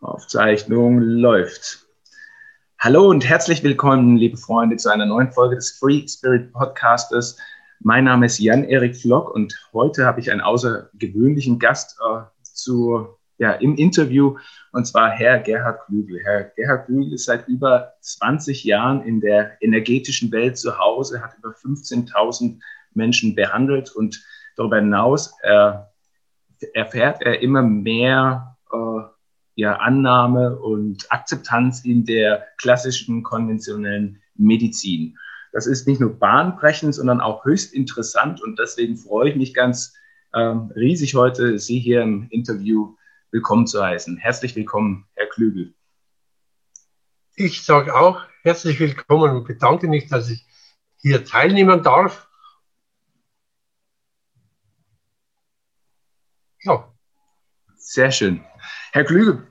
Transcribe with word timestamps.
Aufzeichnung 0.00 0.98
läuft. 0.98 1.86
Hallo 2.78 3.08
und 3.08 3.28
herzlich 3.28 3.62
willkommen, 3.62 4.16
liebe 4.16 4.38
Freunde, 4.38 4.76
zu 4.76 4.88
einer 4.88 5.04
neuen 5.04 5.30
Folge 5.30 5.56
des 5.56 5.72
Free 5.78 6.08
Spirit 6.08 6.52
Podcastes. 6.52 7.36
Mein 7.80 8.04
Name 8.04 8.24
ist 8.24 8.38
Jan-Erik 8.38 8.96
Flock 8.96 9.34
und 9.34 9.54
heute 9.74 10.06
habe 10.06 10.20
ich 10.20 10.30
einen 10.30 10.40
außergewöhnlichen 10.40 11.58
Gast 11.58 11.98
äh, 12.00 12.22
zu, 12.42 13.08
ja, 13.36 13.52
im 13.52 13.76
Interview 13.76 14.38
und 14.72 14.86
zwar 14.86 15.10
Herr 15.10 15.38
Gerhard 15.38 15.84
Klügel. 15.84 16.18
Herr 16.24 16.44
Gerhard 16.44 16.86
Klügel 16.86 17.12
ist 17.12 17.26
seit 17.26 17.46
über 17.46 17.92
20 18.00 18.64
Jahren 18.64 19.02
in 19.02 19.20
der 19.20 19.62
energetischen 19.62 20.32
Welt 20.32 20.56
zu 20.56 20.78
Hause, 20.78 21.20
hat 21.22 21.36
über 21.36 21.50
15.000 21.50 22.58
Menschen 22.94 23.34
behandelt 23.34 23.94
und 23.94 24.24
darüber 24.56 24.76
hinaus 24.76 25.34
äh, 25.42 25.72
erfährt 26.72 27.20
er 27.20 27.42
immer 27.42 27.62
mehr 27.62 28.56
äh, 28.72 29.09
ja, 29.60 29.76
Annahme 29.76 30.58
und 30.58 31.06
Akzeptanz 31.12 31.84
in 31.84 32.04
der 32.04 32.48
klassischen 32.56 33.22
konventionellen 33.22 34.20
Medizin. 34.34 35.18
Das 35.52 35.66
ist 35.66 35.86
nicht 35.86 36.00
nur 36.00 36.18
bahnbrechend, 36.18 36.94
sondern 36.94 37.20
auch 37.20 37.44
höchst 37.44 37.74
interessant 37.74 38.42
und 38.42 38.58
deswegen 38.58 38.96
freue 38.96 39.30
ich 39.30 39.36
mich 39.36 39.52
ganz 39.52 39.94
ähm, 40.34 40.72
riesig 40.74 41.14
heute, 41.14 41.58
Sie 41.58 41.78
hier 41.78 42.02
im 42.02 42.28
Interview 42.30 42.96
willkommen 43.32 43.66
zu 43.66 43.84
heißen. 43.84 44.16
Herzlich 44.16 44.56
willkommen, 44.56 45.06
Herr 45.14 45.26
Klügel. 45.26 45.74
Ich 47.36 47.62
sage 47.62 47.94
auch 47.94 48.22
herzlich 48.42 48.80
willkommen 48.80 49.36
und 49.36 49.46
bedanke 49.46 49.88
mich, 49.88 50.08
dass 50.08 50.30
ich 50.30 50.46
hier 50.96 51.24
teilnehmen 51.24 51.82
darf. 51.82 52.28
Ja. 56.62 56.90
Sehr 57.76 58.12
schön. 58.12 58.44
Herr 58.92 59.04
Klügel, 59.04 59.49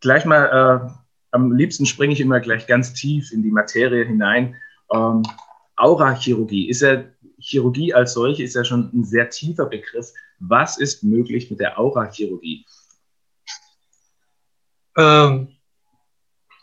gleich 0.00 0.24
mal, 0.24 0.90
äh, 0.90 0.90
am 1.30 1.52
liebsten 1.52 1.86
springe 1.86 2.12
ich 2.12 2.20
immer 2.20 2.40
gleich 2.40 2.66
ganz 2.66 2.92
tief 2.92 3.32
in 3.32 3.42
die 3.42 3.50
Materie 3.50 4.04
hinein. 4.04 4.56
Ähm, 4.92 5.22
Aurachirurgie 5.76 6.68
ist 6.68 6.82
ja, 6.82 7.04
Chirurgie 7.38 7.92
als 7.94 8.12
solche 8.12 8.44
ist 8.44 8.54
ja 8.54 8.64
schon 8.64 8.90
ein 8.92 9.04
sehr 9.04 9.30
tiefer 9.30 9.66
Begriff. 9.66 10.12
Was 10.38 10.78
ist 10.78 11.02
möglich 11.02 11.50
mit 11.50 11.60
der 11.60 11.78
Aurachirurgie? 11.78 12.66
Ähm, 14.96 15.48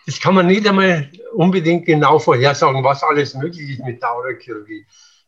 das 0.06 0.20
kann 0.20 0.36
man 0.36 0.48
nicht 0.48 0.68
einmal 0.68 1.10
unbedingt 1.34 1.86
genau 1.86 2.20
vorhersagen, 2.20 2.84
was 2.84 3.04
alles 3.04 3.34
möglich 3.36 3.72
ist 3.72 3.86
mit 3.86 4.02
der 4.02 4.12
Aurachirurgie. 4.12 4.86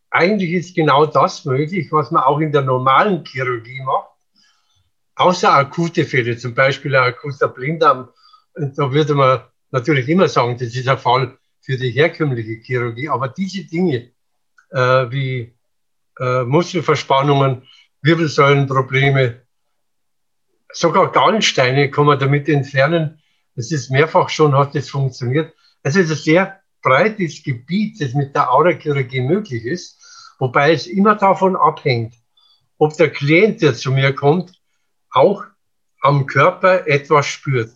Eigentlich 0.10 0.52
ist 0.52 0.76
genau 0.76 1.06
das 1.06 1.46
möglich, 1.46 1.92
was 1.92 2.12
man 2.12 2.24
auch 2.24 2.40
in 2.40 2.52
der 2.52 2.62
normalen 2.62 3.24
Chirurgie 3.26 3.82
macht 3.82 4.11
außer 5.16 5.54
akute 5.54 6.06
Fälle, 6.06 6.38
zum 6.38 6.54
Beispiel 6.54 6.96
ein 6.96 7.14
akuter 7.14 7.48
Blinddarm, 7.48 8.10
da 8.54 8.92
würde 8.92 9.16
man 9.16 9.42
natürlich 9.72 10.10
immer 10.10 10.28
sagen, 10.28 10.58
das 10.58 10.76
ist 10.76 10.88
ein 10.88 10.98
Fall 10.98 11.38
für 11.62 11.78
die 11.78 11.92
herkömmliche 11.92 12.62
Chirurgie. 12.62 13.10
Aber 13.10 13.30
diese 13.30 13.64
Dinge 13.66 14.12
äh, 14.72 15.12
wie 15.12 15.56
äh, 16.20 16.44
Muskelverspannungen, 16.44 17.68
Wirbelsäulenprobleme, 18.02 19.42
sogar 20.74 21.12
Gallensteine 21.12 21.92
kann 21.92 22.06
man 22.06 22.20
damit 22.20 22.50
entfernen. 22.50 23.22
Das 23.56 23.72
ist 23.72 23.92
mehrfach 23.92 24.30
schon, 24.30 24.56
hat 24.56 24.76
das 24.76 24.90
funktioniert. 24.90 25.54
Also 25.84 26.00
es 26.00 26.10
ist 26.10 26.20
ein 26.20 26.24
sehr 26.24 26.62
breites 26.82 27.44
Gebiet, 27.44 28.02
das 28.02 28.14
mit 28.14 28.36
der 28.36 28.52
Aurachirurgie 28.52 29.22
möglich 29.22 29.66
ist, 29.66 30.36
wobei 30.40 30.72
es 30.72 30.88
immer 30.88 31.16
davon 31.16 31.56
abhängt, 31.56 32.16
ob 32.78 32.96
der 32.98 33.12
Klient, 33.12 33.62
der 33.62 33.76
zu 33.76 33.92
mir 33.92 34.14
kommt, 34.14 34.61
auch 35.12 35.44
am 36.02 36.26
Körper 36.26 36.88
etwas 36.88 37.28
spürt. 37.28 37.72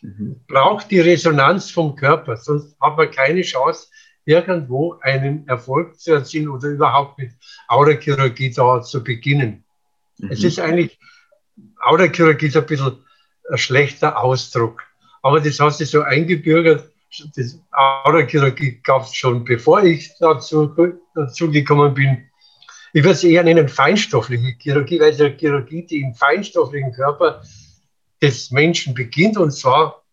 Mhm. 0.00 0.40
Braucht 0.48 0.90
die 0.90 1.00
Resonanz 1.00 1.70
vom 1.70 1.94
Körper, 1.94 2.36
sonst 2.36 2.76
hat 2.80 2.96
man 2.96 3.10
keine 3.10 3.42
Chance, 3.42 3.88
irgendwo 4.24 4.98
einen 5.00 5.46
Erfolg 5.48 5.98
zu 5.98 6.12
erzielen 6.12 6.48
oder 6.48 6.68
überhaupt 6.68 7.18
mit 7.18 7.32
Aurachirurgie 7.68 8.52
da 8.52 8.82
zu 8.82 9.02
beginnen. 9.02 9.64
Mhm. 10.18 10.30
Es 10.30 10.44
ist 10.44 10.58
eigentlich, 10.58 10.98
Aurachirurgie 11.80 12.46
ist 12.46 12.56
ein 12.56 12.66
bisschen 12.66 13.04
ein 13.50 13.58
schlechter 13.58 14.18
Ausdruck. 14.18 14.82
Aber 15.22 15.40
das 15.40 15.60
hat 15.60 15.74
sich 15.74 15.90
so 15.90 16.02
eingebürgert. 16.02 16.90
Das 17.36 17.58
Aurachirurgie 17.70 18.80
gab 18.82 19.02
es 19.02 19.14
schon, 19.14 19.44
bevor 19.44 19.82
ich 19.84 20.10
dazu, 20.18 20.74
dazu 21.14 21.50
gekommen 21.50 21.94
bin. 21.94 22.28
Ich 22.94 23.02
würde 23.02 23.14
es 23.14 23.24
eher 23.24 23.42
nennen 23.42 23.68
feinstoffliche 23.68 24.54
Chirurgie, 24.58 25.00
weil 25.00 25.12
es 25.12 25.20
eine 25.20 25.36
Chirurgie, 25.36 25.86
die 25.86 26.00
im 26.00 26.14
feinstofflichen 26.14 26.92
Körper 26.92 27.42
des 28.20 28.50
Menschen 28.50 28.94
beginnt 28.94 29.38
und 29.38 29.50
zwar 29.50 30.04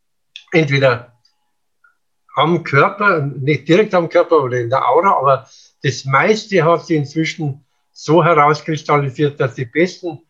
entweder 0.51 1.13
am 2.35 2.63
Körper, 2.63 3.22
nicht 3.22 3.67
direkt 3.67 3.94
am 3.94 4.07
Körper 4.07 4.44
oder 4.44 4.59
in 4.59 4.69
der 4.69 4.88
Aura, 4.88 5.17
aber 5.17 5.50
das 5.84 6.06
meiste 6.06 6.63
hat 6.63 6.85
sich 6.85 6.97
inzwischen 6.97 7.66
so 7.91 8.23
herauskristallisiert, 8.23 9.40
dass 9.40 9.56
die 9.56 9.66
besten 9.66 10.22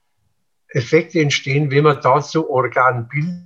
Effekte 0.70 1.20
entstehen, 1.20 1.70
wenn 1.70 1.84
man 1.84 2.02
dazu 2.02 2.50
Organbilder, 2.50 3.46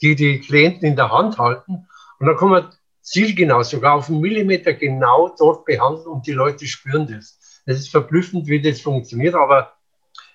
die 0.00 0.16
die 0.16 0.40
Klienten 0.40 0.88
in 0.88 0.96
der 0.96 1.12
Hand 1.12 1.38
halten. 1.38 1.86
Und 2.18 2.26
dann 2.26 2.36
kann 2.36 2.48
man 2.48 2.70
zielgenau, 3.02 3.62
sogar 3.62 3.94
auf 3.94 4.08
einen 4.08 4.20
Millimeter 4.20 4.72
genau 4.72 5.34
dort 5.38 5.64
behandeln 5.64 6.06
und 6.06 6.26
die 6.26 6.32
Leute 6.32 6.66
spüren 6.66 7.06
das. 7.06 7.38
Es 7.66 7.78
ist 7.78 7.90
verblüffend, 7.90 8.46
wie 8.46 8.60
das 8.60 8.80
funktioniert, 8.80 9.34
aber 9.34 9.74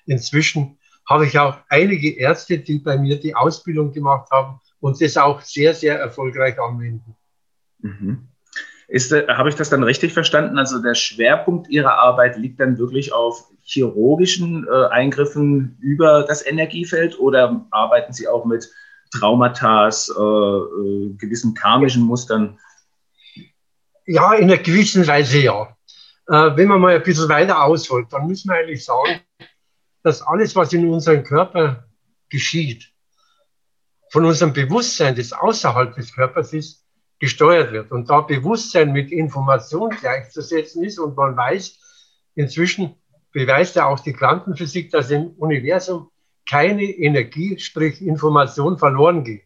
inzwischen 0.06 0.78
habe 1.10 1.26
ich 1.26 1.40
auch 1.40 1.58
einige 1.70 2.18
Ärzte, 2.18 2.60
die 2.60 2.80
bei 2.80 2.98
mir 2.98 3.20
die 3.20 3.36
Ausbildung 3.36 3.94
gemacht 3.94 4.30
haben 4.32 4.60
und 4.80 5.02
das 5.02 5.18
auch 5.18 5.42
sehr, 5.42 5.74
sehr 5.74 6.00
erfolgreich 6.00 6.60
anwenden. 6.60 7.16
Mhm. 7.80 8.28
Ist, 8.90 9.12
äh, 9.12 9.28
habe 9.28 9.50
ich 9.50 9.56
das 9.56 9.70
dann 9.70 9.84
richtig 9.84 10.14
verstanden? 10.14 10.58
Also 10.58 10.82
der 10.82 10.96
Schwerpunkt 10.96 11.70
Ihrer 11.70 11.94
Arbeit 11.94 12.38
liegt 12.38 12.60
dann 12.60 12.78
wirklich 12.78 13.12
auf 13.12 13.50
chirurgischen 13.64 14.66
äh, 14.66 14.88
Eingriffen 14.88 15.78
über 15.82 16.24
das 16.24 16.46
Energiefeld 16.46 17.20
oder 17.20 17.66
arbeiten 17.72 18.14
Sie 18.14 18.28
auch 18.28 18.46
mit 18.46 18.70
Traumata, 19.12 19.88
äh, 19.88 19.92
äh, 19.92 21.14
gewissen 21.18 21.54
karmischen 21.54 22.04
Mustern? 22.04 22.60
Ja, 24.06 24.34
in 24.34 24.46
einer 24.46 24.62
gewissen 24.62 25.06
Weise 25.08 25.40
ja. 25.40 25.76
Äh, 26.28 26.56
wenn 26.56 26.68
man 26.68 26.82
mal 26.82 26.96
ein 26.96 27.04
bisschen 27.04 27.30
weiter 27.30 27.64
ausholt, 27.64 28.08
dann 28.12 28.28
müssen 28.28 28.50
wir 28.50 28.58
eigentlich 28.58 28.84
sagen, 28.84 29.22
dass 30.04 30.22
alles, 30.22 30.56
was 30.56 30.74
in 30.74 30.88
unserem 30.90 31.24
Körper 31.24 31.88
geschieht, 32.30 32.92
von 34.12 34.26
unserem 34.26 34.54
Bewusstsein, 34.54 35.16
das 35.16 35.34
außerhalb 35.34 35.96
des 35.96 36.14
Körpers 36.14 36.54
ist, 36.54 36.86
gesteuert 37.20 37.72
wird. 37.72 37.92
Und 37.92 38.10
da 38.10 38.22
Bewusstsein 38.22 38.92
mit 38.92 39.12
Information 39.12 39.90
gleichzusetzen 39.90 40.84
ist 40.84 41.00
und 41.00 41.16
man 41.16 41.36
weiß, 41.36 41.80
inzwischen 42.36 42.96
beweist 43.32 43.76
ja 43.76 43.88
auch 43.88 44.00
die 44.00 44.14
Quantenphysik, 44.14 44.92
dass 44.92 45.12
im 45.12 45.32
Universum 45.38 46.10
keine 46.50 46.84
Energie, 46.84 47.60
sprich 47.60 48.02
Information 48.02 48.78
verloren 48.78 49.24
geht. 49.24 49.44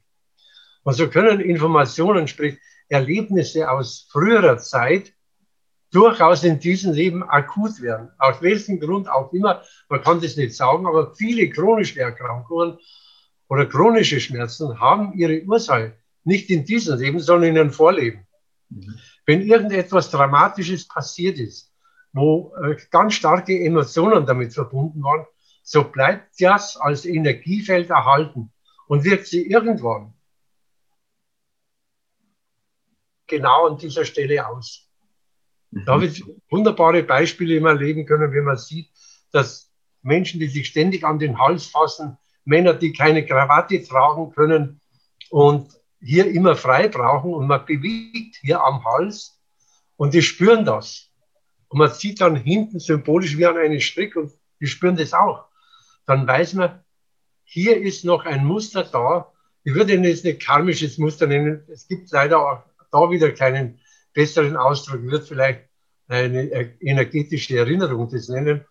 Und 0.84 0.94
so 0.94 1.10
können 1.10 1.40
Informationen, 1.40 2.28
sprich 2.28 2.58
Erlebnisse 2.90 3.70
aus 3.70 4.08
früherer 4.12 4.58
Zeit, 4.58 5.14
durchaus 5.92 6.44
in 6.44 6.60
diesem 6.60 6.94
Leben 6.94 7.24
akut 7.24 7.82
werden. 7.82 8.10
Aus 8.18 8.42
welchem 8.42 8.80
Grund 8.80 9.10
auch 9.10 9.34
immer, 9.34 9.62
man 9.90 10.02
kann 10.02 10.22
das 10.22 10.38
nicht 10.38 10.56
sagen, 10.56 10.88
aber 10.88 11.14
viele 11.16 11.50
chronische 11.50 12.00
Erkrankungen 12.00 12.78
oder 13.50 13.66
chronische 13.66 14.20
Schmerzen 14.20 14.80
haben 14.80 15.14
ihre 15.14 15.44
Ursache 15.44 15.94
nicht 16.24 16.50
in 16.50 16.66
diesem 16.66 16.98
Leben, 16.98 17.20
sondern 17.20 17.50
in 17.50 17.58
einem 17.58 17.72
Vorleben. 17.72 18.26
Mhm. 18.70 18.96
Wenn 19.26 19.42
irgendetwas 19.42 20.10
Dramatisches 20.10 20.88
passiert 20.88 21.38
ist, 21.38 21.74
wo 22.14 22.54
äh, 22.64 22.78
ganz 22.90 23.14
starke 23.16 23.60
Emotionen 23.60 24.26
damit 24.26 24.54
verbunden 24.54 25.04
waren, 25.04 25.26
so 25.72 25.86
bleibt 25.86 26.34
das 26.42 26.76
als 26.76 27.06
Energiefeld 27.06 27.90
erhalten 27.90 28.52
und 28.88 29.06
wirkt 29.06 29.28
sie 29.28 29.48
irgendwann 29.48 30.14
genau 33.26 33.68
an 33.68 33.78
dieser 33.78 34.04
Stelle 34.04 34.46
aus. 34.46 34.90
Mhm. 35.70 35.86
Da 35.86 35.94
habe 35.94 36.08
ich 36.08 36.26
wunderbare 36.50 37.04
Beispiele 37.04 37.56
immer 37.56 37.74
leben 37.74 38.06
können, 38.06 38.34
wenn 38.34 38.44
man 38.44 38.58
sieht, 38.58 38.90
dass 39.32 39.72
Menschen, 40.02 40.42
die 40.42 40.48
sich 40.48 40.68
ständig 40.68 41.06
an 41.06 41.20
den 41.20 41.40
Hals 41.40 41.68
fassen, 41.68 42.18
Männer, 42.44 42.74
die 42.74 42.92
keine 42.92 43.26
Krawatte 43.26 43.82
tragen 43.82 44.34
können 44.34 44.82
und 45.30 45.72
hier 46.02 46.30
immer 46.30 46.58
frei 46.58 46.90
brauchen 46.90 47.34
und 47.34 47.48
man 47.48 47.66
bewegt 47.66 48.36
hier 48.42 48.62
am 48.62 48.84
Hals 48.84 49.40
und 49.96 50.14
die 50.14 50.22
spüren 50.22 50.66
das. 50.66 51.10
Und 51.70 51.78
man 51.78 51.94
sieht 51.94 52.20
dann 52.20 52.36
hinten 52.36 52.82
symbolisch 52.82 53.38
wie 53.38 53.46
an 53.46 53.56
einen 53.56 53.80
Strick 53.80 54.18
und 54.18 54.34
die 54.60 54.68
spüren 54.68 54.98
das 54.98 55.14
auch 55.14 55.51
dann 56.12 56.28
weiß 56.28 56.56
man, 56.56 56.84
hier 57.46 57.82
ist 57.82 58.04
noch 58.04 58.26
ein 58.26 58.46
Muster 58.46 58.84
da. 58.84 59.32
Ich 59.64 59.74
würde 59.74 59.94
es 60.10 60.26
nicht 60.26 60.46
karmisches 60.46 60.98
Muster 60.98 61.26
nennen. 61.26 61.64
Es 61.72 61.88
gibt 61.88 62.12
leider 62.12 62.40
auch 62.40 62.64
da 62.92 63.10
wieder 63.10 63.32
keinen 63.32 63.80
besseren 64.14 64.58
Ausdruck. 64.58 65.00
Ich 65.00 65.10
würde 65.10 65.26
vielleicht 65.26 65.70
eine 66.10 66.82
energetische 66.82 67.58
Erinnerung 67.58 68.10
das 68.10 68.28
nennen, 68.28 68.66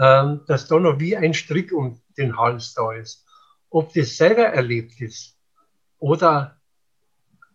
ähm, 0.00 0.40
dass 0.48 0.66
da 0.66 0.80
noch 0.80 0.98
wie 0.98 1.16
ein 1.16 1.32
Strick 1.32 1.72
um 1.72 2.00
den 2.18 2.36
Hals 2.36 2.74
da 2.74 2.92
ist. 2.92 3.24
ob 3.70 3.92
das 3.92 4.16
selber 4.16 4.44
erlebt 4.44 5.00
ist 5.00 5.36
oder 5.98 6.60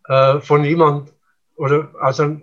äh, 0.06 0.40
von 0.40 0.64
jemand 0.64 1.14
oder 1.56 1.94
aus 2.02 2.22
einer 2.22 2.42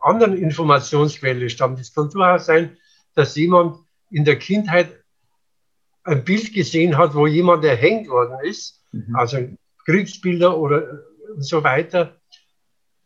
anderen 0.00 0.34
Informationsquelle 0.36 1.50
stammt. 1.50 1.78
Es 1.78 1.94
kann 1.94 2.08
durchaus 2.08 2.46
sein, 2.46 2.78
dass 3.14 3.36
jemand 3.36 3.78
in 4.10 4.24
der 4.24 4.38
Kindheit 4.38 5.04
ein 6.06 6.24
Bild 6.24 6.54
gesehen 6.54 6.96
hat, 6.96 7.14
wo 7.14 7.26
jemand 7.26 7.64
erhängt 7.64 8.08
worden 8.08 8.38
ist, 8.44 8.82
mhm. 8.92 9.14
also 9.16 9.38
Kriegsbilder 9.84 10.56
oder 10.56 11.04
so 11.38 11.62
weiter. 11.62 12.16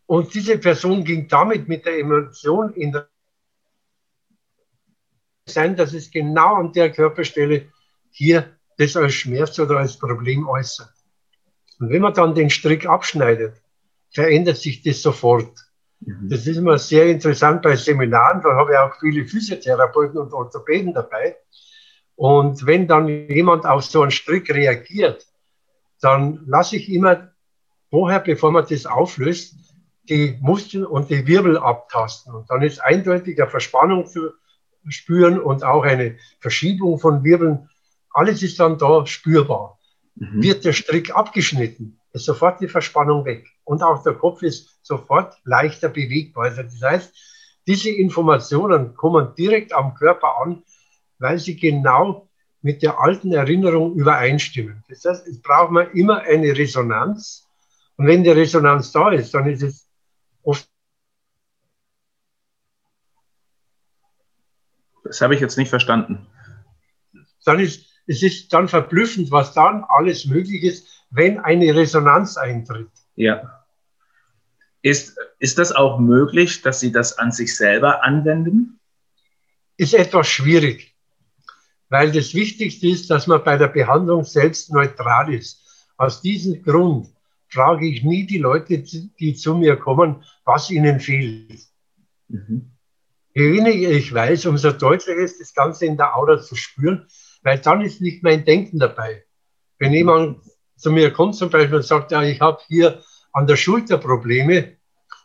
Und 0.05 0.33
diese 0.33 0.57
Person 0.57 1.03
ging 1.03 1.27
damit 1.27 1.67
mit 1.67 1.85
der 1.85 1.99
Emotion 1.99 2.73
in 2.73 2.91
der 2.91 3.07
sein, 5.47 5.75
dass 5.75 5.93
es 5.93 6.11
genau 6.11 6.55
an 6.55 6.71
der 6.71 6.91
Körperstelle 6.91 7.69
hier 8.11 8.57
das 8.77 8.95
als 8.95 9.13
Schmerz 9.13 9.59
oder 9.59 9.77
als 9.77 9.97
Problem 9.97 10.47
äußert. 10.47 10.93
Und 11.79 11.89
wenn 11.89 12.01
man 12.01 12.13
dann 12.13 12.35
den 12.35 12.49
Strick 12.49 12.85
abschneidet, 12.85 13.55
verändert 14.11 14.57
sich 14.57 14.81
das 14.83 15.01
sofort. 15.01 15.51
Mhm. 15.99 16.29
Das 16.29 16.45
ist 16.45 16.57
immer 16.57 16.77
sehr 16.77 17.07
interessant 17.07 17.61
bei 17.63 17.75
Seminaren, 17.75 18.41
da 18.41 18.55
habe 18.55 18.71
ich 18.71 18.77
auch 18.77 18.99
viele 18.99 19.25
Physiotherapeuten 19.25 20.19
und 20.19 20.31
Orthopäden 20.31 20.93
dabei. 20.93 21.37
Und 22.21 22.67
wenn 22.67 22.87
dann 22.87 23.07
jemand 23.07 23.65
auf 23.65 23.83
so 23.83 24.03
einen 24.03 24.11
Strick 24.11 24.53
reagiert, 24.53 25.25
dann 26.01 26.43
lasse 26.45 26.75
ich 26.75 26.87
immer 26.87 27.31
vorher, 27.89 28.19
bevor 28.19 28.51
man 28.51 28.63
das 28.69 28.85
auflöst, 28.85 29.55
die 30.07 30.37
Muskeln 30.39 30.85
und 30.85 31.09
die 31.09 31.25
Wirbel 31.25 31.57
abtasten. 31.57 32.35
Und 32.35 32.47
dann 32.51 32.61
ist 32.61 32.77
eindeutig 32.77 33.41
eine 33.41 33.49
Verspannung 33.49 34.05
zu 34.05 34.29
spüren 34.87 35.39
und 35.39 35.63
auch 35.63 35.83
eine 35.83 36.15
Verschiebung 36.39 36.99
von 36.99 37.23
Wirbeln. 37.23 37.67
Alles 38.11 38.43
ist 38.43 38.59
dann 38.59 38.77
da 38.77 39.03
spürbar. 39.07 39.79
Mhm. 40.13 40.43
Wird 40.43 40.63
der 40.63 40.73
Strick 40.73 41.15
abgeschnitten, 41.15 41.97
ist 42.13 42.25
sofort 42.25 42.61
die 42.61 42.67
Verspannung 42.67 43.25
weg. 43.25 43.47
Und 43.63 43.81
auch 43.81 44.03
der 44.03 44.13
Kopf 44.13 44.43
ist 44.43 44.77
sofort 44.83 45.37
leichter 45.43 45.89
bewegbar. 45.89 46.43
Also 46.43 46.61
das 46.61 46.83
heißt, 46.83 47.15
diese 47.65 47.89
Informationen 47.89 48.93
kommen 48.93 49.33
direkt 49.33 49.73
am 49.73 49.95
Körper 49.95 50.37
an, 50.43 50.61
weil 51.21 51.37
sie 51.37 51.55
genau 51.55 52.27
mit 52.61 52.81
der 52.81 52.99
alten 52.99 53.31
Erinnerung 53.31 53.95
übereinstimmen. 53.95 54.83
Das 54.89 55.05
heißt, 55.05 55.27
es 55.27 55.41
braucht 55.41 55.71
man 55.71 55.91
immer 55.91 56.21
eine 56.21 56.57
Resonanz. 56.57 57.47
Und 57.95 58.07
wenn 58.07 58.23
die 58.23 58.31
Resonanz 58.31 58.91
da 58.91 59.11
ist, 59.11 59.33
dann 59.33 59.47
ist 59.47 59.61
es 59.61 59.87
oft. 60.43 60.67
Das 65.03 65.21
habe 65.21 65.35
ich 65.35 65.41
jetzt 65.41 65.57
nicht 65.57 65.69
verstanden. 65.69 66.27
Dann 67.45 67.59
ist, 67.59 67.85
es 68.07 68.23
ist 68.23 68.51
dann 68.53 68.67
verblüffend, 68.67 69.31
was 69.31 69.53
dann 69.53 69.83
alles 69.87 70.25
möglich 70.25 70.63
ist, 70.63 71.05
wenn 71.11 71.39
eine 71.39 71.75
Resonanz 71.75 72.37
eintritt. 72.37 72.91
Ja. 73.15 73.63
Ist, 74.81 75.17
ist 75.37 75.59
das 75.59 75.71
auch 75.71 75.99
möglich, 75.99 76.63
dass 76.63 76.79
Sie 76.79 76.91
das 76.91 77.19
an 77.19 77.31
sich 77.31 77.55
selber 77.55 78.03
anwenden? 78.03 78.79
Ist 79.77 79.93
etwas 79.93 80.27
schwierig 80.27 80.90
weil 81.91 82.09
das 82.09 82.33
Wichtigste 82.33 82.87
ist, 82.87 83.09
dass 83.11 83.27
man 83.27 83.43
bei 83.43 83.57
der 83.57 83.67
Behandlung 83.67 84.23
selbst 84.23 84.71
neutral 84.71 85.33
ist. 85.33 85.89
Aus 85.97 86.21
diesem 86.21 86.63
Grund 86.63 87.07
frage 87.49 87.85
ich 87.85 88.01
nie 88.01 88.25
die 88.25 88.37
Leute, 88.37 88.79
die 88.79 89.35
zu 89.35 89.55
mir 89.55 89.75
kommen, 89.75 90.23
was 90.45 90.71
ihnen 90.71 91.01
fehlt. 91.01 91.67
Mhm. 92.29 92.71
Je 93.33 93.51
weniger 93.51 93.89
ich 93.89 94.13
weiß, 94.13 94.45
umso 94.45 94.71
deutlicher 94.71 95.19
ist 95.19 95.41
das 95.41 95.53
Ganze 95.53 95.85
in 95.85 95.97
der 95.97 96.15
Aura 96.15 96.41
zu 96.41 96.55
spüren, 96.55 97.07
weil 97.43 97.59
dann 97.59 97.81
ist 97.81 97.99
nicht 97.99 98.23
mein 98.23 98.45
Denken 98.45 98.79
dabei. 98.79 99.25
Wenn 99.77 99.91
jemand 99.91 100.39
zu 100.77 100.93
mir 100.93 101.11
kommt 101.11 101.35
zum 101.35 101.49
Beispiel 101.49 101.75
und 101.75 101.85
sagt, 101.85 102.13
ja, 102.13 102.23
ich 102.23 102.39
habe 102.39 102.61
hier 102.69 103.03
an 103.33 103.47
der 103.47 103.57
Schulter 103.57 103.97
Probleme, 103.97 104.77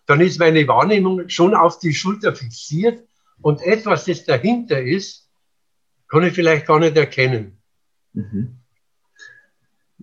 dann 0.06 0.20
ist 0.20 0.40
meine 0.40 0.66
Wahrnehmung 0.66 1.28
schon 1.28 1.54
auf 1.54 1.78
die 1.78 1.94
Schulter 1.94 2.34
fixiert 2.34 3.04
und 3.40 3.62
etwas, 3.62 4.06
das 4.06 4.24
dahinter 4.24 4.82
ist, 4.82 5.25
kann 6.08 6.24
ich 6.24 6.34
vielleicht 6.34 6.66
gar 6.66 6.78
nicht 6.78 6.96
erkennen. 6.96 7.58
Mhm. 8.12 8.56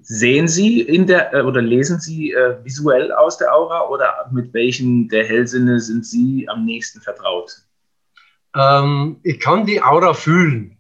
Sehen 0.02 0.48
Sie 0.48 0.82
in 0.82 1.08
der 1.08 1.34
äh, 1.34 1.42
oder 1.42 1.62
lesen 1.62 2.00
Sie 2.00 2.32
äh, 2.32 2.58
visuell 2.64 3.12
aus 3.14 3.38
der 3.38 3.56
Aura 3.56 3.88
oder 3.88 4.30
mit 4.32 4.54
welchen 4.54 5.08
der 5.08 5.26
Hellsinne 5.26 5.80
sind 5.80 6.06
Sie 6.06 6.48
am 6.50 6.66
nächsten 6.66 7.00
vertraut? 7.00 7.56
Ähm, 8.56 9.20
ich 9.24 9.40
kann 9.40 9.66
die 9.66 9.82
Aura 9.82 10.14
fühlen, 10.14 10.78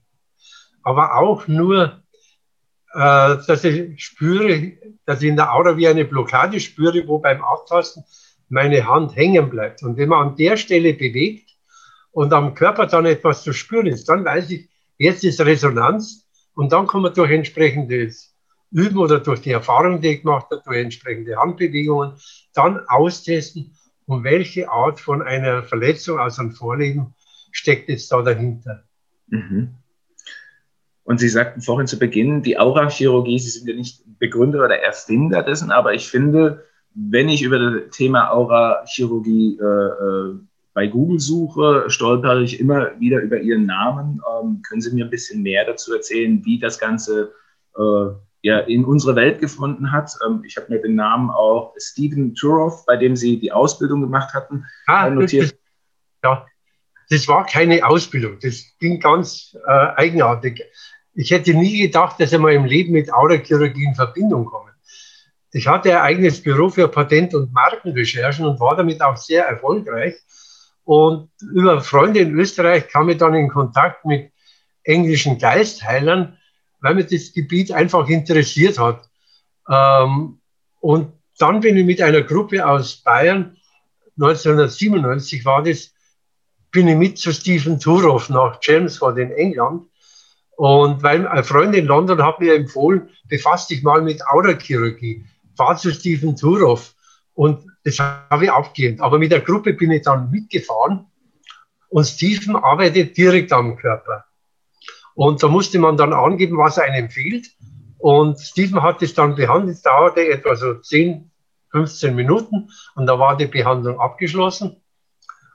aber 0.83 1.15
auch 1.15 1.47
nur, 1.47 2.03
äh, 2.93 3.37
dass 3.47 3.63
ich 3.63 4.03
spüre, 4.03 4.73
dass 5.05 5.21
ich 5.21 5.29
in 5.29 5.37
der 5.37 5.53
Aura 5.53 5.77
wie 5.77 5.87
eine 5.87 6.05
Blockade 6.05 6.59
spüre, 6.59 7.07
wo 7.07 7.19
beim 7.19 7.41
Abtasten 7.41 8.03
meine 8.49 8.85
Hand 8.85 9.15
hängen 9.15 9.49
bleibt. 9.49 9.83
Und 9.83 9.97
wenn 9.97 10.09
man 10.09 10.29
an 10.29 10.35
der 10.35 10.57
Stelle 10.57 10.93
bewegt 10.93 11.49
und 12.11 12.33
am 12.33 12.53
Körper 12.55 12.87
dann 12.87 13.05
etwas 13.05 13.43
zu 13.43 13.53
spüren 13.53 13.87
ist, 13.87 14.09
dann 14.09 14.25
weiß 14.25 14.49
ich, 14.51 14.69
Jetzt 14.97 15.23
ist 15.23 15.41
Resonanz 15.41 16.27
und 16.53 16.71
dann 16.71 16.87
kann 16.87 17.01
man 17.01 17.13
durch 17.13 17.31
entsprechendes 17.31 18.35
Üben 18.71 18.97
oder 18.97 19.19
durch 19.19 19.41
die 19.41 19.51
Erfahrung, 19.51 20.01
die 20.01 20.09
ich 20.09 20.21
gemacht 20.21 20.47
habe, 20.51 20.61
durch 20.65 20.77
entsprechende 20.77 21.35
Handbewegungen, 21.35 22.13
dann 22.53 22.79
austesten, 22.87 23.75
um 24.05 24.23
welche 24.23 24.69
Art 24.69 24.99
von 24.99 25.21
einer 25.21 25.63
Verletzung, 25.63 26.19
also 26.19 26.41
ein 26.41 26.51
Vorleben, 26.51 27.13
steckt 27.51 27.89
jetzt 27.89 28.11
da 28.11 28.21
dahinter. 28.21 28.83
Mhm. 29.27 29.75
Und 31.03 31.19
Sie 31.19 31.29
sagten 31.29 31.61
vorhin 31.61 31.87
zu 31.87 31.99
Beginn, 31.99 32.41
die 32.41 32.57
Aurachirurgie, 32.57 33.37
Sie 33.37 33.49
sind 33.49 33.67
ja 33.67 33.75
nicht 33.75 34.01
Begründer 34.19 34.63
oder 34.63 34.79
Erfinder 34.79 35.43
dessen, 35.43 35.71
aber 35.71 35.93
ich 35.93 36.07
finde, 36.07 36.65
wenn 36.95 37.29
ich 37.29 37.41
über 37.41 37.59
das 37.59 37.95
Thema 37.95 38.31
Aurachirurgie 38.31 39.59
äh, 39.59 39.63
äh 39.63 40.39
bei 40.73 40.87
Google 40.87 41.19
suche, 41.19 41.85
stolpere 41.87 42.43
ich 42.43 42.59
immer 42.59 42.99
wieder 42.99 43.21
über 43.21 43.39
Ihren 43.39 43.65
Namen. 43.65 44.21
Ähm, 44.41 44.61
können 44.67 44.81
Sie 44.81 44.93
mir 44.93 45.05
ein 45.05 45.11
bisschen 45.11 45.43
mehr 45.43 45.65
dazu 45.65 45.93
erzählen, 45.93 46.43
wie 46.45 46.59
das 46.59 46.79
Ganze 46.79 47.31
äh, 47.77 48.05
ja, 48.41 48.59
in 48.59 48.83
unsere 48.83 49.15
Welt 49.15 49.39
gefunden 49.39 49.91
hat? 49.91 50.11
Ähm, 50.25 50.43
ich 50.45 50.57
habe 50.57 50.73
mir 50.73 50.81
den 50.81 50.95
Namen 50.95 51.29
auch 51.29 51.75
Stephen 51.77 52.33
Turoff, 52.33 52.85
bei 52.85 52.97
dem 52.97 53.15
Sie 53.15 53.39
die 53.39 53.51
Ausbildung 53.51 54.01
gemacht 54.01 54.33
hatten, 54.33 54.65
ah, 54.87 55.09
notiert. 55.09 55.51
Das, 55.51 55.59
ja, 56.23 56.45
das 57.09 57.27
war 57.27 57.45
keine 57.45 57.85
Ausbildung. 57.85 58.39
Das 58.41 58.65
ging 58.79 58.99
ganz 58.99 59.55
äh, 59.67 59.71
eigenartig. 59.95 60.63
Ich 61.13 61.29
hätte 61.29 61.53
nie 61.53 61.83
gedacht, 61.83 62.19
dass 62.19 62.33
ich 62.33 62.39
mal 62.39 62.53
im 62.53 62.65
Leben 62.65 62.93
mit 62.93 63.13
Aurachirurgie 63.13 63.85
in 63.85 63.93
Verbindung 63.93 64.45
komme. 64.45 64.71
Ich 65.51 65.67
hatte 65.67 65.91
ein 65.91 66.01
eigenes 66.01 66.41
Büro 66.41 66.69
für 66.69 66.87
Patent- 66.87 67.35
und 67.35 67.53
Markenrecherchen 67.53 68.43
und 68.47 68.59
war 68.59 68.75
damit 68.75 69.03
auch 69.03 69.15
sehr 69.15 69.45
erfolgreich. 69.45 70.15
Und 70.85 71.29
über 71.41 71.81
Freunde 71.81 72.19
in 72.19 72.37
Österreich 72.37 72.87
kam 72.89 73.09
ich 73.09 73.17
dann 73.17 73.33
in 73.33 73.49
Kontakt 73.49 74.05
mit 74.05 74.31
englischen 74.83 75.37
Geistheilern, 75.37 76.37
weil 76.81 76.95
mich 76.95 77.07
das 77.07 77.33
Gebiet 77.33 77.71
einfach 77.71 78.07
interessiert 78.09 78.77
hat. 78.77 79.09
Ähm, 79.69 80.39
und 80.81 81.13
dann 81.37 81.61
bin 81.61 81.77
ich 81.77 81.85
mit 81.85 82.01
einer 82.01 82.21
Gruppe 82.21 82.65
aus 82.67 82.97
Bayern, 82.97 83.57
1997 84.17 85.45
war 85.45 85.63
das, 85.63 85.93
bin 86.71 86.87
ich 86.87 86.95
mit 86.95 87.17
zu 87.17 87.31
Stephen 87.31 87.79
Turoff 87.79 88.29
nach 88.29 88.59
Chelmsford 88.59 89.17
in 89.17 89.31
England. 89.31 89.87
Und 90.55 91.01
weil 91.01 91.27
ein 91.27 91.43
Freund 91.43 91.75
in 91.75 91.85
London 91.85 92.21
hat 92.21 92.39
mir 92.39 92.55
empfohlen, 92.55 93.09
befasst 93.27 93.69
dich 93.69 93.81
mal 93.81 94.01
mit 94.01 94.21
Aurachirurgie. 94.27 95.25
Fahr 95.55 95.77
zu 95.77 95.91
Stephen 95.91 96.35
Turoff. 96.35 96.93
Und 97.33 97.65
das 97.83 97.99
habe 97.99 98.45
ich 98.45 98.51
abgelehnt. 98.51 99.01
Aber 99.01 99.19
mit 99.19 99.31
der 99.31 99.41
Gruppe 99.41 99.73
bin 99.73 99.91
ich 99.91 100.03
dann 100.03 100.31
mitgefahren 100.31 101.07
und 101.89 102.05
Stephen 102.05 102.55
arbeitet 102.55 103.17
direkt 103.17 103.51
am 103.51 103.75
Körper. 103.77 104.25
Und 105.15 105.43
da 105.43 105.47
musste 105.47 105.79
man 105.79 105.97
dann 105.97 106.13
angeben, 106.13 106.57
was 106.57 106.79
einem 106.79 107.09
fehlt. 107.09 107.47
Und 107.99 108.39
Stephen 108.39 108.81
hat 108.81 109.01
es 109.01 109.13
dann 109.13 109.35
behandelt, 109.35 109.85
dauerte 109.85 110.27
etwa 110.27 110.55
so 110.55 110.73
10, 110.75 111.29
15 111.71 112.15
Minuten 112.15 112.69
und 112.95 113.05
da 113.05 113.17
war 113.19 113.35
die 113.35 113.47
Behandlung 113.47 113.99
abgeschlossen. 113.99 114.81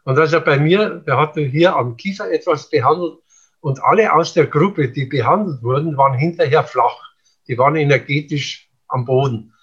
Und 0.04 0.18
also 0.18 0.40
bei 0.40 0.58
mir, 0.58 1.02
der 1.06 1.18
hat 1.18 1.34
hier 1.34 1.76
am 1.76 1.96
Kiefer 1.96 2.30
etwas 2.30 2.70
behandelt 2.70 3.18
und 3.60 3.82
alle 3.82 4.12
aus 4.12 4.34
der 4.34 4.46
Gruppe, 4.46 4.88
die 4.88 5.04
behandelt 5.04 5.62
wurden, 5.62 5.96
waren 5.96 6.18
hinterher 6.18 6.64
flach. 6.64 6.96
Die 7.46 7.58
waren 7.58 7.76
energetisch 7.76 8.70
am 8.88 9.04
Boden. 9.04 9.54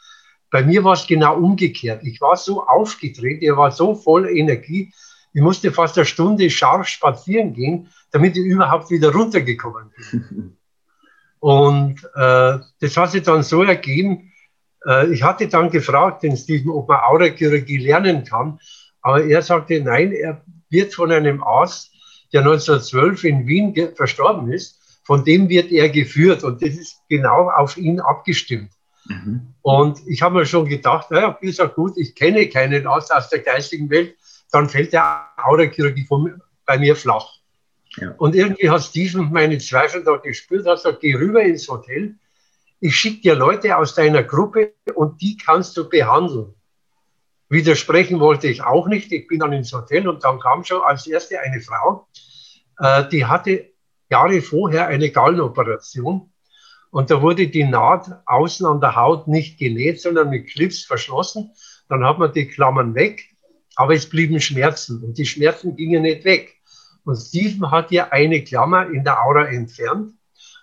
Bei 0.56 0.64
mir 0.64 0.86
war 0.86 0.94
es 0.94 1.06
genau 1.06 1.36
umgekehrt. 1.36 2.02
Ich 2.06 2.22
war 2.22 2.38
so 2.38 2.66
aufgedreht, 2.66 3.42
ich 3.42 3.52
war 3.58 3.72
so 3.72 3.94
voll 3.94 4.30
Energie. 4.30 4.94
Ich 5.34 5.42
musste 5.42 5.70
fast 5.70 5.98
eine 5.98 6.06
Stunde 6.06 6.50
scharf 6.50 6.88
spazieren 6.88 7.52
gehen, 7.54 7.90
damit 8.12 8.38
ich 8.38 8.46
überhaupt 8.46 8.90
wieder 8.90 9.12
runtergekommen 9.12 9.92
bin. 9.92 10.58
Und 11.40 12.02
äh, 12.16 12.60
das 12.80 12.96
hat 12.96 13.12
sich 13.12 13.24
dann 13.24 13.44
so 13.44 13.64
ergeben, 13.64 14.32
äh, 14.88 15.12
ich 15.12 15.24
hatte 15.24 15.50
dann 15.50 15.72
gefragt 15.72 16.24
den 16.24 16.38
Steven, 16.38 16.70
ob 16.70 16.88
man 16.88 17.02
Aurachirurgie 17.02 17.80
lernen 17.80 18.24
kann, 18.24 18.58
aber 19.02 19.26
er 19.26 19.42
sagte, 19.42 19.82
nein, 19.82 20.14
er 20.14 20.42
wird 20.70 20.94
von 20.94 21.12
einem 21.12 21.44
Arzt, 21.44 21.92
der 22.32 22.44
1912 22.44 23.26
in 23.26 23.46
Wien 23.46 23.76
verstorben 23.94 24.50
ist, 24.54 24.80
von 25.04 25.26
dem 25.26 25.50
wird 25.50 25.74
er 25.74 25.90
geführt 25.90 26.46
und 26.46 26.62
das 26.62 26.76
ist 26.76 27.02
genau 27.10 27.50
auf 27.50 27.76
ihn 27.76 28.00
abgestimmt. 28.00 28.72
Mhm. 29.06 29.54
Und 29.62 30.02
ich 30.08 30.22
habe 30.22 30.36
mir 30.36 30.46
schon 30.46 30.68
gedacht, 30.68 31.12
naja, 31.12 31.38
ist 31.42 31.60
ja 31.60 31.66
gut, 31.66 31.98
ich 31.98 32.16
kenne 32.16 32.48
keinen 32.50 32.88
Arzt 32.88 33.14
aus 33.14 33.30
der 33.30 33.40
geistigen 33.40 33.90
Welt, 33.90 34.16
dann 34.52 34.70
fällt 34.70 34.94
der 34.94 35.28
Aurachirurgie 35.38 36.08
bei 36.66 36.78
mir 36.78 36.96
flach. 36.96 37.28
Ja. 37.98 38.14
Und 38.18 38.36
irgendwie 38.36 38.70
hat 38.70 38.84
Steven 38.84 39.32
meine 39.32 39.58
Zweifel 39.58 40.04
da 40.04 40.18
gespürt, 40.18 40.66
hat 40.68 40.78
gesagt, 40.78 41.02
geh 41.02 41.16
rüber 41.16 41.42
ins 41.42 41.68
Hotel, 41.68 42.16
ich 42.80 42.96
schicke 42.96 43.22
dir 43.22 43.36
Leute 43.36 43.78
aus 43.78 43.96
deiner 43.96 44.24
Gruppe 44.24 44.74
und 44.94 45.22
die 45.22 45.38
kannst 45.38 45.78
du 45.78 45.88
behandeln. 45.90 46.54
Widersprechen 47.50 48.20
wollte 48.20 48.48
ich 48.48 48.64
auch 48.64 48.88
nicht. 48.88 49.12
Ich 49.12 49.28
bin 49.28 49.40
dann 49.40 49.54
ins 49.54 49.72
Hotel 49.72 50.08
und 50.08 50.24
dann 50.24 50.40
kam 50.40 50.64
schon 50.64 50.82
als 50.82 51.08
erste 51.08 51.40
eine 51.40 51.62
Frau, 51.62 52.08
äh, 52.80 53.08
die 53.08 53.26
hatte 53.26 53.72
Jahre 54.10 54.42
vorher 54.42 54.88
eine 54.88 55.10
Gallenoperation 55.10 56.32
und 56.92 57.12
da 57.12 57.22
wurde 57.22 57.48
die 57.48 57.64
Naht 57.64 58.10
außen 58.26 58.66
an 58.66 58.80
der 58.80 58.96
Haut 58.96 59.28
nicht 59.28 59.60
genäht, 59.60 60.02
sondern 60.02 60.30
mit 60.30 60.48
Clips 60.48 60.84
verschlossen. 60.84 61.52
Dann 61.90 62.04
hat 62.04 62.20
man 62.20 62.32
die 62.32 62.48
Klammern 62.48 62.96
weg, 62.96 63.36
aber 63.76 63.94
es 63.94 64.10
blieben 64.10 64.40
Schmerzen 64.40 65.04
und 65.04 65.18
die 65.18 65.26
Schmerzen 65.26 65.76
gingen 65.76 66.04
nicht 66.04 66.24
weg. 66.24 66.56
Und 67.04 67.18
Steven 67.18 67.70
hat 67.70 67.92
ja 67.92 68.10
eine 68.10 68.44
Klammer 68.44 68.90
in 68.90 69.04
der 69.04 69.24
Aura 69.24 69.46
entfernt 69.46 70.14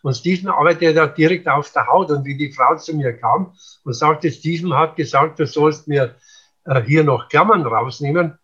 und 0.03 0.15
Steven 0.15 0.49
arbeitet 0.49 0.97
ja 0.97 1.07
direkt 1.07 1.49
auf 1.49 1.71
der 1.73 1.87
Haut. 1.87 2.11
Und 2.11 2.25
wie 2.25 2.37
die 2.37 2.53
Frau 2.53 2.77
zu 2.77 2.95
mir 2.95 3.13
kam 3.17 3.55
und 3.85 3.95
sagte, 3.95 4.31
Steven 4.31 4.75
hat 4.75 4.97
gesagt, 4.97 5.39
du 5.39 5.47
sollst 5.47 5.89
mir 5.89 6.17
äh, 6.65 6.83
hier 6.83 7.05
noch 7.05 7.29
Klammern 7.29 7.63
rausnehmen. 7.63 8.39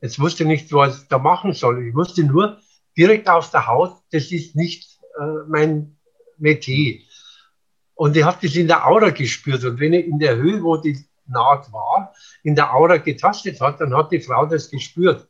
Jetzt 0.00 0.18
wusste 0.18 0.42
ich 0.42 0.48
nicht, 0.48 0.72
was 0.72 1.02
ich 1.02 1.08
da 1.08 1.18
machen 1.18 1.52
soll. 1.52 1.86
Ich 1.86 1.94
wusste 1.94 2.24
nur, 2.24 2.58
direkt 2.96 3.28
auf 3.28 3.50
der 3.50 3.66
Haut, 3.68 3.96
das 4.10 4.32
ist 4.32 4.56
nicht 4.56 4.98
äh, 5.18 5.46
mein 5.48 5.96
Metier. 6.40 7.00
Und 7.94 8.16
ich 8.16 8.24
habe 8.24 8.38
das 8.40 8.56
in 8.56 8.66
der 8.66 8.86
Aura 8.86 9.10
gespürt. 9.10 9.64
Und 9.64 9.78
wenn 9.78 9.92
ich 9.92 10.06
in 10.06 10.18
der 10.18 10.36
Höhe, 10.36 10.62
wo 10.62 10.76
die 10.76 10.98
Naht 11.26 11.72
war, 11.72 12.12
in 12.42 12.54
der 12.54 12.74
Aura 12.74 12.96
getastet 12.96 13.60
hat, 13.60 13.80
dann 13.80 13.94
hat 13.94 14.10
die 14.10 14.20
Frau 14.20 14.46
das 14.46 14.70
gespürt. 14.70 15.28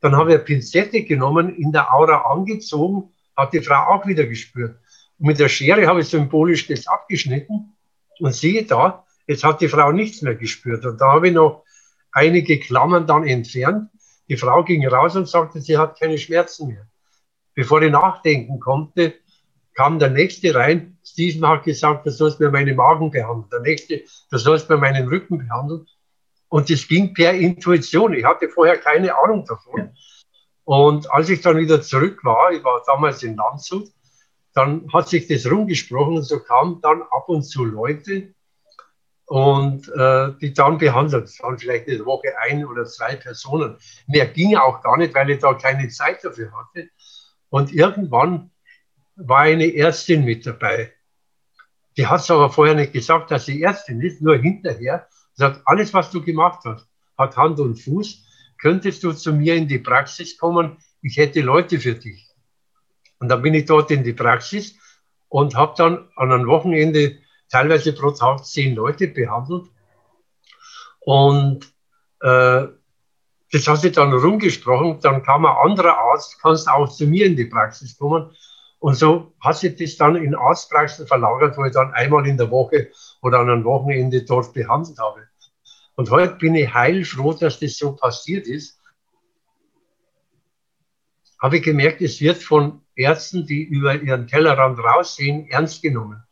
Dann 0.00 0.16
habe 0.16 0.30
ich 0.30 0.36
eine 0.36 0.44
Pinzette 0.44 1.04
genommen, 1.04 1.54
in 1.56 1.72
der 1.72 1.92
Aura 1.92 2.32
angezogen, 2.32 3.12
hat 3.36 3.52
die 3.52 3.60
Frau 3.60 3.94
auch 3.94 4.06
wieder 4.06 4.26
gespürt. 4.26 4.78
Und 5.18 5.26
mit 5.26 5.38
der 5.38 5.48
Schere 5.48 5.86
habe 5.86 6.00
ich 6.00 6.08
symbolisch 6.08 6.66
das 6.66 6.86
abgeschnitten 6.86 7.74
und 8.18 8.34
siehe 8.34 8.64
da, 8.64 9.04
jetzt 9.26 9.44
hat 9.44 9.60
die 9.60 9.68
Frau 9.68 9.92
nichts 9.92 10.22
mehr 10.22 10.34
gespürt. 10.34 10.84
Und 10.84 11.00
da 11.00 11.12
habe 11.12 11.28
ich 11.28 11.34
noch 11.34 11.64
einige 12.12 12.58
Klammern 12.58 13.06
dann 13.06 13.26
entfernt. 13.26 13.90
Die 14.28 14.36
Frau 14.36 14.64
ging 14.64 14.86
raus 14.86 15.16
und 15.16 15.28
sagte, 15.28 15.60
sie 15.60 15.78
hat 15.78 15.98
keine 15.98 16.18
Schmerzen 16.18 16.68
mehr. 16.68 16.86
Bevor 17.54 17.80
ich 17.82 17.90
nachdenken 17.90 18.58
konnte, 18.60 19.14
kam 19.76 19.98
der 19.98 20.10
nächste 20.10 20.54
rein. 20.54 20.98
Steven 21.04 21.46
hat 21.46 21.64
gesagt, 21.64 22.06
du 22.06 22.10
sollst 22.10 22.40
mir 22.40 22.50
meinen 22.50 22.74
Magen 22.74 23.10
behandeln. 23.10 23.50
Der 23.52 23.60
nächste, 23.60 24.02
du 24.30 24.38
sollst 24.38 24.68
mir 24.68 24.78
meinen 24.78 25.06
Rücken 25.06 25.38
behandeln. 25.38 25.86
Und 26.48 26.70
das 26.70 26.88
ging 26.88 27.12
per 27.12 27.34
Intuition. 27.34 28.14
Ich 28.14 28.24
hatte 28.24 28.48
vorher 28.48 28.78
keine 28.78 29.16
Ahnung 29.16 29.44
davon. 29.44 29.90
Und 30.64 31.10
als 31.12 31.28
ich 31.28 31.42
dann 31.42 31.58
wieder 31.58 31.82
zurück 31.82 32.24
war, 32.24 32.50
ich 32.50 32.64
war 32.64 32.82
damals 32.86 33.22
in 33.22 33.36
Landshut, 33.36 33.88
dann 34.54 34.88
hat 34.92 35.08
sich 35.08 35.28
das 35.28 35.48
rumgesprochen 35.48 36.16
und 36.16 36.22
so 36.22 36.40
kamen 36.40 36.80
dann 36.80 37.02
ab 37.02 37.28
und 37.28 37.42
zu 37.42 37.64
Leute 37.64 38.34
und 39.26 39.88
äh, 39.88 40.32
die 40.40 40.54
dann 40.54 40.78
behandelt. 40.78 41.24
Es 41.24 41.42
waren 41.42 41.58
vielleicht 41.58 41.88
eine 41.88 42.04
Woche 42.06 42.28
ein 42.40 42.64
oder 42.64 42.86
zwei 42.86 43.16
Personen. 43.16 43.76
Mehr 44.06 44.26
ging 44.26 44.56
auch 44.56 44.80
gar 44.82 44.96
nicht, 44.96 45.14
weil 45.14 45.28
ich 45.30 45.40
da 45.40 45.52
keine 45.52 45.88
Zeit 45.88 46.24
dafür 46.24 46.50
hatte. 46.52 46.88
Und 47.50 47.72
irgendwann 47.72 48.50
war 49.16 49.40
eine 49.40 49.74
Ärztin 49.74 50.24
mit 50.24 50.46
dabei. 50.46 50.92
Die 51.96 52.06
hat 52.06 52.20
es 52.20 52.30
aber 52.30 52.50
vorher 52.50 52.74
nicht 52.74 52.92
gesagt, 52.92 53.30
dass 53.30 53.46
sie 53.46 53.62
Ärztin 53.62 54.00
ist, 54.00 54.20
nur 54.20 54.36
hinterher. 54.36 55.08
Sie 55.32 55.40
sagt, 55.40 55.62
alles, 55.64 55.94
was 55.94 56.10
du 56.10 56.22
gemacht 56.22 56.60
hast, 56.64 56.86
hat 57.16 57.36
Hand 57.36 57.58
und 57.58 57.76
Fuß. 57.76 58.24
Könntest 58.60 59.02
du 59.02 59.12
zu 59.12 59.32
mir 59.32 59.54
in 59.54 59.68
die 59.68 59.78
Praxis 59.78 60.36
kommen? 60.36 60.76
Ich 61.00 61.16
hätte 61.16 61.40
Leute 61.40 61.78
für 61.78 61.94
dich. 61.94 62.30
Und 63.18 63.28
dann 63.28 63.42
bin 63.42 63.54
ich 63.54 63.64
dort 63.64 63.90
in 63.90 64.04
die 64.04 64.12
Praxis 64.12 64.76
und 65.28 65.54
habe 65.54 65.74
dann 65.76 66.08
an 66.16 66.32
einem 66.32 66.46
Wochenende 66.46 67.18
teilweise 67.50 67.94
pro 67.94 68.10
Tag 68.10 68.44
zehn 68.44 68.74
Leute 68.74 69.08
behandelt. 69.08 69.68
Und 71.00 71.64
äh, 72.20 72.66
das 73.52 73.68
hat 73.68 73.80
sich 73.80 73.92
dann 73.92 74.12
rumgesprochen. 74.12 75.00
Dann 75.00 75.22
kam 75.22 75.46
ein 75.46 75.56
anderer 75.56 75.96
Arzt, 75.96 76.40
kannst 76.42 76.68
auch 76.68 76.88
zu 76.88 77.06
mir 77.06 77.26
in 77.26 77.36
die 77.36 77.46
Praxis 77.46 77.96
kommen. 77.96 78.30
Und 78.86 78.94
so 78.94 79.34
hat 79.40 79.58
sich 79.58 79.74
das 79.74 79.96
dann 79.96 80.14
in 80.14 80.36
Arztpraxen 80.36 81.08
verlagert, 81.08 81.58
wo 81.58 81.64
ich 81.64 81.72
dann 81.72 81.92
einmal 81.92 82.24
in 82.24 82.36
der 82.36 82.52
Woche 82.52 82.92
oder 83.20 83.40
an 83.40 83.50
einem 83.50 83.64
Wochenende 83.64 84.22
dort 84.22 84.54
behandelt 84.54 84.96
habe. 85.00 85.26
Und 85.96 86.08
heute 86.12 86.36
bin 86.36 86.54
ich 86.54 86.72
heilfroh, 86.72 87.32
dass 87.32 87.58
das 87.58 87.78
so 87.78 87.96
passiert 87.96 88.46
ist. 88.46 88.78
Habe 91.42 91.56
ich 91.56 91.64
gemerkt, 91.64 92.00
es 92.00 92.20
wird 92.20 92.40
von 92.40 92.80
Ärzten, 92.94 93.44
die 93.44 93.64
über 93.64 94.00
ihren 94.00 94.28
Tellerrand 94.28 94.78
raussehen, 94.78 95.48
ernst 95.48 95.82
genommen. 95.82 96.22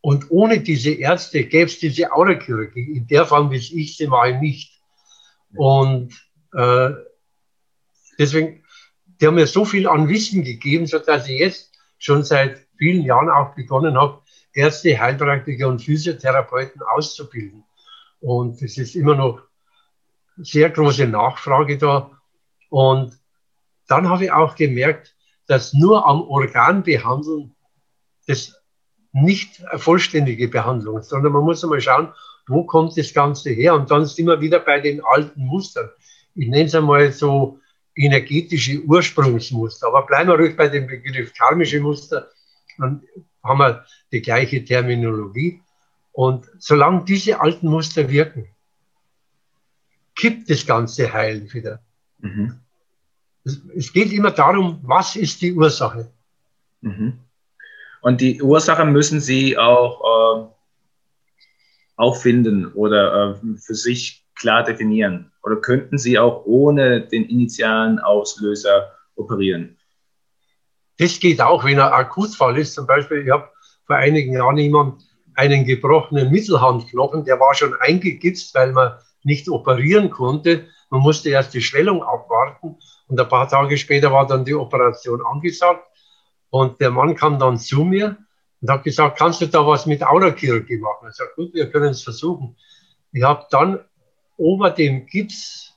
Und 0.00 0.32
ohne 0.32 0.62
diese 0.62 0.90
Ärzte 0.90 1.44
gäbe 1.44 1.66
es 1.66 1.78
diese 1.78 2.10
Aurachirurgie 2.10 2.96
in 2.96 3.06
der 3.06 3.24
Form, 3.24 3.52
wie 3.52 3.58
ich 3.58 3.96
sie 3.96 4.08
mal 4.08 4.40
nicht. 4.40 4.80
Und 5.54 6.12
äh, 6.54 6.90
deswegen, 8.18 8.64
die 9.20 9.28
haben 9.28 9.36
mir 9.36 9.46
so 9.46 9.64
viel 9.64 9.86
an 9.86 10.08
Wissen 10.08 10.42
gegeben, 10.42 10.88
sodass 10.88 11.28
ich 11.28 11.38
jetzt 11.38 11.73
schon 12.04 12.22
seit 12.22 12.58
vielen 12.76 13.02
Jahren 13.02 13.30
auch 13.30 13.54
begonnen 13.54 13.98
habe, 13.98 14.20
Ärzte, 14.52 15.00
Heilpraktiker 15.00 15.68
und 15.68 15.80
Physiotherapeuten 15.80 16.82
auszubilden. 16.82 17.64
Und 18.20 18.60
es 18.62 18.76
ist 18.76 18.94
immer 18.94 19.14
noch 19.14 19.40
sehr 20.36 20.68
große 20.68 21.06
Nachfrage 21.06 21.78
da. 21.78 22.10
Und 22.68 23.18
dann 23.88 24.08
habe 24.08 24.24
ich 24.24 24.32
auch 24.32 24.54
gemerkt, 24.54 25.14
dass 25.46 25.72
nur 25.72 26.06
am 26.06 26.22
Organ 26.22 26.82
behandeln 26.82 27.54
das 28.26 28.54
nicht 29.12 29.64
eine 29.66 29.78
vollständige 29.78 30.48
Behandlung, 30.48 31.02
sondern 31.02 31.32
man 31.32 31.44
muss 31.44 31.62
einmal 31.64 31.80
schauen, 31.80 32.12
wo 32.46 32.64
kommt 32.64 32.98
das 32.98 33.14
Ganze 33.14 33.50
her? 33.50 33.74
Und 33.74 33.90
dann 33.90 34.04
sind 34.04 34.26
wir 34.26 34.40
wieder 34.40 34.58
bei 34.58 34.80
den 34.80 35.02
alten 35.02 35.46
Mustern. 35.46 35.88
Ich 36.34 36.48
nenne 36.48 36.64
es 36.64 36.74
einmal 36.74 37.12
so 37.12 37.60
energetische 37.96 38.82
Ursprungsmuster. 38.82 39.86
Aber 39.88 40.06
bleiben 40.06 40.28
wir 40.28 40.36
ruhig 40.36 40.56
bei 40.56 40.68
dem 40.68 40.86
Begriff 40.86 41.32
karmische 41.34 41.80
Muster, 41.80 42.30
dann 42.78 43.02
haben 43.42 43.58
wir 43.58 43.84
die 44.10 44.22
gleiche 44.22 44.64
Terminologie. 44.64 45.60
Und 46.12 46.48
solange 46.58 47.04
diese 47.04 47.40
alten 47.40 47.68
Muster 47.68 48.08
wirken, 48.08 48.48
kippt 50.14 50.48
das 50.50 50.64
ganze 50.66 51.12
Heilen 51.12 51.52
wieder. 51.52 51.80
Mhm. 52.18 52.60
Es 53.76 53.92
geht 53.92 54.12
immer 54.12 54.30
darum, 54.30 54.80
was 54.82 55.16
ist 55.16 55.42
die 55.42 55.52
Ursache. 55.52 56.10
Mhm. 56.80 57.18
Und 58.00 58.20
die 58.20 58.40
Ursache 58.42 58.84
müssen 58.84 59.20
Sie 59.20 59.58
auch 59.58 60.46
äh, 60.46 60.54
auffinden 61.96 62.72
oder 62.72 63.40
äh, 63.42 63.58
für 63.58 63.74
sich 63.74 64.23
klar 64.36 64.64
definieren. 64.64 65.32
Oder 65.42 65.56
könnten 65.56 65.98
Sie 65.98 66.18
auch 66.18 66.44
ohne 66.46 67.02
den 67.02 67.24
initialen 67.24 67.98
Auslöser 67.98 68.92
operieren? 69.14 69.78
Das 70.98 71.18
geht 71.18 71.40
auch, 71.40 71.64
wenn 71.64 71.80
ein 71.80 71.92
Akutfall 71.92 72.58
ist. 72.58 72.74
Zum 72.74 72.86
Beispiel, 72.86 73.24
ich 73.24 73.30
habe 73.30 73.48
vor 73.86 73.96
einigen 73.96 74.32
Jahren 74.32 74.58
jemand 74.58 75.02
einen 75.34 75.64
gebrochenen 75.64 76.30
Mittelhandknochen, 76.30 77.24
der 77.24 77.40
war 77.40 77.54
schon 77.54 77.74
eingegipst, 77.74 78.54
weil 78.54 78.72
man 78.72 78.92
nicht 79.24 79.48
operieren 79.48 80.10
konnte. 80.10 80.68
Man 80.90 81.00
musste 81.00 81.30
erst 81.30 81.54
die 81.54 81.60
Schwellung 81.60 82.02
abwarten. 82.02 82.76
Und 83.08 83.20
ein 83.20 83.28
paar 83.28 83.48
Tage 83.48 83.76
später 83.76 84.12
war 84.12 84.26
dann 84.26 84.44
die 84.44 84.54
Operation 84.54 85.20
angesagt. 85.26 85.84
Und 86.50 86.80
der 86.80 86.90
Mann 86.90 87.16
kam 87.16 87.38
dann 87.38 87.58
zu 87.58 87.84
mir 87.84 88.16
und 88.60 88.70
hat 88.70 88.84
gesagt, 88.84 89.18
kannst 89.18 89.40
du 89.40 89.46
da 89.46 89.66
was 89.66 89.86
mit 89.86 90.04
Aurachirurgie 90.04 90.78
machen? 90.78 91.08
Ich 91.10 91.16
sagte, 91.16 91.34
gut, 91.34 91.54
wir 91.54 91.70
können 91.70 91.90
es 91.90 92.02
versuchen. 92.02 92.56
Ich 93.12 93.22
habe 93.22 93.44
dann 93.50 93.80
ober 94.36 94.70
dem 94.70 95.06
Gips, 95.06 95.74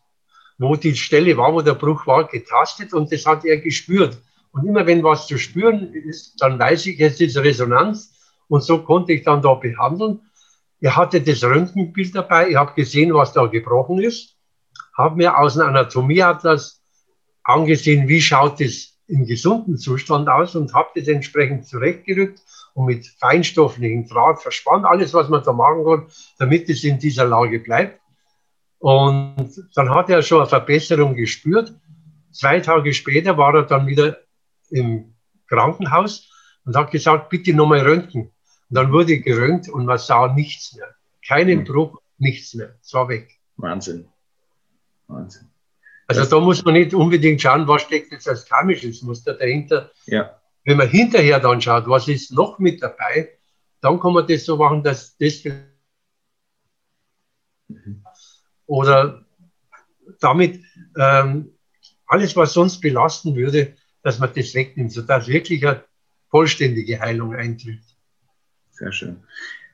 wo 0.57 0.75
die 0.75 0.95
Stelle 0.95 1.37
war, 1.37 1.53
wo 1.53 1.61
der 1.61 1.75
Bruch 1.75 2.07
war, 2.07 2.27
getastet 2.27 2.93
und 2.93 3.11
das 3.11 3.25
hat 3.25 3.45
er 3.45 3.57
gespürt. 3.57 4.17
Und 4.51 4.65
immer 4.65 4.85
wenn 4.87 5.03
was 5.03 5.27
zu 5.27 5.37
spüren 5.37 5.93
ist, 5.93 6.35
dann 6.39 6.57
weiß 6.57 6.87
ich, 6.87 6.97
jetzt 6.97 7.21
ist 7.21 7.37
Resonanz. 7.37 8.13
Und 8.47 8.63
so 8.63 8.81
konnte 8.83 9.13
ich 9.13 9.23
dann 9.23 9.41
da 9.41 9.53
behandeln. 9.53 10.21
Er 10.79 10.95
hatte 10.95 11.21
das 11.21 11.43
Röntgenbild 11.43 12.15
dabei. 12.15 12.49
Ich 12.49 12.55
habe 12.55 12.73
gesehen, 12.73 13.13
was 13.13 13.33
da 13.33 13.45
gebrochen 13.45 13.99
ist. 14.01 14.35
Habe 14.95 15.17
mir 15.17 15.37
aus 15.37 15.53
dem 15.53 15.63
Anatomieatlas 15.63 16.81
angesehen, 17.43 18.07
wie 18.07 18.21
schaut 18.21 18.61
es 18.61 18.97
im 19.07 19.25
gesunden 19.25 19.77
Zustand 19.77 20.27
aus 20.27 20.55
und 20.55 20.73
habe 20.73 20.89
das 20.95 21.07
entsprechend 21.07 21.65
zurechtgerückt 21.67 22.41
und 22.73 22.85
mit 22.85 23.07
feinstofflichem 23.07 24.07
Draht 24.07 24.41
verspannt, 24.41 24.85
alles, 24.85 25.13
was 25.13 25.29
man 25.29 25.43
da 25.43 25.53
machen 25.53 25.85
kann, 25.85 26.07
damit 26.39 26.69
es 26.69 26.83
in 26.83 26.99
dieser 26.99 27.25
Lage 27.25 27.59
bleibt. 27.59 28.01
Und 28.79 29.51
dann 29.75 29.89
hat 29.89 30.09
er 30.09 30.21
schon 30.21 30.39
eine 30.39 30.49
Verbesserung 30.49 31.15
gespürt. 31.15 31.73
Zwei 32.31 32.59
Tage 32.59 32.93
später 32.93 33.37
war 33.37 33.55
er 33.55 33.63
dann 33.63 33.87
wieder 33.87 34.17
im 34.69 35.15
Krankenhaus 35.47 36.29
und 36.65 36.75
hat 36.75 36.91
gesagt, 36.91 37.29
bitte 37.29 37.53
nochmal 37.53 37.79
röntgen. 37.79 38.31
Und 38.69 38.75
dann 38.75 38.91
wurde 38.91 39.19
geröntgt 39.19 39.69
und 39.69 39.85
man 39.85 39.97
sah 39.97 40.33
nichts 40.33 40.75
mehr. 40.75 40.93
Keinen. 41.25 41.63
Bruch, 41.63 41.99
nichts 42.17 42.53
mehr. 42.53 42.75
Es 42.81 42.93
war 42.93 43.09
weg. 43.09 43.39
Wahnsinn. 43.55 44.07
Wahnsinn. 45.07 45.49
Also 46.07 46.23
da 46.23 46.39
muss 46.39 46.63
man 46.63 46.73
nicht 46.73 46.93
unbedingt 46.93 47.41
schauen, 47.41 47.67
was 47.67 47.81
steckt 47.81 48.11
jetzt 48.11 48.29
als 48.29 48.45
karmisches 48.45 49.01
Muster 49.01 49.33
dahinter. 49.33 49.91
Ja. 50.05 50.39
Wenn 50.63 50.77
man 50.77 50.87
hinterher 50.87 51.39
dann 51.39 51.61
schaut, 51.61 51.87
was 51.87 52.07
ist 52.07 52.31
noch 52.31 52.59
mit 52.59 52.81
dabei, 52.81 53.37
dann 53.81 53.99
kann 53.99 54.13
man 54.13 54.25
das 54.27 54.45
so 54.45 54.55
machen, 54.57 54.83
dass 54.83 55.17
das 55.17 55.43
mhm. 57.67 58.03
Oder 58.67 59.25
damit 60.19 60.61
ähm, 60.97 61.51
alles, 62.05 62.35
was 62.35 62.53
sonst 62.53 62.79
belasten 62.79 63.35
würde, 63.35 63.73
dass 64.03 64.19
man 64.19 64.29
das 64.35 64.53
wegnimmt, 64.53 64.91
sodass 64.91 65.27
wirklich 65.27 65.67
eine 65.67 65.83
vollständige 66.29 66.99
Heilung 66.99 67.35
eintritt. 67.35 67.81
Sehr 68.71 68.91
schön. 68.91 69.17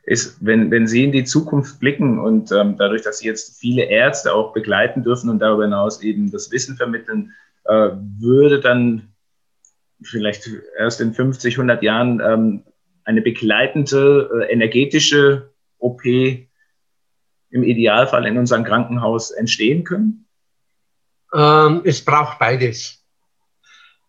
Ist, 0.06 0.38
wenn, 0.46 0.70
wenn 0.72 0.88
Sie 0.88 1.04
in 1.04 1.12
die 1.12 1.24
Zukunft 1.24 1.80
blicken 1.80 2.20
und 2.20 2.52
ähm, 2.52 2.76
dadurch, 2.78 3.04
dass 3.04 3.20
Sie 3.20 3.28
jetzt 3.28 3.60
viele 3.60 3.84
Ärzte 3.84 4.34
auch 4.34 4.54
begleiten 4.54 5.04
dürfen 5.04 5.30
und 5.30 5.40
darüber 5.40 5.64
hinaus 5.64 6.02
eben 6.02 6.32
das 6.32 6.52
Wissen 6.52 6.76
vermitteln, 6.76 7.34
äh, 7.66 7.90
würde 8.20 8.60
dann 8.60 9.14
vielleicht 10.02 10.50
erst 10.78 11.00
in 11.00 11.14
50, 11.14 11.56
100 11.56 11.82
Jahren 11.84 12.20
ähm, 12.20 12.64
eine 13.06 13.22
begleitende 13.22 14.30
äh, 14.42 14.52
energetische 14.52 15.54
OP 15.80 16.02
im 17.54 17.64
Idealfall 17.64 18.26
in 18.26 18.38
unserem 18.38 18.64
Krankenhaus 18.64 19.30
entstehen 19.30 19.84
können? 19.84 20.26
Ähm, 21.34 21.82
es 21.86 22.04
braucht 22.04 22.40
beides. 22.40 23.06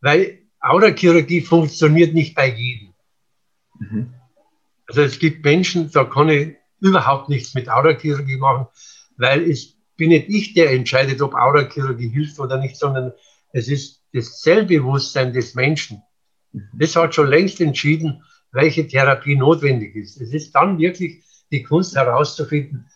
Weil 0.00 0.38
Aurachirurgie 0.60 1.42
funktioniert 1.42 2.14
nicht 2.14 2.34
bei 2.34 2.48
jedem. 2.48 2.94
Mhm. 3.78 4.14
Also 4.86 5.02
es 5.02 5.18
gibt 5.18 5.44
Menschen, 5.44 5.90
da 5.90 6.04
kann 6.04 6.30
ich 6.30 6.56
überhaupt 6.80 7.28
nichts 7.28 7.54
mit 7.54 7.68
Aurachirurgie 7.68 8.38
machen, 8.38 8.66
weil 9.16 9.48
es 9.48 9.74
bin 9.96 10.08
nicht 10.08 10.28
ich, 10.28 10.54
der 10.54 10.72
entscheidet, 10.72 11.20
ob 11.20 11.34
Aurachirurgie 11.34 12.08
hilft 12.08 12.40
oder 12.40 12.58
nicht, 12.58 12.76
sondern 12.76 13.12
es 13.52 13.68
ist 13.68 14.02
das 14.12 14.40
Zellbewusstsein 14.40 15.32
des 15.32 15.54
Menschen. 15.54 16.02
Mhm. 16.52 16.70
Das 16.72 16.96
hat 16.96 17.14
schon 17.14 17.28
längst 17.28 17.60
entschieden, 17.60 18.24
welche 18.52 18.88
Therapie 18.88 19.36
notwendig 19.36 19.94
ist. 19.96 20.18
Es 20.18 20.32
ist 20.32 20.54
dann 20.54 20.78
wirklich 20.78 21.22
die 21.52 21.62
Kunst 21.62 21.94
herauszufinden, 21.94 22.86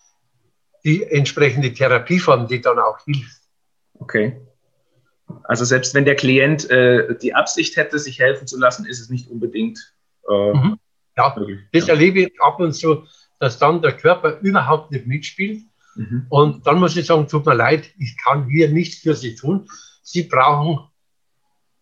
die 0.85 1.03
entsprechende 1.05 1.73
Therapieform, 1.73 2.47
die 2.47 2.61
dann 2.61 2.79
auch 2.79 2.99
hilft. 3.05 3.41
Okay. 3.95 4.41
Also 5.45 5.65
selbst 5.65 5.95
wenn 5.95 6.05
der 6.05 6.17
Klient 6.17 6.71
äh, 6.71 7.17
die 7.19 7.35
Absicht 7.35 7.77
hätte, 7.77 7.99
sich 7.99 8.19
helfen 8.19 8.47
zu 8.47 8.59
lassen, 8.59 8.87
ist 8.87 9.01
es 9.01 9.11
nicht 9.11 9.29
unbedingt. 9.29 9.95
Äh, 10.29 10.53
mhm. 10.53 10.79
Ja, 11.17 11.35
möglich. 11.37 11.61
das 11.73 11.87
ja. 11.87 11.95
erlebe 11.95 12.21
ich 12.21 12.41
ab 12.41 12.61
und 12.61 12.73
zu, 12.73 13.05
dass 13.41 13.59
dann 13.59 13.83
der 13.83 13.97
Körper 13.97 14.39
überhaupt 14.41 14.91
nicht 14.93 15.07
mitspielt. 15.07 15.63
Mhm. 15.97 16.27
Und 16.29 16.67
dann 16.67 16.79
muss 16.79 16.97
ich 16.97 17.07
sagen, 17.07 17.29
tut 17.29 17.45
mir 17.45 17.55
leid, 17.55 17.91
ich 17.99 18.17
kann 18.23 18.49
hier 18.49 18.71
nichts 18.71 19.03
für 19.03 19.15
Sie 19.15 19.35
tun. 19.35 19.69
Sie 20.03 20.23
brauchen 20.23 20.89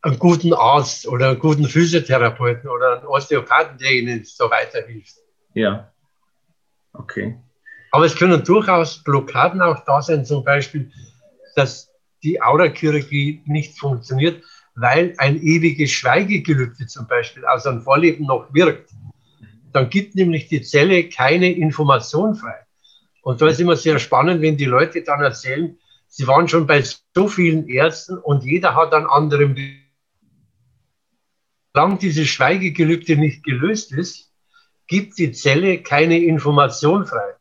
einen 0.03 0.19
guten 0.19 0.55
Arzt 0.55 1.07
oder 1.07 1.31
einen 1.31 1.39
guten 1.39 1.67
Physiotherapeuten 1.67 2.69
oder 2.71 2.99
einen 2.99 3.07
Osteopathen, 3.07 3.79
der 3.79 3.93
Ihnen 3.93 4.25
so 4.25 4.51
weiterhilft. 4.51 5.17
Ja. 5.55 5.93
Okay. 6.93 7.39
Aber 7.91 8.05
es 8.05 8.17
können 8.17 8.43
durchaus 8.45 9.03
Blockaden 9.03 9.63
auch 9.63 9.85
da 9.85 10.03
sein, 10.03 10.25
zum 10.25 10.45
Beispiel, 10.45 10.91
dass 11.55 11.91
die 12.23 12.41
Aurachirurgie 12.43 13.43
nicht 13.47 13.79
funktioniert, 13.79 14.43
weil 14.75 15.15
ein 15.19 15.41
ewiges 15.41 15.91
Schweigegelübde 15.93 16.87
zum 16.87 17.07
Beispiel 17.07 17.45
aus 17.47 17.67
einem 17.67 17.83
Vorleben 17.83 18.27
noch 18.27 18.53
wirkt. 18.53 18.91
Dann 19.73 19.89
gibt 19.89 20.15
nämlich 20.15 20.49
die 20.49 20.63
Zelle 20.63 21.09
keine 21.09 21.53
Information 21.53 22.35
frei. 22.35 22.67
Und 23.23 23.41
da 23.41 23.49
ist 23.49 23.61
immer 23.61 23.77
sehr 23.77 23.99
spannend, 23.99 24.43
wenn 24.43 24.57
die 24.57 24.65
Leute 24.67 25.03
dann 25.03 25.21
erzählen, 25.21 25.79
sie 26.09 26.27
waren 26.27 26.49
schon 26.49 26.67
bei 26.67 26.83
so 27.15 27.29
vielen 27.29 27.69
Ärzten 27.69 28.19
und 28.19 28.45
jeder 28.45 28.75
hat 28.75 28.93
einen 28.93 29.07
anderen 29.07 29.57
Solange 31.75 31.99
dieses 31.99 32.29
Schweigegelübde 32.29 33.17
nicht 33.17 33.45
gelöst 33.45 33.93
ist, 33.93 34.33
gibt 34.87 35.19
die 35.19 35.33
Zelle 35.33 35.83
keine 35.83 36.19
Information 36.19 37.05
frei. 37.05 37.35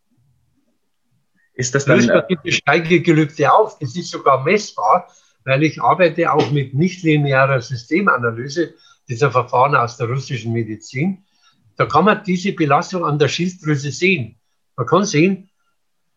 Ist 1.56 1.74
das 1.74 1.86
dann, 1.86 1.98
Löst 1.98 2.10
man 2.10 2.24
äh, 2.28 2.36
dieses 2.44 2.60
Schweigegelübde 2.60 3.52
auf? 3.52 3.80
Das 3.80 3.96
ist 3.96 4.12
sogar 4.12 4.44
messbar, 4.44 5.10
weil 5.46 5.64
ich 5.64 5.82
arbeite 5.82 6.32
auch 6.32 6.52
mit 6.52 6.74
nichtlinearer 6.74 7.62
Systemanalyse, 7.62 8.74
dieser 9.08 9.32
Verfahren 9.32 9.76
aus 9.76 9.98
der 9.98 10.08
russischen 10.08 10.52
Medizin. 10.54 11.24
Da 11.78 11.86
kann 11.86 12.06
man 12.06 12.24
diese 12.24 12.54
Belastung 12.54 13.06
an 13.06 13.20
der 13.20 13.28
Schilddrüse 13.28 13.92
sehen. 13.92 14.40
Man 14.76 14.88
kann 14.88 15.06
sehen, 15.06 15.50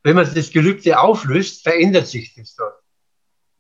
wenn 0.03 0.17
man 0.17 0.33
das 0.33 0.51
Gelübde 0.51 0.99
auflöst, 0.99 1.63
verändert 1.63 2.07
sich 2.07 2.35
das 2.35 2.55
dort. 2.55 2.75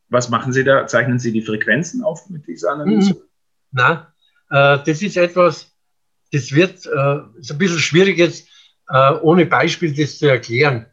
Was 0.08 0.30
machen 0.30 0.52
Sie 0.52 0.64
da? 0.64 0.86
Zeichnen 0.86 1.18
Sie 1.18 1.32
die 1.32 1.42
Frequenzen 1.42 2.02
auf 2.02 2.28
mit 2.30 2.46
dieser 2.46 2.72
Analyse? 2.72 3.14
Mhm. 3.14 3.22
Nein, 3.72 3.98
äh, 4.50 4.78
das 4.84 5.02
ist 5.02 5.16
etwas, 5.16 5.70
das 6.32 6.52
wird 6.52 6.86
äh, 6.86 7.38
ist 7.38 7.52
ein 7.52 7.58
bisschen 7.58 7.78
schwierig 7.78 8.18
jetzt, 8.18 8.48
äh, 8.88 9.12
ohne 9.20 9.44
Beispiel 9.44 9.94
das 9.94 10.18
zu 10.18 10.26
erklären. 10.26 10.86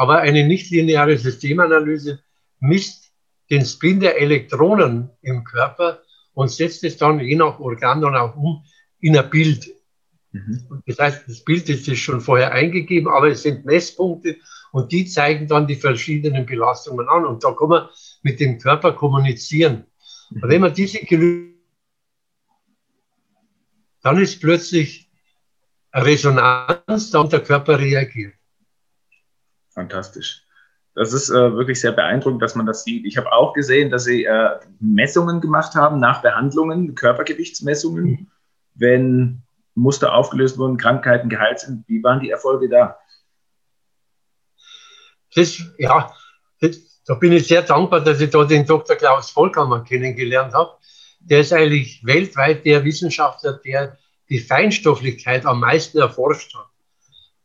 Aber 0.00 0.20
eine 0.20 0.46
nichtlineare 0.46 1.18
Systemanalyse 1.18 2.20
misst 2.58 3.12
den 3.50 3.66
Spin 3.66 4.00
der 4.00 4.18
Elektronen 4.18 5.10
im 5.20 5.44
Körper 5.44 6.00
und 6.32 6.50
setzt 6.50 6.84
es 6.84 6.96
dann 6.96 7.20
je 7.20 7.36
nach 7.36 7.60
Organ 7.60 8.00
dann 8.00 8.16
auch 8.16 8.34
um 8.34 8.64
in 9.00 9.14
ein 9.14 9.28
Bild. 9.28 9.68
Mhm. 10.32 10.82
Das 10.86 10.98
heißt, 10.98 11.28
das 11.28 11.44
Bild 11.44 11.68
ist 11.68 11.86
schon 11.98 12.22
vorher 12.22 12.50
eingegeben, 12.52 13.12
aber 13.12 13.28
es 13.28 13.42
sind 13.42 13.66
Messpunkte 13.66 14.38
und 14.72 14.90
die 14.90 15.04
zeigen 15.04 15.46
dann 15.46 15.66
die 15.66 15.76
verschiedenen 15.76 16.46
Belastungen 16.46 17.06
an 17.06 17.26
und 17.26 17.44
da 17.44 17.52
kann 17.52 17.68
man 17.68 17.88
mit 18.22 18.40
dem 18.40 18.58
Körper 18.58 18.92
kommunizieren. 18.92 19.84
Mhm. 20.30 20.42
Und 20.42 20.48
wenn 20.48 20.62
man 20.62 20.72
diese 20.72 21.00
Gelüste 21.00 21.60
dann 24.02 24.16
ist 24.16 24.40
plötzlich 24.40 25.10
Resonanz, 25.92 27.12
und 27.14 27.32
der 27.34 27.40
Körper 27.40 27.78
reagiert. 27.78 28.39
Fantastisch. 29.80 30.44
Das 30.94 31.12
ist 31.12 31.30
äh, 31.30 31.54
wirklich 31.54 31.80
sehr 31.80 31.92
beeindruckend, 31.92 32.42
dass 32.42 32.54
man 32.54 32.66
das 32.66 32.84
sieht. 32.84 33.06
Ich 33.06 33.16
habe 33.16 33.32
auch 33.32 33.52
gesehen, 33.52 33.90
dass 33.90 34.04
Sie 34.04 34.24
äh, 34.24 34.58
Messungen 34.80 35.40
gemacht 35.40 35.74
haben 35.74 35.98
nach 35.98 36.20
Behandlungen, 36.22 36.94
Körpergewichtsmessungen, 36.94 38.04
mhm. 38.04 38.26
wenn 38.74 39.42
Muster 39.74 40.12
aufgelöst 40.14 40.58
wurden, 40.58 40.76
Krankheiten 40.76 41.28
geheilt 41.28 41.60
sind. 41.60 41.84
Wie 41.88 42.02
waren 42.02 42.20
die 42.20 42.30
Erfolge 42.30 42.68
da? 42.68 42.98
Das, 45.34 45.62
ja, 45.78 46.12
das, 46.60 47.02
da 47.06 47.14
bin 47.14 47.32
ich 47.32 47.46
sehr 47.46 47.62
dankbar, 47.62 48.00
dass 48.00 48.20
ich 48.20 48.30
da 48.30 48.44
den 48.44 48.66
Dr. 48.66 48.96
Klaus 48.96 49.30
Vollkammer 49.30 49.84
kennengelernt 49.84 50.52
habe 50.52 50.80
der 51.20 51.40
ist 51.40 51.52
eigentlich 51.52 52.04
weltweit 52.04 52.64
der 52.64 52.84
Wissenschaftler, 52.84 53.54
der 53.64 53.98
die 54.28 54.38
Feinstofflichkeit 54.38 55.44
am 55.44 55.60
meisten 55.60 55.98
erforscht 55.98 56.54
hat. 56.54 56.68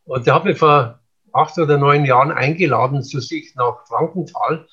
Und 0.05 0.25
der 0.25 0.35
hat 0.35 0.45
mich 0.45 0.57
vor 0.57 0.99
acht 1.35 1.57
oder 1.57 1.77
neun 1.77 2.05
Jahren 2.05 2.31
eingeladen 2.31 3.03
zu 3.03 3.19
sich 3.19 3.53
nach 3.55 3.85
Frankenthal, 3.87 4.67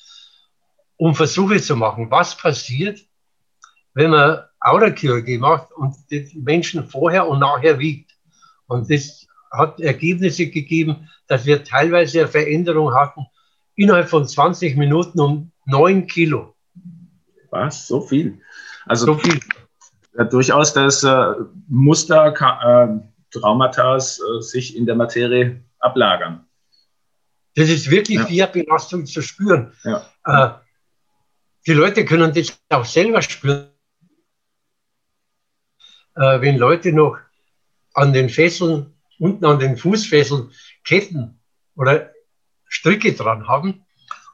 um 0.96 1.14
Versuche 1.14 1.60
zu 1.60 1.76
machen. 1.76 2.10
Was 2.10 2.36
passiert, 2.36 3.00
wenn 3.94 4.10
man 4.10 4.42
Aurachirurgie 4.60 5.38
macht 5.38 5.72
und 5.72 5.96
die 6.10 6.30
Menschen 6.40 6.86
vorher 6.88 7.26
und 7.26 7.40
nachher 7.40 7.78
wiegt? 7.78 8.12
Und 8.66 8.90
das 8.90 9.26
hat 9.50 9.80
Ergebnisse 9.80 10.46
gegeben, 10.46 11.10
dass 11.26 11.44
wir 11.44 11.64
teilweise 11.64 12.20
eine 12.20 12.28
Veränderung 12.28 12.94
hatten 12.94 13.26
innerhalb 13.74 14.08
von 14.08 14.26
20 14.26 14.76
Minuten 14.76 15.20
um 15.20 15.52
neun 15.66 16.06
Kilo. 16.06 16.54
Was? 17.50 17.86
So 17.86 18.00
viel? 18.00 18.40
Also 18.86 19.06
so 19.06 19.14
viel. 19.16 19.40
Ja, 20.16 20.24
durchaus, 20.24 20.72
dass 20.72 21.02
äh, 21.04 21.34
Muster, 21.68 22.32
äh, 22.32 23.00
Traumata 23.30 23.96
äh, 23.96 24.00
sich 24.40 24.76
in 24.76 24.86
der 24.86 24.94
Materie 24.94 25.62
ablagern. 25.78 26.46
Das 27.54 27.68
ist 27.68 27.90
wirklich 27.90 28.18
ja. 28.18 28.28
via 28.28 28.46
Belastung 28.46 29.06
zu 29.06 29.22
spüren. 29.22 29.72
Ja. 29.84 30.06
Äh, 30.24 30.54
die 31.66 31.72
Leute 31.72 32.04
können 32.04 32.32
das 32.32 32.58
auch 32.70 32.84
selber 32.84 33.22
spüren. 33.22 33.68
Äh, 36.14 36.40
wenn 36.40 36.56
Leute 36.56 36.92
noch 36.92 37.18
an 37.94 38.12
den 38.12 38.28
Fesseln, 38.28 38.94
unten 39.18 39.44
an 39.44 39.58
den 39.58 39.76
Fußfesseln 39.76 40.50
Ketten 40.84 41.40
oder 41.76 42.12
Stricke 42.68 43.12
dran 43.12 43.46
haben. 43.48 43.84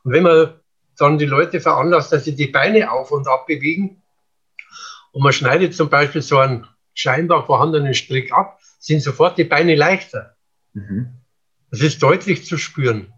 Und 0.05 0.13
wenn 0.13 0.23
man 0.23 0.61
dann 0.97 1.19
die 1.19 1.27
Leute 1.27 1.61
veranlasst, 1.61 2.13
dass 2.13 2.25
sie 2.25 2.35
die 2.35 2.47
Beine 2.47 2.91
auf 2.91 3.11
und 3.11 3.29
ab 3.29 3.47
bewegen, 3.47 4.03
und 5.13 5.23
man 5.23 5.33
schneidet 5.33 5.75
zum 5.75 5.89
Beispiel 5.89 6.23
so 6.23 6.39
einen 6.39 6.67
scheinbar 6.95 7.47
vorhandenen 7.47 7.95
Strick 7.95 8.33
ab, 8.33 8.61
sind 8.79 9.01
sofort 9.01 9.39
die 9.39 9.45
Beine 9.45 9.75
leichter. 9.75 10.37
Mhm. 10.75 11.13
Das 11.71 11.81
ist 11.81 12.03
deutlich 12.03 12.45
zu 12.47 12.57
spüren. 12.57 13.13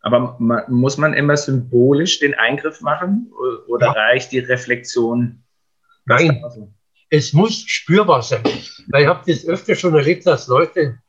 Aber 0.00 0.36
man, 0.38 0.62
muss 0.68 0.98
man 0.98 1.14
immer 1.14 1.36
symbolisch 1.36 2.20
den 2.20 2.34
Eingriff 2.34 2.80
machen 2.80 3.32
oder 3.66 3.86
ja. 3.86 3.92
reicht 3.92 4.32
die 4.32 4.38
Reflexion? 4.38 5.42
Nein. 6.04 6.44
Es 7.10 7.32
muss 7.32 7.60
spürbar 7.66 8.22
sein. 8.22 8.44
Weil 8.88 9.02
ich 9.02 9.08
habe 9.08 9.22
das 9.26 9.46
öfter 9.46 9.74
schon 9.74 9.94
erlebt, 9.94 10.26
dass 10.26 10.46
Leute 10.46 11.00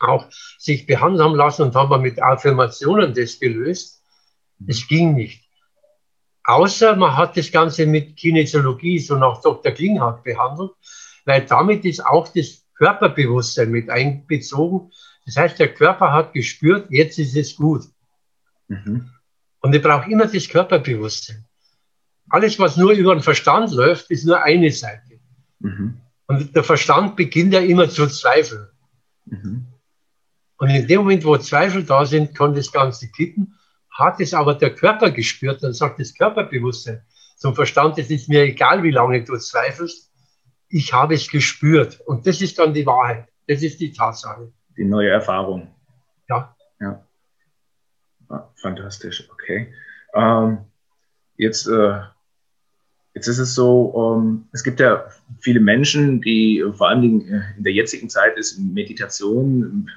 auch 0.00 0.26
sich 0.58 0.86
behandeln 0.86 1.24
haben 1.24 1.34
lassen 1.34 1.62
und 1.62 1.74
haben 1.74 2.00
mit 2.02 2.22
Affirmationen 2.22 3.14
das 3.14 3.40
gelöst. 3.40 4.02
Es 4.66 4.86
ging 4.86 5.14
nicht. 5.14 5.44
Außer 6.44 6.96
man 6.96 7.16
hat 7.16 7.36
das 7.36 7.52
Ganze 7.52 7.86
mit 7.86 8.16
Kinesiologie, 8.16 8.98
so 8.98 9.16
nach 9.16 9.40
Dr. 9.42 9.72
Klinghardt 9.72 10.24
behandelt, 10.24 10.70
weil 11.24 11.44
damit 11.44 11.84
ist 11.84 12.04
auch 12.04 12.28
das 12.28 12.64
Körperbewusstsein 12.78 13.70
mit 13.70 13.90
einbezogen. 13.90 14.90
Das 15.26 15.36
heißt, 15.36 15.58
der 15.58 15.74
Körper 15.74 16.12
hat 16.12 16.32
gespürt, 16.32 16.86
jetzt 16.90 17.18
ist 17.18 17.36
es 17.36 17.56
gut. 17.56 17.82
Mhm. 18.68 19.10
Und 19.60 19.74
ich 19.74 19.82
brauche 19.82 20.10
immer 20.10 20.26
das 20.26 20.48
Körperbewusstsein. 20.48 21.44
Alles, 22.30 22.58
was 22.58 22.76
nur 22.76 22.92
über 22.92 23.14
den 23.14 23.22
Verstand 23.22 23.72
läuft, 23.72 24.10
ist 24.10 24.24
nur 24.24 24.42
eine 24.42 24.70
Seite. 24.70 25.20
Mhm. 25.58 26.00
Und 26.26 26.54
der 26.54 26.64
Verstand 26.64 27.16
beginnt 27.16 27.52
ja 27.52 27.60
immer 27.60 27.88
zu 27.88 28.06
zweifeln. 28.06 28.68
Mhm. 29.26 29.66
Und 30.58 30.70
in 30.70 30.86
dem 30.86 31.00
Moment, 31.00 31.24
wo 31.24 31.36
Zweifel 31.38 31.84
da 31.84 32.04
sind, 32.04 32.34
kann 32.34 32.54
das 32.54 32.70
Ganze 32.70 33.08
kippen. 33.10 33.54
Hat 33.90 34.20
es 34.20 34.34
aber 34.34 34.54
der 34.54 34.74
Körper 34.74 35.10
gespürt, 35.10 35.62
dann 35.62 35.72
sagt 35.72 35.98
das 36.00 36.14
Körperbewusstsein 36.14 37.02
zum 37.36 37.54
Verstand, 37.54 37.98
es 37.98 38.10
ist 38.10 38.28
mir 38.28 38.42
egal, 38.42 38.82
wie 38.82 38.90
lange 38.90 39.22
du 39.22 39.36
zweifelst, 39.36 40.07
ich 40.68 40.92
habe 40.92 41.14
es 41.14 41.28
gespürt. 41.28 42.00
Und 42.00 42.26
das 42.26 42.40
ist 42.40 42.58
dann 42.58 42.74
die 42.74 42.86
Wahrheit. 42.86 43.28
Das 43.46 43.62
ist 43.62 43.80
die 43.80 43.92
Tatsache. 43.92 44.52
Die 44.76 44.84
neue 44.84 45.08
Erfahrung. 45.08 45.68
Ja. 46.28 46.54
Ja. 46.80 47.04
Ah, 48.28 48.48
fantastisch, 48.56 49.28
okay. 49.32 49.72
Ähm, 50.14 50.58
jetzt, 51.36 51.66
äh, 51.66 52.00
jetzt 53.14 53.26
ist 53.26 53.38
es 53.38 53.54
so, 53.54 54.16
ähm, 54.18 54.48
es 54.52 54.62
gibt 54.62 54.80
ja 54.80 55.06
viele 55.40 55.60
Menschen, 55.60 56.20
die 56.20 56.64
vor 56.74 56.88
allen 56.88 57.02
Dingen 57.02 57.32
äh, 57.32 57.56
in 57.56 57.64
der 57.64 57.72
jetzigen 57.72 58.10
Zeit 58.10 58.36
ist 58.36 58.58
Meditation 58.58 59.90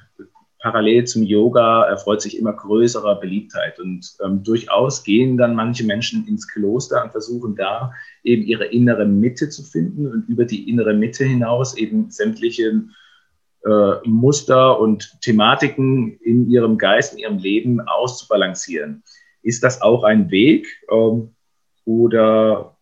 parallel 0.61 1.05
zum 1.05 1.23
Yoga 1.23 1.83
erfreut 1.83 2.21
sich 2.21 2.37
immer 2.37 2.53
größerer 2.53 3.19
Beliebtheit. 3.19 3.79
Und 3.79 4.15
ähm, 4.23 4.43
durchaus 4.43 5.03
gehen 5.03 5.37
dann 5.37 5.55
manche 5.55 5.83
Menschen 5.83 6.27
ins 6.27 6.47
Kloster 6.47 7.03
und 7.03 7.11
versuchen 7.11 7.55
da 7.55 7.91
eben 8.23 8.43
ihre 8.43 8.65
innere 8.65 9.05
Mitte 9.05 9.49
zu 9.49 9.63
finden 9.63 10.07
und 10.07 10.29
über 10.29 10.45
die 10.45 10.69
innere 10.69 10.93
Mitte 10.93 11.25
hinaus 11.25 11.75
eben 11.75 12.11
sämtliche 12.11 12.83
äh, 13.65 14.07
Muster 14.07 14.79
und 14.79 15.17
Thematiken 15.21 16.17
in 16.21 16.49
ihrem 16.49 16.77
Geist, 16.77 17.13
in 17.13 17.19
ihrem 17.19 17.37
Leben 17.39 17.81
auszubalancieren. 17.81 19.03
Ist 19.41 19.63
das 19.63 19.81
auch 19.81 20.03
ein 20.03 20.29
Weg 20.29 20.67
ähm, 20.91 21.33
oder 21.85 22.77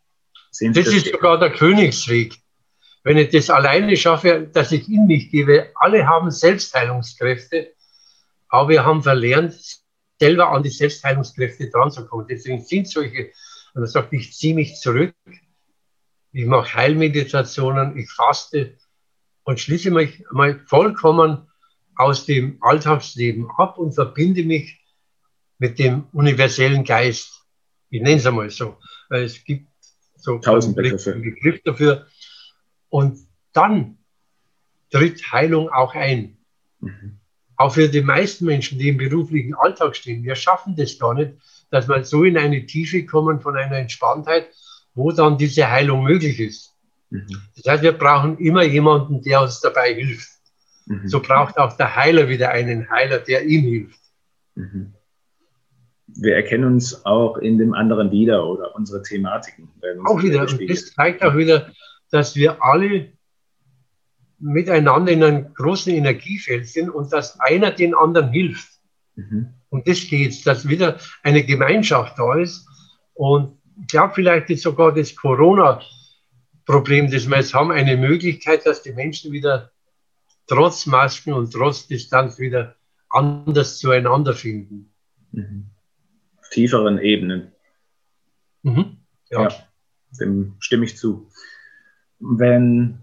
sehen 0.51 0.73
Sie 0.73 0.81
das? 0.83 0.93
Das 0.93 1.03
ist 1.03 1.11
sogar 1.13 1.39
der 1.39 1.51
Königsweg. 1.51 2.35
Wenn 3.03 3.17
ich 3.17 3.29
das 3.29 3.49
alleine 3.49 3.95
schaffe, 3.95 4.49
dass 4.51 4.71
ich 4.71 4.87
in 4.89 5.07
mich 5.07 5.31
gebe, 5.31 5.71
alle 5.75 6.05
haben 6.05 6.31
Selbstheilungskräfte, 6.31 7.73
aber 8.49 8.69
wir 8.69 8.85
haben 8.85 9.03
verlernt, 9.03 9.55
selber 10.19 10.49
an 10.49 10.63
die 10.63 10.69
Selbstheilungskräfte 10.69 11.69
dran 11.69 11.91
zu 11.91 12.05
kommen. 12.05 12.27
Deswegen 12.29 12.61
sind 12.61 12.87
solche, 12.87 13.31
und 13.73 13.83
er 13.83 13.87
sagt, 13.87 14.11
ich 14.11 14.33
ziehe 14.33 14.53
mich 14.53 14.75
zurück, 14.75 15.15
ich 16.31 16.45
mache 16.45 16.73
Heilmeditationen, 16.73 17.97
ich 17.97 18.09
faste 18.11 18.77
und 19.43 19.59
schließe 19.59 19.91
mich 19.91 20.23
mal 20.31 20.59
vollkommen 20.65 21.47
aus 21.95 22.25
dem 22.25 22.57
Alltagsleben 22.61 23.49
ab 23.57 23.77
und 23.77 23.93
verbinde 23.93 24.43
mich 24.43 24.79
mit 25.57 25.79
dem 25.79 26.07
universellen 26.11 26.83
Geist. 26.83 27.45
Ich 27.89 28.01
nenne 28.01 28.17
es 28.17 28.25
einmal 28.25 28.49
so, 28.49 28.77
weil 29.09 29.23
es 29.23 29.43
gibt 29.43 29.67
so 30.15 30.39
einen 30.39 30.75
Begriff 30.75 31.61
dafür. 31.63 32.07
Und 32.89 33.19
dann 33.53 33.97
tritt 34.91 35.31
Heilung 35.31 35.69
auch 35.69 35.95
ein. 35.95 36.37
Mhm. 36.79 37.19
Auch 37.55 37.73
für 37.73 37.89
die 37.89 38.01
meisten 38.01 38.45
Menschen, 38.45 38.79
die 38.79 38.89
im 38.89 38.97
beruflichen 38.97 39.53
Alltag 39.53 39.95
stehen, 39.95 40.23
wir 40.23 40.35
schaffen 40.35 40.75
das 40.75 40.97
gar 40.97 41.13
nicht, 41.13 41.33
dass 41.71 41.87
man 41.87 42.03
so 42.03 42.23
in 42.23 42.37
eine 42.37 42.65
Tiefe 42.65 43.05
kommen 43.05 43.41
von 43.41 43.57
einer 43.57 43.77
Entspanntheit, 43.77 44.47
wo 44.93 45.11
dann 45.11 45.37
diese 45.37 45.69
Heilung 45.69 46.03
möglich 46.03 46.39
ist. 46.39 46.73
Mhm. 47.09 47.27
Das 47.55 47.73
heißt, 47.73 47.83
wir 47.83 47.91
brauchen 47.91 48.37
immer 48.37 48.63
jemanden, 48.63 49.21
der 49.21 49.41
uns 49.41 49.59
dabei 49.59 49.93
hilft. 49.93 50.29
Mhm. 50.85 51.07
So 51.07 51.21
braucht 51.21 51.57
auch 51.57 51.75
der 51.77 51.95
Heiler 51.95 52.29
wieder 52.29 52.49
einen 52.49 52.89
Heiler, 52.89 53.19
der 53.19 53.43
ihm 53.45 53.63
hilft. 53.63 53.99
Mhm. 54.55 54.93
Wir 56.07 56.35
erkennen 56.35 56.65
uns 56.65 57.05
auch 57.05 57.37
in 57.37 57.57
dem 57.57 57.73
anderen 57.73 58.09
wieder 58.11 58.47
oder 58.47 58.75
unsere 58.75 59.03
Thematiken. 59.03 59.69
Auch 60.05 60.21
wieder. 60.23 60.41
Und 60.41 60.69
das 60.69 60.91
zeigt 60.93 61.23
auch 61.23 61.35
wieder, 61.35 61.71
dass 62.11 62.35
wir 62.35 62.63
alle 62.63 63.13
miteinander 64.39 65.11
in 65.11 65.23
einem 65.23 65.53
großen 65.53 65.93
Energiefeld 65.93 66.67
sind 66.67 66.89
und 66.89 67.11
dass 67.11 67.39
einer 67.39 67.71
den 67.71 67.93
anderen 67.93 68.31
hilft. 68.31 68.69
Mhm. 69.15 69.53
Und 69.69 69.87
das 69.87 70.07
geht, 70.07 70.45
dass 70.47 70.67
wieder 70.67 70.97
eine 71.23 71.43
Gemeinschaft 71.43 72.17
da 72.17 72.35
ist. 72.35 72.67
Und 73.13 73.59
ich 73.81 73.87
glaube, 73.87 74.13
vielleicht 74.15 74.49
ist 74.49 74.63
sogar 74.63 74.93
das 74.93 75.15
Corona-Problem, 75.15 77.11
das 77.11 77.29
wir 77.29 77.37
jetzt 77.37 77.53
haben, 77.53 77.71
eine 77.71 77.97
Möglichkeit, 77.97 78.65
dass 78.65 78.81
die 78.81 78.93
Menschen 78.93 79.31
wieder 79.31 79.71
trotz 80.47 80.85
Masken 80.85 81.33
und 81.33 81.51
trotz 81.51 81.87
Distanz 81.87 82.39
wieder 82.39 82.75
anders 83.09 83.77
zueinander 83.77 84.33
finden. 84.33 84.93
Mhm. 85.31 85.69
Auf 86.39 86.49
tieferen 86.49 86.97
Ebenen. 86.97 87.51
Mhm. 88.63 88.97
Ja. 89.29 89.43
ja, 89.43 89.49
dem 90.19 90.55
stimme 90.59 90.85
ich 90.85 90.97
zu 90.97 91.29
wenn 92.19 92.99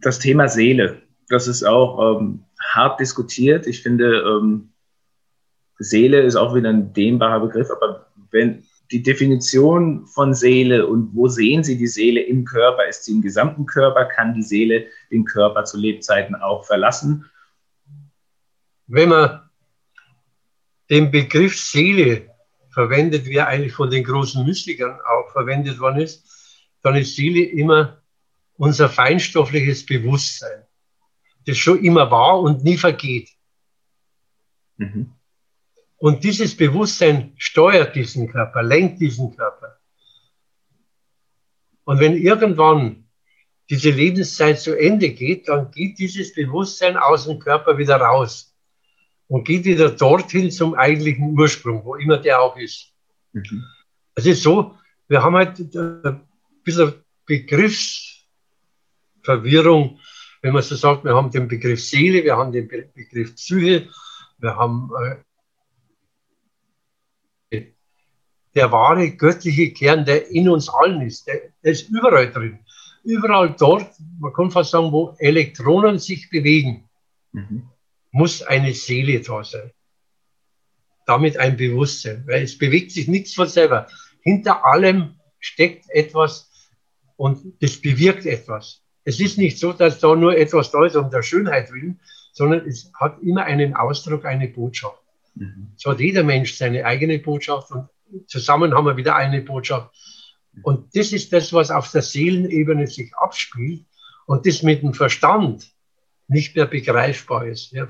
das 0.00 0.18
Thema 0.18 0.48
Seele, 0.48 1.02
das 1.28 1.48
ist 1.48 1.64
auch 1.64 2.20
ähm, 2.20 2.44
hart 2.60 3.00
diskutiert. 3.00 3.66
Ich 3.66 3.82
finde, 3.82 4.22
ähm, 4.22 4.72
Seele 5.78 6.20
ist 6.22 6.36
auch 6.36 6.54
wieder 6.54 6.70
ein 6.70 6.92
dehnbarer 6.92 7.40
Begriff, 7.40 7.70
aber 7.70 8.06
wenn 8.30 8.64
die 8.90 9.02
Definition 9.02 10.06
von 10.06 10.32
Seele 10.32 10.86
und 10.86 11.14
wo 11.14 11.28
sehen 11.28 11.64
Sie 11.64 11.76
die 11.76 11.88
Seele 11.88 12.20
im 12.20 12.44
Körper? 12.44 12.86
Ist 12.86 13.04
sie 13.04 13.12
im 13.12 13.22
gesamten 13.22 13.66
Körper? 13.66 14.04
Kann 14.04 14.34
die 14.34 14.42
Seele 14.42 14.86
den 15.10 15.24
Körper 15.24 15.64
zu 15.64 15.76
Lebzeiten 15.76 16.36
auch 16.36 16.64
verlassen? 16.64 17.28
Wenn 18.86 19.08
man 19.08 19.40
den 20.88 21.10
Begriff 21.10 21.58
Seele 21.58 22.30
verwendet, 22.70 23.26
wie 23.26 23.36
er 23.36 23.48
eigentlich 23.48 23.72
von 23.72 23.90
den 23.90 24.04
großen 24.04 24.44
Mystikern 24.44 24.98
auch 25.00 25.32
verwendet 25.32 25.80
worden 25.80 26.00
ist, 26.00 26.35
dann 26.86 26.94
ist 26.94 27.16
Seele 27.16 27.42
immer 27.42 28.00
unser 28.58 28.88
feinstoffliches 28.88 29.84
Bewusstsein, 29.84 30.62
das 31.44 31.58
schon 31.58 31.82
immer 31.82 32.12
war 32.12 32.38
und 32.40 32.62
nie 32.62 32.78
vergeht. 32.78 33.28
Mhm. 34.76 35.12
Und 35.96 36.22
dieses 36.22 36.56
Bewusstsein 36.56 37.32
steuert 37.38 37.96
diesen 37.96 38.30
Körper, 38.30 38.62
lenkt 38.62 39.00
diesen 39.00 39.36
Körper. 39.36 39.80
Und 41.82 41.98
wenn 41.98 42.16
irgendwann 42.16 43.08
diese 43.68 43.90
Lebenszeit 43.90 44.60
zu 44.60 44.78
Ende 44.78 45.10
geht, 45.10 45.48
dann 45.48 45.72
geht 45.72 45.98
dieses 45.98 46.32
Bewusstsein 46.34 46.96
aus 46.96 47.26
dem 47.26 47.40
Körper 47.40 47.78
wieder 47.78 47.96
raus 47.96 48.56
und 49.26 49.44
geht 49.44 49.64
wieder 49.64 49.90
dorthin 49.90 50.52
zum 50.52 50.74
eigentlichen 50.74 51.36
Ursprung, 51.36 51.84
wo 51.84 51.96
immer 51.96 52.18
der 52.18 52.40
auch 52.40 52.56
ist. 52.56 52.92
Mhm. 53.32 53.64
Es 54.14 54.24
ist 54.24 54.44
so, 54.44 54.76
wir 55.08 55.24
haben 55.24 55.34
halt 55.34 55.58
äh, 55.58 56.25
bisschen 56.66 56.92
Begriffsverwirrung, 57.24 59.98
wenn 60.42 60.52
man 60.52 60.62
so 60.62 60.76
sagt, 60.76 61.04
wir 61.04 61.14
haben 61.14 61.30
den 61.30 61.48
Begriff 61.48 61.82
Seele, 61.82 62.24
wir 62.24 62.36
haben 62.36 62.52
den 62.52 62.68
Begriff 62.68 63.34
Psyche, 63.34 63.88
wir 64.38 64.56
haben 64.56 64.90
äh, 65.02 65.16
der 68.54 68.72
wahre 68.72 69.10
göttliche 69.10 69.72
Kern, 69.72 70.04
der 70.04 70.30
in 70.30 70.48
uns 70.48 70.68
allen 70.68 71.02
ist, 71.02 71.26
der, 71.26 71.52
der 71.62 71.72
ist 71.72 71.88
überall 71.88 72.30
drin. 72.30 72.58
Überall 73.04 73.54
dort, 73.56 73.92
man 74.18 74.32
kann 74.32 74.50
fast 74.50 74.70
sagen, 74.70 74.92
wo 74.92 75.14
Elektronen 75.18 75.98
sich 75.98 76.30
bewegen, 76.30 76.88
mhm. 77.32 77.68
muss 78.10 78.42
eine 78.42 78.72
Seele 78.72 79.20
da 79.20 79.44
sein. 79.44 79.70
Damit 81.06 81.36
ein 81.36 81.56
Bewusstsein, 81.56 82.26
weil 82.26 82.42
es 82.42 82.58
bewegt 82.58 82.90
sich 82.90 83.06
nichts 83.06 83.34
von 83.34 83.46
selber. 83.46 83.86
Hinter 84.22 84.64
allem 84.64 85.20
steckt 85.38 85.88
etwas, 85.90 86.45
und 87.16 87.54
das 87.60 87.80
bewirkt 87.80 88.26
etwas. 88.26 88.82
Es 89.04 89.20
ist 89.20 89.38
nicht 89.38 89.58
so, 89.58 89.72
dass 89.72 90.00
da 90.00 90.14
nur 90.14 90.36
etwas 90.36 90.70
da 90.70 90.84
ist 90.84 90.96
um 90.96 91.10
der 91.10 91.22
Schönheit 91.22 91.72
willen, 91.72 92.00
sondern 92.32 92.66
es 92.66 92.90
hat 92.94 93.22
immer 93.22 93.44
einen 93.44 93.74
Ausdruck, 93.74 94.24
eine 94.24 94.48
Botschaft. 94.48 95.02
Mhm. 95.34 95.72
So 95.76 95.90
hat 95.90 96.00
jeder 96.00 96.22
Mensch 96.22 96.54
seine 96.54 96.84
eigene 96.84 97.18
Botschaft 97.18 97.70
und 97.70 97.88
zusammen 98.26 98.74
haben 98.74 98.86
wir 98.86 98.96
wieder 98.96 99.16
eine 99.16 99.42
Botschaft. 99.42 99.94
Und 100.62 100.96
das 100.96 101.12
ist 101.12 101.32
das, 101.32 101.52
was 101.52 101.70
auf 101.70 101.90
der 101.90 102.02
Seelenebene 102.02 102.86
sich 102.86 103.14
abspielt 103.16 103.84
und 104.26 104.46
das 104.46 104.62
mit 104.62 104.82
dem 104.82 104.94
Verstand 104.94 105.70
nicht 106.28 106.56
mehr 106.56 106.66
begreifbar 106.66 107.46
ist. 107.46 107.72
Wir 107.72 107.88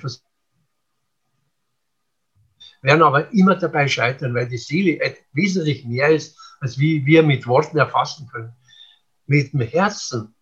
werden 2.83 3.03
aber 3.03 3.33
immer 3.33 3.57
dabei 3.57 3.89
scheitern, 3.89 4.35
weil 4.35 4.49
die 4.49 4.59
Seele 4.59 5.17
wesentlich 5.33 5.85
mehr 5.85 6.09
ist, 6.09 6.39
als 6.61 6.79
wie 6.79 7.07
wir 7.07 7.23
mit 7.23 7.47
Worten 7.47 7.79
erfassen 7.79 8.29
können. 8.29 8.53
Mit 9.27 9.53
dem 9.53 9.61
Herzen, 9.61 10.35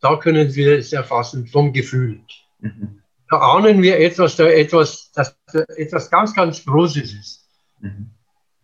da 0.00 0.16
können 0.16 0.54
wir 0.54 0.78
es 0.78 0.92
erfassen 0.92 1.46
vom 1.46 1.72
Gefühl. 1.72 2.20
Mhm. 2.60 3.02
Da 3.30 3.38
ahnen 3.38 3.80
wir 3.82 3.98
etwas, 3.98 4.36
da 4.36 4.46
etwas, 4.46 5.10
das 5.12 5.36
etwas 5.76 6.10
ganz, 6.10 6.34
ganz 6.34 6.64
Großes 6.64 7.14
ist. 7.14 7.48
Mhm. 7.80 8.10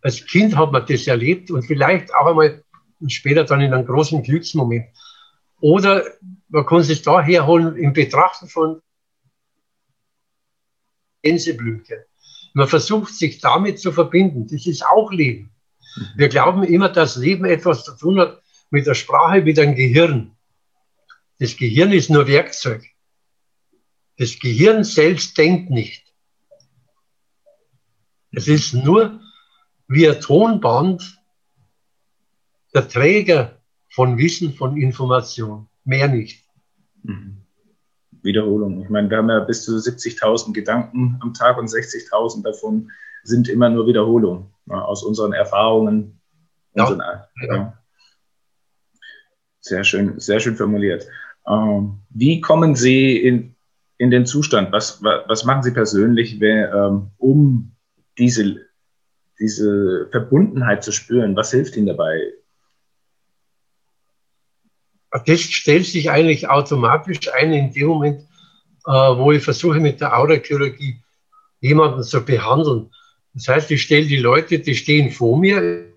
Als 0.02 0.24
Kind 0.26 0.56
hat 0.56 0.72
man 0.72 0.84
das 0.86 1.06
erlebt 1.06 1.50
und 1.50 1.62
vielleicht 1.62 2.14
auch 2.14 2.26
einmal 2.26 2.62
später 3.06 3.44
dann 3.44 3.60
in 3.60 3.72
einem 3.72 3.86
großen 3.86 4.22
Glücksmoment. 4.22 4.86
Oder 5.60 6.04
man 6.48 6.66
kann 6.66 6.80
es 6.80 7.02
da 7.02 7.20
herholen 7.20 7.76
im 7.76 7.92
Betrachten 7.92 8.48
von 8.48 8.82
Gänseblümchen. 11.22 11.98
Man 12.54 12.68
versucht 12.68 13.14
sich 13.14 13.40
damit 13.40 13.78
zu 13.78 13.92
verbinden. 13.92 14.48
Das 14.48 14.66
ist 14.66 14.84
auch 14.84 15.12
Leben. 15.12 15.50
Mhm. 15.96 16.06
Wir 16.16 16.28
glauben 16.28 16.64
immer, 16.64 16.88
dass 16.88 17.16
Leben 17.16 17.44
etwas 17.44 17.84
zu 17.84 17.96
tun 17.96 18.18
hat 18.18 18.42
mit 18.70 18.86
der 18.86 18.94
Sprache, 18.94 19.42
mit 19.42 19.56
dem 19.56 19.74
Gehirn. 19.74 20.36
Das 21.38 21.56
Gehirn 21.56 21.92
ist 21.92 22.10
nur 22.10 22.26
Werkzeug. 22.26 22.84
Das 24.16 24.38
Gehirn 24.38 24.84
selbst 24.84 25.38
denkt 25.38 25.70
nicht. 25.70 26.04
Es 28.32 28.48
ist 28.48 28.74
nur 28.74 29.20
wie 29.86 30.08
ein 30.08 30.20
Tonband 30.20 31.18
der 32.74 32.88
Träger 32.88 33.62
von 33.90 34.18
Wissen, 34.18 34.52
von 34.52 34.76
Information. 34.76 35.68
Mehr 35.84 36.08
nicht. 36.08 36.44
Mhm. 37.02 37.42
Wiederholung. 38.22 38.82
Ich 38.82 38.90
meine, 38.90 39.08
wir 39.08 39.18
haben 39.18 39.30
ja 39.30 39.40
bis 39.40 39.64
zu 39.64 39.76
70.000 39.76 40.52
Gedanken 40.52 41.18
am 41.20 41.32
Tag 41.32 41.56
und 41.56 41.68
60.000 41.68 42.42
davon 42.42 42.90
sind 43.22 43.48
immer 43.48 43.68
nur 43.68 43.86
Wiederholung 43.86 44.52
ja, 44.66 44.82
aus 44.82 45.02
unseren 45.04 45.32
Erfahrungen. 45.32 46.20
Ja. 46.74 46.84
Unseren, 46.84 47.00
ja. 47.46 47.77
Sehr 49.60 49.84
schön, 49.84 50.18
sehr 50.18 50.40
schön 50.40 50.56
formuliert. 50.56 51.06
Ähm, 51.46 51.98
wie 52.10 52.40
kommen 52.40 52.74
Sie 52.74 53.16
in, 53.16 53.54
in 53.96 54.10
den 54.10 54.26
Zustand? 54.26 54.72
Was, 54.72 55.02
was 55.02 55.44
machen 55.44 55.62
Sie 55.62 55.72
persönlich, 55.72 56.40
ähm, 56.40 57.10
um 57.18 57.72
diese, 58.18 58.66
diese 59.38 60.08
Verbundenheit 60.10 60.84
zu 60.84 60.92
spüren? 60.92 61.36
Was 61.36 61.50
hilft 61.50 61.76
Ihnen 61.76 61.86
dabei? 61.86 62.20
Das 65.26 65.40
stellt 65.40 65.86
sich 65.86 66.10
eigentlich 66.10 66.48
automatisch 66.48 67.32
ein 67.32 67.52
in 67.52 67.72
dem 67.72 67.86
Moment, 67.88 68.20
äh, 68.86 68.90
wo 68.90 69.32
ich 69.32 69.42
versuche 69.42 69.80
mit 69.80 70.00
der 70.00 70.16
Aurachirurgie 70.16 71.00
jemanden 71.60 72.02
zu 72.02 72.24
behandeln. 72.24 72.90
Das 73.34 73.48
heißt, 73.48 73.70
ich 73.70 73.82
stelle 73.82 74.06
die 74.06 74.18
Leute, 74.18 74.58
die 74.58 74.74
stehen 74.74 75.10
vor 75.10 75.38
mir, 75.38 75.87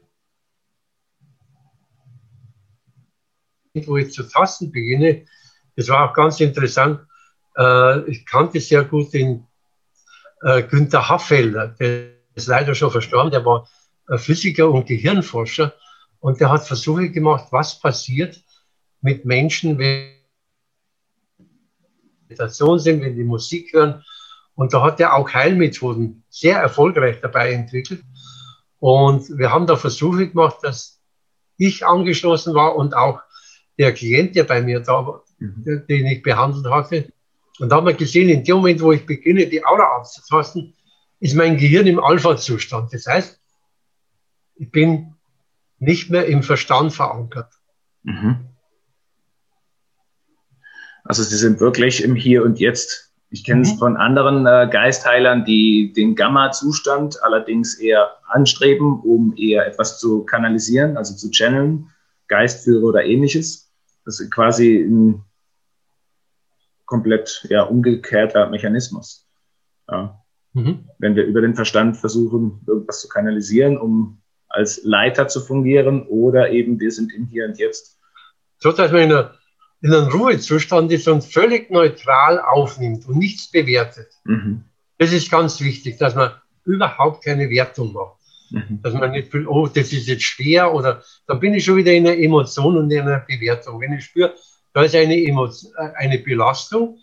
wo 3.74 3.98
ich 3.98 4.12
zu 4.12 4.24
tasten 4.24 4.72
beginne, 4.72 5.26
das 5.76 5.88
war 5.90 6.10
auch 6.10 6.14
ganz 6.14 6.40
interessant. 6.40 7.02
Äh, 7.58 8.10
ich 8.10 8.26
kannte 8.26 8.60
sehr 8.60 8.84
gut 8.84 9.14
den 9.14 9.48
äh, 10.42 10.64
Günther 10.64 11.08
Haffelder, 11.08 11.70
der 11.80 12.12
ist 12.36 12.48
leider 12.48 12.76
schon 12.76 12.92
verstorben, 12.92 13.32
der 13.32 13.46
war 13.46 13.68
Physiker 14.18 14.70
und 14.70 14.88
Gehirnforscher 14.88 15.74
und 16.20 16.42
der 16.42 16.50
hat 16.50 16.68
Versuche 16.68 17.10
gemacht, 17.10 17.48
was 17.52 17.80
passiert 17.80 18.42
mit 19.02 19.26
Menschen, 19.26 19.78
wenn 19.78 20.12
Meditation 22.28 22.80
sind, 22.80 23.02
wenn 23.02 23.16
die 23.16 23.24
Musik 23.24 23.74
hören. 23.74 24.04
Und 24.56 24.74
da 24.74 24.82
hat 24.82 25.00
er 25.00 25.14
auch 25.14 25.34
Heilmethoden 25.34 26.24
sehr 26.30 26.58
erfolgreich 26.60 27.20
dabei 27.22 27.54
entwickelt. 27.54 28.04
Und 28.80 29.38
wir 29.38 29.52
haben 29.52 29.68
da 29.68 29.76
Versuche 29.76 30.28
gemacht, 30.28 30.58
dass 30.62 31.02
ich 31.58 31.86
angeschlossen 31.86 32.54
war 32.54 32.76
und 32.76 32.96
auch 32.96 33.22
der 33.78 33.94
Klient, 33.94 34.36
der 34.36 34.44
bei 34.44 34.62
mir 34.62 34.80
da 34.80 35.06
war, 35.06 35.24
mhm. 35.40 35.86
den 35.88 36.06
ich 36.06 36.22
behandelt 36.22 36.66
hatte. 36.66 37.12
Und 37.60 37.70
da 37.70 37.78
haben 37.78 37.88
wir 37.88 37.94
gesehen, 37.94 38.30
in 38.30 38.44
dem 38.44 38.58
Moment, 38.58 38.82
wo 38.82 38.92
ich 38.92 39.06
beginne, 39.06 39.48
die 39.48 39.64
Aura 39.64 39.98
abzutasten, 39.98 40.74
ist 41.20 41.36
mein 41.36 41.58
Gehirn 41.58 41.88
im 41.88 42.00
Alpha-Zustand. 42.00 42.94
Das 42.94 43.06
heißt, 43.06 43.40
ich 44.56 44.72
bin 44.72 45.16
nicht 45.78 46.10
mehr 46.10 46.26
im 46.26 46.44
Verstand 46.44 46.94
verankert. 46.94 47.52
Mhm. 48.04 48.48
Also 51.04 51.24
sie 51.24 51.38
sind 51.38 51.60
wirklich 51.60 52.04
im 52.04 52.16
Hier 52.16 52.44
und 52.44 52.60
Jetzt. 52.60 53.12
Ich 53.30 53.44
kenne 53.44 53.62
es 53.62 53.74
mhm. 53.74 53.78
von 53.78 53.98
anderen 53.98 54.46
äh, 54.46 54.70
Geistheilern, 54.72 55.46
die 55.46 55.94
den 55.94 56.16
Gamma-Zustand 56.16 57.24
allerdings 57.24 57.76
eher 57.76 58.12
anstreben, 58.28 59.00
um 59.02 59.34
eher 59.38 59.66
etwas 59.66 60.00
zu 60.00 60.26
kanalisieren, 60.26 60.98
also 60.98 61.16
zu 61.16 61.30
channeln, 61.32 61.90
Geistführer 62.32 62.84
oder 62.84 63.04
ähnliches. 63.04 63.70
Das 64.06 64.20
ist 64.20 64.32
quasi 64.32 64.78
ein 64.80 65.24
komplett 66.86 67.46
ja, 67.50 67.64
umgekehrter 67.64 68.50
Mechanismus. 68.50 69.28
Ja. 69.90 70.24
Mhm. 70.54 70.90
Wenn 70.98 71.16
wir 71.16 71.26
über 71.26 71.42
den 71.42 71.56
Verstand 71.56 71.98
versuchen, 71.98 72.62
irgendwas 72.66 73.02
zu 73.02 73.10
kanalisieren, 73.10 73.78
um 73.78 74.22
als 74.48 74.82
Leiter 74.84 75.28
zu 75.28 75.42
fungieren, 75.42 76.08
oder 76.08 76.52
eben 76.52 76.80
wir 76.80 76.92
sind 76.92 77.14
im 77.14 77.26
Hier 77.26 77.46
und 77.46 77.58
Jetzt. 77.58 78.00
So, 78.60 78.72
dass 78.72 78.92
man 78.92 79.02
in, 79.02 79.12
einer, 79.12 79.34
in 79.82 79.94
einem 79.94 80.08
Ruhezustand 80.08 80.92
ist 80.92 81.08
und 81.08 81.24
völlig 81.24 81.70
neutral 81.70 82.40
aufnimmt 82.40 83.08
und 83.08 83.18
nichts 83.18 83.52
bewertet. 83.52 84.08
Mhm. 84.24 84.64
Das 84.98 85.12
ist 85.12 85.30
ganz 85.32 85.60
wichtig, 85.60 85.98
dass 85.98 86.16
man 86.16 86.32
überhaupt 86.64 87.24
keine 87.26 87.50
Wertung 87.50 87.92
macht. 87.94 88.21
Mhm. 88.52 88.82
Dass 88.82 88.94
man 88.94 89.12
nicht 89.12 89.32
fühlt, 89.32 89.48
oh, 89.48 89.68
das 89.68 89.94
ist 89.94 90.08
jetzt 90.08 90.24
schwer 90.24 90.74
oder 90.74 91.04
dann 91.28 91.40
bin 91.40 91.54
ich 91.54 91.64
schon 91.64 91.78
wieder 91.78 91.94
in 91.94 92.06
einer 92.06 92.18
Emotion 92.18 92.78
und 92.78 92.92
in 92.92 93.02
einer 93.02 93.20
Bewertung. 93.20 93.80
Wenn 93.80 93.94
ich 93.94 94.06
spüre, 94.06 94.34
da 94.74 94.84
ist 94.84 94.96
eine, 94.96 95.16
Emotion, 95.16 95.72
äh, 95.78 95.92
eine 95.96 96.20
Belastung, 96.20 97.00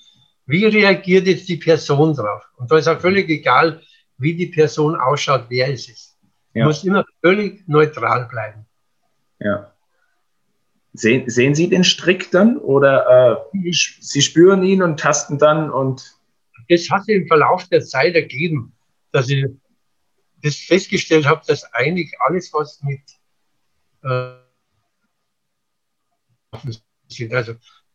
wie 0.47 0.65
reagiert 0.65 1.27
jetzt 1.27 1.49
die 1.49 1.57
Person 1.57 2.15
drauf? 2.15 2.43
Und 2.57 2.71
da 2.71 2.79
ist 2.79 2.89
auch 2.89 3.01
völlig 3.01 3.29
egal, 3.29 3.81
wie 4.19 4.35
die 4.35 4.47
Person 4.47 4.97
ausschaut, 4.97 5.47
wer 5.49 5.73
es 5.73 5.89
ist. 5.89 6.17
Ja. 6.55 6.65
muss 6.65 6.83
immer 6.85 7.05
völlig 7.21 7.67
neutral 7.69 8.27
bleiben. 8.27 8.67
Ja. 9.39 9.73
Sehen, 10.95 11.29
sehen 11.29 11.55
Sie 11.55 11.69
den 11.69 11.85
Strick 11.85 12.31
dann 12.31 12.57
oder 12.57 13.45
äh, 13.53 13.73
Sie 13.73 14.23
spüren 14.23 14.63
ihn 14.65 14.83
und 14.83 14.99
tasten 14.99 15.39
dann 15.39 15.71
und. 15.71 16.15
Das 16.71 16.91
hat 16.91 17.05
sich 17.05 17.17
im 17.17 17.27
Verlauf 17.29 17.67
der 17.69 17.83
Zeit 17.83 18.15
ergeben, 18.15 18.75
dass 19.13 19.29
ich 19.31 19.47
das 20.43 20.57
festgestellt 20.57 21.27
habe, 21.27 21.43
dass 21.47 21.73
eigentlich 21.73 22.13
alles, 22.21 22.53
was 22.53 22.83
mit 22.83 23.01
äh, 24.03 24.35
also 27.31 27.55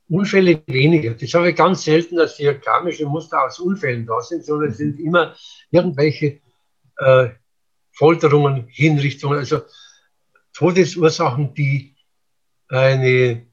Unfälle 0.10 0.62
weniger. 0.68 1.14
Das 1.14 1.34
habe 1.34 1.50
ich 1.50 1.56
ganz 1.56 1.84
selten, 1.84 2.18
dass 2.18 2.38
diagramische 2.38 3.06
Muster 3.06 3.44
aus 3.44 3.60
Unfällen 3.60 4.06
da 4.06 4.22
sind, 4.22 4.46
sondern 4.46 4.70
es 4.70 4.78
sind 4.78 5.00
immer 5.00 5.36
irgendwelche 5.72 6.42
äh, 6.98 7.30
Folterungen, 7.92 8.68
Hinrichtungen, 8.68 9.40
also 9.40 9.62
Todesursachen, 10.54 11.54
die 11.54 11.96
eine, 12.68 13.46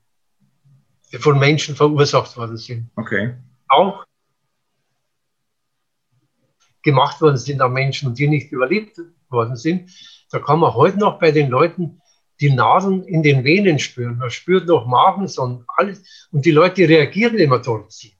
die 1.13 1.19
von 1.19 1.39
Menschen 1.39 1.77
verursacht 1.77 2.37
worden 2.37 2.57
sind. 2.57 2.91
Okay. 2.97 3.35
Auch 3.69 4.05
gemacht 6.83 7.21
worden 7.21 7.37
sind 7.37 7.61
an 7.61 7.73
Menschen, 7.73 8.15
die 8.15 8.29
nicht 8.29 8.53
überlebt 8.53 9.01
worden 9.29 9.57
sind. 9.57 9.91
Da 10.31 10.39
kann 10.39 10.61
man 10.61 10.75
heute 10.75 10.99
noch 10.99 11.19
bei 11.19 11.31
den 11.31 11.51
Leuten 11.51 12.01
die 12.41 12.51
Nadeln 12.51 13.03
in 13.05 13.23
den 13.23 13.45
Venen 13.45 13.79
spüren. 13.79 14.19
Man 14.19 14.31
spürt 14.31 14.67
noch 14.67 14.87
Magen, 14.87 15.29
und 15.37 15.65
alles. 15.77 16.29
Und 16.33 16.47
die 16.47 16.51
Leute 16.51 16.89
reagieren, 16.89 17.37
wenn 17.37 17.51
man 17.51 17.63
dort 17.63 17.93
sieht. 17.93 18.17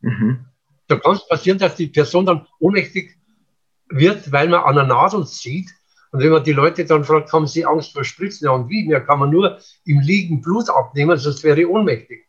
Mhm. 0.00 0.46
Da 0.86 0.96
kann 0.96 1.16
es 1.16 1.28
passieren, 1.28 1.58
dass 1.58 1.76
die 1.76 1.88
Person 1.88 2.24
dann 2.24 2.46
ohnmächtig 2.60 3.16
wird, 3.90 4.32
weil 4.32 4.48
man 4.48 4.62
an 4.62 4.76
der 4.76 4.84
Nadel 4.84 5.26
zieht. 5.26 5.70
Und 6.10 6.20
wenn 6.20 6.30
man 6.30 6.44
die 6.44 6.52
Leute 6.52 6.86
dann 6.86 7.04
fragt, 7.04 7.30
haben 7.32 7.46
sie 7.46 7.66
Angst 7.66 7.92
vor 7.92 8.04
Spritzen? 8.04 8.46
Ja, 8.46 8.52
und 8.52 8.70
wie? 8.70 8.86
Mir 8.86 9.00
kann 9.00 9.18
man 9.18 9.30
nur 9.30 9.58
im 9.84 10.00
Liegen 10.00 10.40
Blut 10.40 10.70
abnehmen, 10.70 11.18
sonst 11.18 11.44
wäre 11.44 11.60
ich 11.60 11.66
ohnmächtig. 11.66 12.24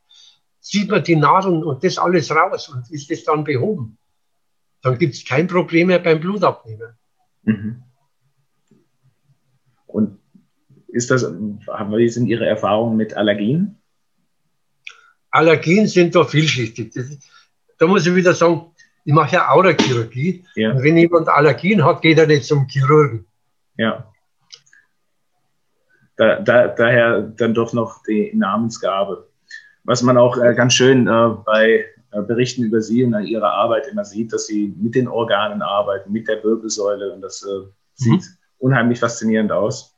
Sieht 0.59 0.89
man 0.89 1.03
die 1.03 1.15
Nadeln 1.15 1.63
und 1.63 1.85
das 1.85 1.97
alles 1.97 2.31
raus 2.31 2.67
und 2.67 2.91
ist 2.91 3.09
das 3.09 3.23
dann 3.23 3.45
behoben 3.45 3.98
dann 4.81 4.97
gibt 4.97 5.15
es 5.15 5.25
kein 5.25 5.47
Problem 5.47 5.87
mehr 5.87 5.99
beim 5.99 6.19
Blutabnehmen. 6.19 6.97
Mhm. 7.43 7.83
Und 9.85 10.19
ist 10.87 11.11
das, 11.11 11.23
wie 11.23 12.09
sind 12.09 12.27
Ihre 12.27 12.45
Erfahrungen 12.45 12.97
mit 12.97 13.15
Allergien? 13.15 13.77
Allergien 15.31 15.87
sind 15.87 16.15
da 16.15 16.23
vielschichtig. 16.23 16.93
Das, 16.93 17.17
da 17.77 17.87
muss 17.87 18.05
ich 18.05 18.15
wieder 18.15 18.33
sagen, 18.33 18.71
ich 19.05 19.13
mache 19.13 19.35
ja 19.35 19.49
Aurachirurgie. 19.49 20.45
Ja. 20.55 20.71
Und 20.71 20.83
wenn 20.83 20.97
jemand 20.97 21.27
Allergien 21.29 21.83
hat, 21.83 22.01
geht 22.01 22.17
er 22.17 22.27
nicht 22.27 22.45
zum 22.45 22.67
Chirurgen. 22.67 23.25
Ja. 23.77 24.11
Da, 26.15 26.39
da, 26.41 26.67
daher 26.67 27.21
dann 27.21 27.53
doch 27.53 27.73
noch 27.73 28.03
die 28.03 28.31
Namensgabe. 28.35 29.29
Was 29.83 30.01
man 30.01 30.17
auch 30.17 30.37
äh, 30.37 30.53
ganz 30.53 30.73
schön 30.73 31.07
äh, 31.07 31.29
bei 31.45 31.85
berichten 32.11 32.63
über 32.63 32.81
sie 32.81 33.03
und 33.03 33.13
ihre 33.25 33.51
Arbeit 33.51 33.87
immer 33.87 34.03
sieht, 34.03 34.33
dass 34.33 34.47
sie 34.47 34.73
mit 34.77 34.95
den 34.95 35.07
Organen 35.07 35.61
arbeiten, 35.61 36.11
mit 36.11 36.27
der 36.27 36.43
Wirbelsäule 36.43 37.13
und 37.13 37.21
das 37.21 37.43
äh, 37.43 37.67
sieht 37.93 38.21
mhm. 38.21 38.37
unheimlich 38.57 38.99
faszinierend 38.99 39.51
aus. 39.51 39.95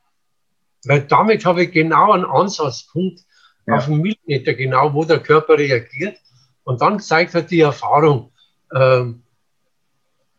Weil 0.86 1.02
damit 1.02 1.46
habe 1.46 1.64
ich 1.64 1.72
genau 1.72 2.12
einen 2.12 2.26
Ansatzpunkt, 2.26 3.22
ja. 3.68 3.76
auf 3.76 3.88
einen 3.88 4.02
Millimeter 4.02 4.54
genau, 4.54 4.94
wo 4.94 5.06
der 5.06 5.20
Körper 5.20 5.58
reagiert. 5.58 6.18
Und 6.64 6.82
dann 6.82 7.00
zeigt 7.00 7.34
halt 7.34 7.52
die 7.52 7.62
Erfahrung, 7.62 8.32
ähm, 8.74 9.24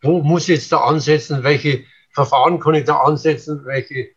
wo 0.01 0.21
muss 0.21 0.43
ich 0.43 0.55
jetzt 0.55 0.71
da 0.71 0.79
ansetzen, 0.79 1.43
welche 1.43 1.85
Verfahren 2.11 2.59
kann 2.59 2.75
ich 2.75 2.83
da 2.85 2.97
ansetzen, 2.97 3.65
welche 3.65 4.09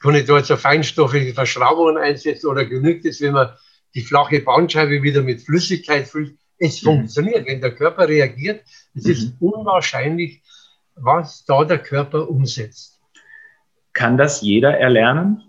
kann 0.00 0.14
ich 0.14 0.26
da 0.26 0.36
jetzt 0.36 0.50
eine 0.50 0.58
feinstoffliche 0.58 1.34
Verschraubungen 1.34 1.96
einsetzen 1.96 2.48
oder 2.48 2.64
genügt 2.64 3.04
es, 3.06 3.20
wenn 3.20 3.32
man 3.32 3.50
die 3.94 4.02
flache 4.02 4.40
Bandscheibe 4.40 5.02
wieder 5.02 5.22
mit 5.22 5.42
Flüssigkeit 5.42 6.06
füllt. 6.06 6.38
Es 6.58 6.82
mhm. 6.82 6.86
funktioniert, 6.86 7.46
wenn 7.46 7.60
der 7.60 7.74
Körper 7.74 8.08
reagiert. 8.08 8.64
Es 8.94 9.04
mhm. 9.04 9.10
ist 9.10 9.34
unwahrscheinlich, 9.40 10.42
was 10.94 11.44
da 11.44 11.64
der 11.64 11.78
Körper 11.78 12.28
umsetzt. 12.28 13.00
Kann 13.92 14.16
das 14.16 14.40
jeder 14.42 14.78
erlernen? 14.78 15.42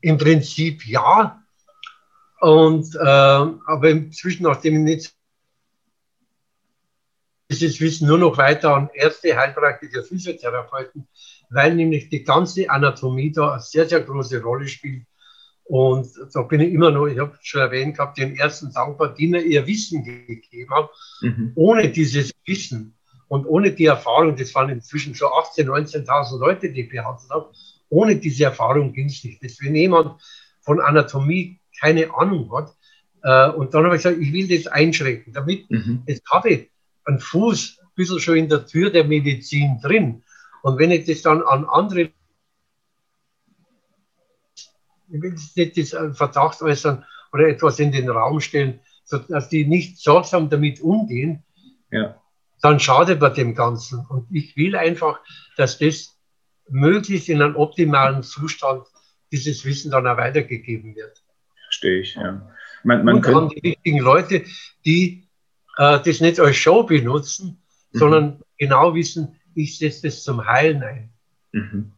Im 0.00 0.18
Prinzip 0.18 0.86
ja. 0.86 1.42
Und, 2.40 2.94
äh, 2.94 2.98
aber 2.98 3.90
inzwischen, 3.90 4.44
nachdem 4.44 4.74
ich 4.74 4.82
nicht 4.82 5.16
dieses 7.50 7.80
Wissen 7.80 8.08
nur 8.08 8.18
noch 8.18 8.36
weiter 8.38 8.74
an 8.74 8.90
Ärzte, 8.92 9.36
Heilpraktiker, 9.36 10.02
Physiotherapeuten, 10.02 11.06
weil 11.50 11.74
nämlich 11.74 12.08
die 12.08 12.24
ganze 12.24 12.68
Anatomie 12.68 13.32
da 13.32 13.52
eine 13.52 13.60
sehr, 13.60 13.88
sehr 13.88 14.00
große 14.00 14.42
Rolle 14.42 14.66
spielt. 14.66 15.06
Und 15.68 16.08
da 16.32 16.42
bin 16.42 16.60
ich 16.60 16.72
immer 16.72 16.90
noch, 16.90 17.06
ich 17.06 17.18
habe 17.18 17.36
schon 17.42 17.60
erwähnt 17.60 17.96
gehabt, 17.96 18.18
den 18.18 18.36
ersten 18.36 18.72
dankbar, 18.72 19.14
die 19.14 19.26
mir 19.26 19.42
ihr 19.42 19.66
Wissen 19.66 20.04
gegeben 20.04 20.70
haben. 20.70 20.88
Mhm. 21.22 21.52
Ohne 21.56 21.90
dieses 21.90 22.32
Wissen 22.44 22.94
und 23.28 23.46
ohne 23.46 23.72
die 23.72 23.86
Erfahrung, 23.86 24.36
das 24.36 24.54
waren 24.54 24.70
inzwischen 24.70 25.14
schon 25.14 25.28
18.000, 25.28 26.06
19.000 26.06 26.38
Leute, 26.38 26.72
die 26.72 26.82
ich 26.82 26.88
behandelt 26.88 27.30
habe, 27.30 27.50
ohne 27.88 28.16
diese 28.16 28.44
Erfahrung 28.44 28.92
ging 28.92 29.06
es 29.06 29.24
nicht. 29.24 29.42
Das, 29.42 29.58
wenn 29.60 29.74
jemand 29.74 30.20
von 30.60 30.80
Anatomie 30.80 31.58
keine 31.80 32.14
Ahnung 32.14 32.50
hat, 32.52 32.72
äh, 33.22 33.50
und 33.50 33.74
dann 33.74 33.84
habe 33.84 33.96
ich 33.96 34.02
gesagt, 34.02 34.20
ich 34.20 34.32
will 34.32 34.46
das 34.46 34.68
einschränken, 34.68 35.32
damit 35.32 35.68
mhm. 35.68 36.02
jetzt 36.06 36.22
habe 36.30 36.50
ich 36.50 36.70
einen 37.04 37.18
Fuß 37.18 37.78
ein 37.82 37.88
bisschen 37.96 38.20
schon 38.20 38.36
in 38.36 38.48
der 38.48 38.66
Tür 38.66 38.90
der 38.90 39.04
Medizin 39.04 39.80
drin. 39.82 40.22
Und 40.62 40.78
wenn 40.78 40.92
ich 40.92 41.06
das 41.06 41.22
dann 41.22 41.42
an 41.42 41.64
andere, 41.64 42.10
ich 45.08 45.22
will 45.22 45.36
nicht 45.56 45.78
das 45.78 46.16
Verdacht 46.16 46.62
äußern 46.62 47.04
oder 47.32 47.48
etwas 47.48 47.78
in 47.78 47.92
den 47.92 48.08
Raum 48.08 48.40
stellen, 48.40 48.80
dass 49.28 49.48
die 49.48 49.66
nicht 49.66 49.98
sorgsam 49.98 50.50
damit 50.50 50.80
umgehen, 50.80 51.44
ja. 51.90 52.20
dann 52.62 52.80
schadet 52.80 53.20
man 53.20 53.34
dem 53.34 53.54
Ganzen. 53.54 54.04
Und 54.06 54.26
ich 54.30 54.56
will 54.56 54.76
einfach, 54.76 55.20
dass 55.56 55.78
das 55.78 56.18
möglichst 56.68 57.28
in 57.28 57.42
einem 57.42 57.56
optimalen 57.56 58.22
Zustand 58.22 58.86
dieses 59.32 59.64
Wissen 59.64 59.90
dann 59.90 60.06
auch 60.06 60.16
weitergegeben 60.16 60.96
wird. 60.96 61.22
Verstehe 61.64 62.00
ich, 62.00 62.14
ja. 62.14 62.48
Man, 62.84 63.04
man 63.04 63.16
und 63.16 63.26
haben 63.26 63.48
die 63.48 63.60
richtigen 63.60 63.98
Leute, 63.98 64.44
die 64.84 65.28
äh, 65.76 66.00
das 66.00 66.20
nicht 66.20 66.38
als 66.38 66.56
Show 66.56 66.84
benutzen, 66.84 67.62
mhm. 67.92 67.98
sondern 67.98 68.42
genau 68.58 68.94
wissen, 68.94 69.40
ich 69.54 69.78
setze 69.78 70.02
das 70.02 70.22
zum 70.22 70.46
Heilen 70.46 70.82
ein. 70.82 71.10
Mhm. 71.52 71.92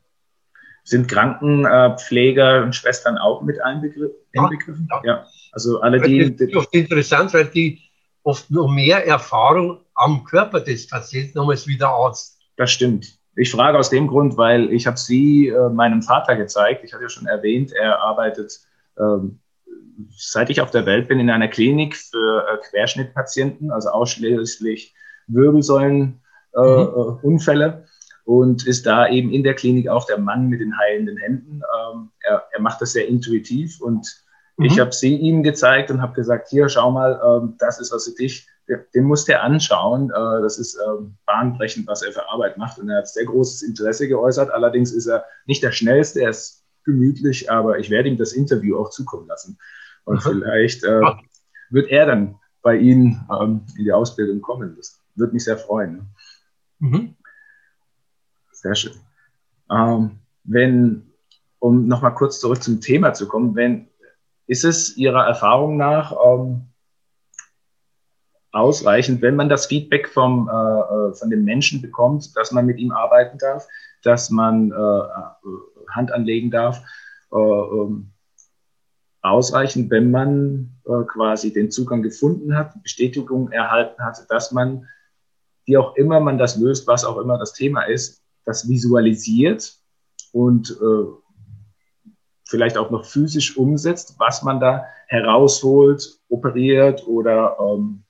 Sind 0.89 1.07
Krankenpfleger 1.07 2.63
und 2.63 2.75
Schwestern 2.75 3.19
auch 3.19 3.43
mit 3.43 3.61
einbegriffen? 3.61 4.17
Ja, 4.33 4.51
ja. 5.05 5.27
Also 5.53 5.81
alle 5.81 6.01
die. 6.01 6.35
Das 6.35 6.49
ist 6.49 6.57
oft 6.57 6.75
interessant, 6.75 7.35
weil 7.35 7.45
die 7.45 7.83
oft 8.23 8.51
noch 8.51 8.69
mehr 8.69 9.07
Erfahrung 9.07 9.81
am 9.95 10.25
Körper 10.25 10.61
des 10.61 10.89
Patienten 10.89 11.39
haben 11.39 11.51
als 11.51 11.67
wie 11.67 11.77
der 11.77 11.89
Arzt. 11.89 12.39
Das 12.57 12.71
stimmt. 12.71 13.19
Ich 13.37 13.51
frage 13.51 13.79
aus 13.79 13.91
dem 13.91 14.07
Grund, 14.07 14.39
weil 14.39 14.73
ich 14.73 14.87
habe 14.87 14.97
sie 14.97 15.49
äh, 15.49 15.69
meinem 15.69 16.01
Vater 16.01 16.37
gezeigt. 16.37 16.83
Ich 16.85 16.95
hatte 16.95 17.03
ja 17.03 17.11
schon 17.11 17.27
erwähnt, 17.27 17.71
er 17.73 18.01
arbeitet 18.01 18.59
ähm, 18.99 19.41
seit 20.17 20.49
ich 20.49 20.63
auf 20.63 20.71
der 20.71 20.87
Welt 20.87 21.09
bin 21.09 21.21
in 21.21 21.29
einer 21.29 21.49
Klinik 21.49 21.97
für 21.97 22.47
äh, 22.49 22.57
Querschnittpatienten, 22.71 23.71
also 23.71 23.91
ausschließlich 23.91 24.95
Wirbelsäulenunfälle 25.27 27.67
äh, 27.67 27.69
mhm. 27.69 27.85
Und 28.29 28.67
ist 28.67 28.85
da 28.85 29.09
eben 29.09 29.33
in 29.33 29.43
der 29.43 29.55
Klinik 29.55 29.89
auch 29.89 30.05
der 30.05 30.19
Mann 30.19 30.51
mit 30.51 30.61
den 30.61 30.77
heilenden 30.77 31.17
Händen. 31.17 31.63
Ähm, 31.63 32.11
er, 32.21 32.45
er, 32.53 32.61
macht 32.61 32.83
das 32.83 32.93
sehr 32.93 33.09
intuitiv 33.09 33.81
und 33.81 34.07
mhm. 34.59 34.67
ich 34.67 34.79
habe 34.79 34.93
sie 34.93 35.17
ihm 35.17 35.43
gezeigt 35.43 35.91
und 35.91 36.03
habe 36.03 36.13
gesagt, 36.13 36.49
hier, 36.51 36.69
schau 36.69 36.91
mal, 36.91 37.19
ähm, 37.25 37.55
das 37.59 37.81
ist 37.81 37.91
was 37.91 38.05
für 38.05 38.15
dich. 38.15 38.47
Den 38.95 39.05
musst 39.05 39.29
du 39.29 39.41
anschauen. 39.41 40.11
Äh, 40.11 40.43
das 40.43 40.59
ist 40.59 40.79
ähm, 40.87 41.15
bahnbrechend, 41.25 41.87
was 41.87 42.03
er 42.03 42.13
für 42.13 42.29
Arbeit 42.29 42.59
macht. 42.59 42.79
Und 42.79 42.91
er 42.91 42.99
hat 42.99 43.09
sehr 43.09 43.25
großes 43.25 43.63
Interesse 43.63 44.07
geäußert. 44.07 44.51
Allerdings 44.51 44.93
ist 44.93 45.07
er 45.07 45.25
nicht 45.47 45.63
der 45.63 45.73
Schnellste, 45.73 46.21
er 46.21 46.29
ist 46.29 46.67
gemütlich, 46.85 47.51
aber 47.51 47.79
ich 47.79 47.89
werde 47.89 48.11
ihm 48.11 48.19
das 48.19 48.35
Interview 48.35 48.77
auch 48.77 48.91
zukommen 48.91 49.27
lassen. 49.27 49.57
Und 50.05 50.17
mhm. 50.17 50.29
vielleicht 50.29 50.85
äh, 50.85 51.01
wird 51.71 51.89
er 51.89 52.05
dann 52.05 52.35
bei 52.61 52.77
Ihnen 52.77 53.27
ähm, 53.33 53.63
in 53.79 53.85
die 53.85 53.93
Ausbildung 53.93 54.43
kommen. 54.43 54.75
Das 54.77 55.01
würde 55.15 55.33
mich 55.33 55.45
sehr 55.45 55.57
freuen. 55.57 56.11
Mhm. 56.79 57.15
Sehr 58.61 58.75
schön. 58.75 58.95
Ähm, 59.71 60.19
wenn, 60.43 61.13
um 61.61 61.87
nochmal 61.87 62.15
kurz 62.15 62.41
zurück 62.41 62.61
zum 62.61 62.81
Thema 62.81 63.15
zu 63.15 63.29
kommen, 63.29 63.55
wenn, 63.55 63.89
ist 64.49 64.65
es 64.65 64.97
Ihrer 64.97 65.25
Erfahrung 65.27 65.77
nach 65.77 66.13
ähm, 66.13 66.63
ausreichend, 68.51 69.23
wenn 69.23 69.37
man 69.37 69.49
das 69.49 69.67
Feedback 69.67 70.09
vom, 70.09 70.49
äh, 70.49 70.53
äh 70.53 71.15
von 71.15 71.31
dem 71.31 71.45
Menschen 71.45 71.81
bekommt, 71.81 72.37
dass 72.37 72.51
man 72.51 72.67
mit 72.67 72.79
ihm 72.79 72.91
arbeiten 72.91 73.39
darf, 73.39 73.69
dass 74.03 74.29
man 74.31 74.73
äh, 74.73 75.95
Hand 75.95 76.11
anlegen 76.11 76.51
darf, 76.51 76.83
äh, 77.31 77.37
ähm, 77.37 78.11
ausreichen, 79.23 79.89
wenn 79.89 80.11
man 80.11 80.81
äh, 80.85 81.05
quasi 81.05 81.53
den 81.53 81.71
Zugang 81.71 82.03
gefunden 82.03 82.57
hat, 82.57 82.83
Bestätigung 82.83 83.53
erhalten 83.53 84.03
hat, 84.03 84.27
dass 84.31 84.51
man, 84.51 84.89
wie 85.65 85.77
auch 85.77 85.95
immer 85.95 86.19
man 86.19 86.39
das 86.39 86.57
löst, 86.57 86.89
was 86.89 87.05
auch 87.05 87.19
immer 87.19 87.39
das 87.39 87.53
Thema 87.53 87.83
ist, 87.83 88.25
das 88.49 88.69
visualisiert 88.69 89.77
und 90.33 90.71
äh, 90.71 92.13
vielleicht 92.49 92.79
auch 92.79 92.91
noch 92.91 93.05
physisch 93.05 93.57
umsetzt, 93.57 94.15
was 94.19 94.43
man 94.43 94.59
da 94.59 94.85
herausholt, 95.07 96.19
operiert 96.29 97.07
oder 97.07 97.57
ähm, 97.61 98.05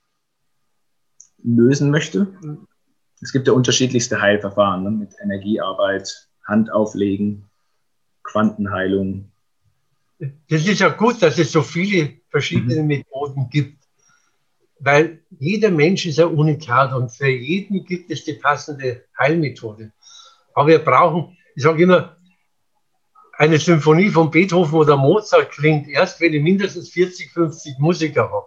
lösen 1.42 1.90
möchte. 1.90 2.28
Es 3.20 3.32
gibt 3.32 3.48
ja 3.48 3.52
unterschiedlichste 3.52 4.20
Heilverfahren 4.20 4.84
ne, 4.84 4.90
mit 4.90 5.14
Energiearbeit, 5.22 6.28
Handauflegen, 6.46 7.44
Quantenheilung, 8.22 9.30
das 10.18 10.66
ist 10.66 10.80
ja 10.80 10.88
gut, 10.88 11.22
dass 11.22 11.38
es 11.38 11.52
so 11.52 11.62
viele 11.62 12.20
verschiedene 12.28 12.82
mhm. 12.82 12.88
Methoden 12.88 13.48
gibt, 13.50 13.84
weil 14.80 15.22
jeder 15.38 15.70
Mensch 15.70 16.06
ist 16.06 16.18
ein 16.18 16.28
Unikat 16.28 16.92
und 16.92 17.10
für 17.10 17.28
jeden 17.28 17.84
gibt 17.84 18.10
es 18.10 18.24
die 18.24 18.34
passende 18.34 19.04
Heilmethode. 19.18 19.92
Aber 20.58 20.66
wir 20.66 20.80
brauchen, 20.80 21.36
ich 21.54 21.62
sage 21.62 21.84
immer, 21.84 22.16
eine 23.34 23.58
Symphonie 23.58 24.10
von 24.10 24.28
Beethoven 24.28 24.74
oder 24.76 24.96
Mozart 24.96 25.52
klingt 25.52 25.88
erst, 25.88 26.20
wenn 26.20 26.34
ich 26.34 26.42
mindestens 26.42 26.90
40, 26.90 27.30
50 27.30 27.78
Musiker 27.78 28.28
habe. 28.28 28.46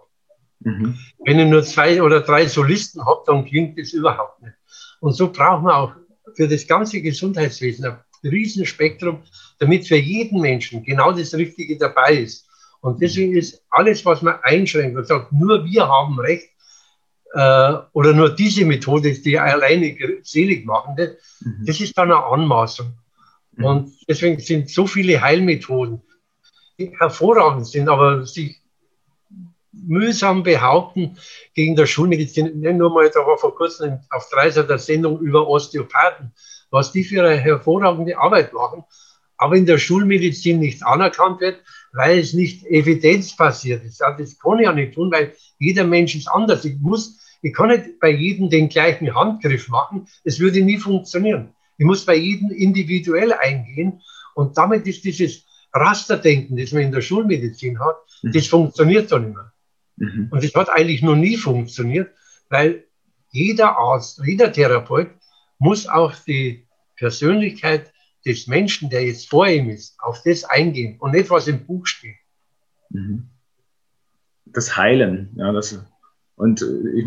Mhm. 0.60 0.98
Wenn 1.24 1.38
ich 1.38 1.48
nur 1.48 1.62
zwei 1.62 2.02
oder 2.02 2.20
drei 2.20 2.46
Solisten 2.46 3.02
habe, 3.06 3.22
dann 3.24 3.46
klingt 3.46 3.78
es 3.78 3.94
überhaupt 3.94 4.42
nicht. 4.42 4.52
Und 5.00 5.14
so 5.14 5.32
brauchen 5.32 5.64
wir 5.64 5.74
auch 5.74 5.94
für 6.36 6.46
das 6.46 6.66
ganze 6.66 7.00
Gesundheitswesen 7.00 7.86
ein 7.86 7.98
Riesenspektrum 8.22 9.22
damit 9.58 9.88
für 9.88 9.96
jeden 9.96 10.42
Menschen 10.42 10.82
genau 10.82 11.12
das 11.12 11.32
Richtige 11.32 11.78
dabei 11.78 12.16
ist. 12.16 12.46
Und 12.82 13.00
deswegen 13.00 13.34
ist 13.34 13.64
alles, 13.70 14.04
was 14.04 14.20
man 14.20 14.34
einschränkt 14.42 14.98
und 14.98 15.06
sagt, 15.06 15.32
nur 15.32 15.64
wir 15.64 15.88
haben 15.88 16.20
Recht, 16.20 16.50
äh, 17.34 17.74
oder 17.92 18.12
nur 18.12 18.30
diese 18.30 18.64
Methode 18.64 19.10
ist 19.10 19.24
die 19.24 19.38
alleine 19.38 19.96
selig 20.22 20.66
machende, 20.66 21.18
mhm. 21.40 21.64
das 21.66 21.80
ist 21.80 21.96
dann 21.96 22.12
eine 22.12 22.24
Anmaßung. 22.24 22.92
Mhm. 23.52 23.64
Und 23.64 23.92
deswegen 24.08 24.40
sind 24.40 24.70
so 24.70 24.86
viele 24.86 25.20
Heilmethoden, 25.20 26.02
die 26.78 26.92
hervorragend 26.98 27.66
sind, 27.66 27.88
aber 27.88 28.26
sich 28.26 28.60
mühsam 29.72 30.42
behaupten 30.42 31.16
gegen 31.54 31.74
der 31.74 31.86
Schulmedizin. 31.86 32.60
Nennen 32.60 32.78
nur 32.78 32.92
mal, 32.92 33.10
da 33.10 33.20
war 33.20 33.38
vor 33.38 33.54
kurzem 33.54 34.00
auf 34.10 34.28
Dreiser 34.30 34.64
der 34.64 34.78
Sendung 34.78 35.18
über 35.20 35.48
Osteopathen, 35.48 36.32
was 36.70 36.92
die 36.92 37.04
für 37.04 37.24
eine 37.24 37.36
hervorragende 37.36 38.18
Arbeit 38.18 38.52
machen 38.52 38.84
aber 39.42 39.56
in 39.56 39.66
der 39.66 39.78
Schulmedizin 39.78 40.60
nicht 40.60 40.84
anerkannt 40.84 41.40
wird, 41.40 41.60
weil 41.92 42.20
es 42.20 42.32
nicht 42.32 42.64
evidenzbasiert 42.64 43.84
ist. 43.84 44.00
Das 44.00 44.38
kann 44.38 44.60
ich 44.60 44.64
ja 44.64 44.72
nicht 44.72 44.94
tun, 44.94 45.10
weil 45.10 45.34
jeder 45.58 45.82
Mensch 45.82 46.14
ist 46.14 46.28
anders. 46.28 46.64
Ich 46.64 46.78
muss, 46.78 47.18
ich 47.42 47.52
kann 47.52 47.68
nicht 47.68 47.98
bei 48.00 48.10
jedem 48.10 48.48
den 48.48 48.68
gleichen 48.68 49.14
Handgriff 49.14 49.68
machen. 49.68 50.06
Es 50.24 50.38
würde 50.38 50.62
nie 50.62 50.78
funktionieren. 50.78 51.54
Ich 51.76 51.84
muss 51.84 52.06
bei 52.06 52.14
jedem 52.14 52.50
individuell 52.50 53.32
eingehen 53.32 54.00
und 54.34 54.56
damit 54.56 54.86
ist 54.86 55.04
dieses 55.04 55.44
Rasterdenken, 55.72 56.56
das 56.56 56.72
man 56.72 56.82
in 56.82 56.92
der 56.92 57.00
Schulmedizin 57.00 57.80
hat, 57.80 57.96
mhm. 58.22 58.32
das 58.32 58.46
funktioniert 58.46 59.10
dann 59.10 59.24
immer. 59.24 59.52
Mhm. 59.96 60.28
Und 60.30 60.44
das 60.44 60.54
hat 60.54 60.70
eigentlich 60.70 61.02
noch 61.02 61.16
nie 61.16 61.36
funktioniert, 61.36 62.12
weil 62.48 62.84
jeder 63.30 63.76
Arzt, 63.78 64.20
jeder 64.24 64.52
Therapeut 64.52 65.10
muss 65.58 65.86
auch 65.86 66.14
die 66.26 66.66
Persönlichkeit 66.96 67.92
des 68.24 68.46
Menschen, 68.46 68.90
der 68.90 69.04
jetzt 69.04 69.28
vor 69.28 69.48
ihm 69.48 69.70
ist, 69.70 69.98
auf 69.98 70.22
das 70.22 70.44
eingehen 70.44 71.00
und 71.00 71.12
nicht, 71.12 71.30
was 71.30 71.48
im 71.48 71.66
Buch 71.66 71.86
steht. 71.86 72.16
Mhm. 72.90 73.30
Das 74.44 74.76
Heilen, 74.76 75.30
ja, 75.36 75.50
das, 75.52 75.82
und 76.42 76.60
äh, 76.60 76.98
ich 76.98 77.06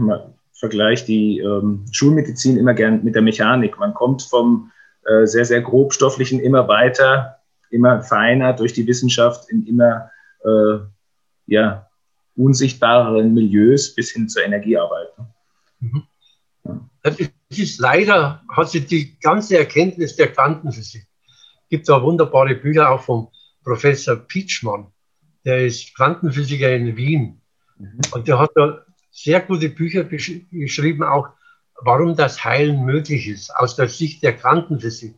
vergleiche 0.54 1.06
die 1.06 1.40
ähm, 1.40 1.86
Schulmedizin 1.92 2.56
immer 2.58 2.74
gern 2.74 3.04
mit 3.04 3.16
der 3.16 3.22
Mechanik. 3.22 3.78
Man 3.78 3.94
kommt 3.94 4.24
vom 4.24 4.72
äh, 5.06 5.26
sehr, 5.26 5.44
sehr 5.44 5.62
grobstofflichen 5.62 6.40
immer 6.40 6.70
weiter, 6.70 7.40
immer 7.70 8.02
feiner 8.02 8.54
durch 8.54 8.72
die 8.72 8.88
Wissenschaft 8.88 9.50
in 9.50 9.68
immer 9.68 10.10
äh, 10.46 10.78
ja, 11.48 11.90
unsichtbareren 12.38 13.34
Milieus 13.34 13.94
bis 13.94 14.12
hin 14.12 14.30
zur 14.30 14.46
Energiearbeit. 14.46 15.10
Mhm. 15.82 16.04
Ja. 16.64 16.90
Das 17.04 17.18
ist 17.50 17.80
leider, 17.80 18.42
hat 18.50 18.70
sich 18.70 18.86
die 18.86 19.20
ganze 19.20 19.58
Erkenntnis 19.58 20.16
der 20.16 20.32
Quantenphysik, 20.32 21.06
gibt 21.70 21.90
da 21.90 22.02
wunderbare 22.02 22.56
Bücher 22.56 22.90
auch 22.90 23.02
vom 23.02 23.28
Professor 23.66 24.16
Pietschmann, 24.16 24.88
der 25.44 25.66
ist 25.66 25.94
Quantenphysiker 25.94 26.74
in 26.74 26.96
Wien. 26.96 27.42
Mhm. 27.78 28.00
Und 28.14 28.28
der 28.30 28.40
hat 28.40 28.52
da 28.56 28.86
sehr 29.16 29.40
gute 29.40 29.70
Bücher 29.70 30.04
geschrieben, 30.04 31.04
auch 31.04 31.30
warum 31.80 32.16
das 32.18 32.44
Heilen 32.44 32.84
möglich 32.84 33.28
ist, 33.28 33.50
aus 33.56 33.78
der 33.78 33.88
Sicht 33.88 34.22
der 34.24 34.36
Quantenphysik. 34.36 35.16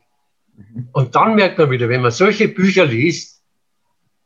Mhm. 0.55 0.89
Und 0.91 1.15
dann 1.15 1.35
merkt 1.35 1.57
man 1.57 1.71
wieder, 1.71 1.89
wenn 1.89 2.01
man 2.01 2.11
solche 2.11 2.47
Bücher 2.47 2.85
liest, 2.85 3.41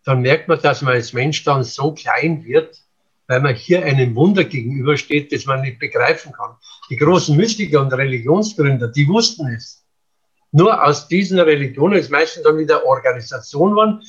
dann 0.03 0.21
merkt 0.21 0.49
man, 0.49 0.61
dass 0.61 0.81
man 0.81 0.93
als 0.93 1.13
Mensch 1.13 1.43
dann 1.45 1.63
so 1.63 1.93
klein 1.93 2.43
wird, 2.43 2.81
weil 3.27 3.39
man 3.39 3.55
hier 3.55 3.85
einem 3.85 4.13
Wunder 4.15 4.43
gegenübersteht, 4.43 5.31
das 5.31 5.45
man 5.45 5.61
nicht 5.61 5.79
begreifen 5.79 6.33
kann. 6.33 6.57
Die 6.89 6.97
großen 6.97 7.37
Mystiker 7.37 7.79
und 7.79 7.93
Religionsgründer, 7.93 8.89
die 8.89 9.07
wussten 9.07 9.47
es. 9.55 9.85
Nur 10.51 10.83
aus 10.83 11.07
diesen 11.07 11.39
Religionen 11.39 11.97
ist 11.97 12.11
meistens 12.11 12.43
dann 12.43 12.57
wieder 12.57 12.85
Organisation 12.85 13.69
geworden 13.69 14.01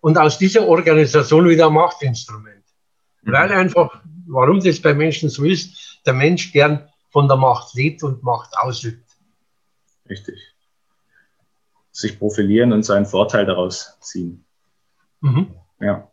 und 0.00 0.18
aus 0.18 0.36
dieser 0.36 0.66
Organisation 0.66 1.48
wieder 1.48 1.70
Machtinstrument. 1.70 2.65
Weil 3.26 3.52
einfach 3.52 4.02
warum 4.26 4.60
das 4.60 4.80
bei 4.80 4.94
Menschen 4.94 5.28
so 5.28 5.44
ist, 5.44 6.00
der 6.06 6.12
Mensch 6.12 6.52
gern 6.52 6.88
von 7.10 7.28
der 7.28 7.36
Macht 7.36 7.74
lebt 7.74 8.02
und 8.02 8.22
Macht 8.22 8.56
ausübt. 8.58 9.04
Richtig. 10.08 10.54
Sich 11.92 12.18
profilieren 12.18 12.72
und 12.72 12.84
seinen 12.84 13.06
Vorteil 13.06 13.46
daraus 13.46 13.96
ziehen. 14.00 14.44
Mhm. 15.20 15.54
Ja. 15.80 16.10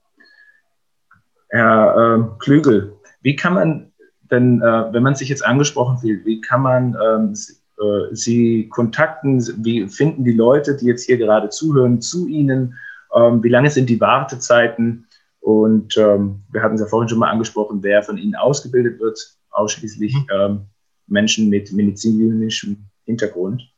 Herr 1.49 2.18
äh, 2.18 2.39
Klügel, 2.39 2.95
wie 3.22 3.36
kann 3.36 3.53
man 3.53 3.91
denn, 4.32 4.61
äh, 4.61 4.93
wenn 4.93 5.03
man 5.03 5.16
sich 5.16 5.30
jetzt 5.30 5.45
angesprochen 5.45 5.99
fühlt, 5.99 6.26
wie 6.26 6.41
kann 6.41 6.61
man 6.61 6.95
ähm, 7.05 7.34
äh, 7.34 8.16
Sie 8.16 8.70
kontakten? 8.70 9.39
Wie 9.64 9.88
finden 9.88 10.24
die 10.24 10.32
Leute, 10.34 10.76
die 10.76 10.86
jetzt 10.86 11.05
hier 11.05 11.18
gerade 11.18 11.49
zuhören, 11.49 12.01
zu 12.01 12.28
Ihnen? 12.28 12.80
Ähm, 13.14 13.43
wie 13.43 13.49
lange 13.49 13.70
sind 13.70 13.89
die 13.89 14.01
Wartezeiten? 14.01 15.05
Und 15.44 15.96
ähm, 15.98 16.44
wir 16.54 16.64
hatten 16.64 16.76
es 16.76 16.82
ja 16.82 16.88
vorhin 16.88 17.10
schon 17.10 17.20
mal 17.20 17.30
angesprochen, 17.30 17.84
wer 17.84 18.02
von 18.02 18.18
Ihnen 18.18 18.34
ausgebildet 18.34 19.02
wird, 19.02 19.20
ausschließlich 19.50 20.14
mhm. 20.14 20.28
ähm, 20.34 20.68
Menschen 21.06 21.50
mit 21.50 21.74
medizinischem 21.74 22.86
Hintergrund. 23.04 23.70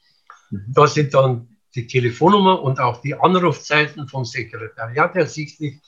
Mhm. 0.50 0.74
Da 0.74 0.86
sind 0.86 1.14
dann 1.14 1.56
die 1.74 1.86
Telefonnummer 1.86 2.60
und 2.60 2.80
auch 2.80 3.00
die 3.00 3.14
Anrufzeiten 3.14 4.08
vom 4.08 4.26
Sekretariat 4.26 5.16
ersichtlich. 5.16 5.80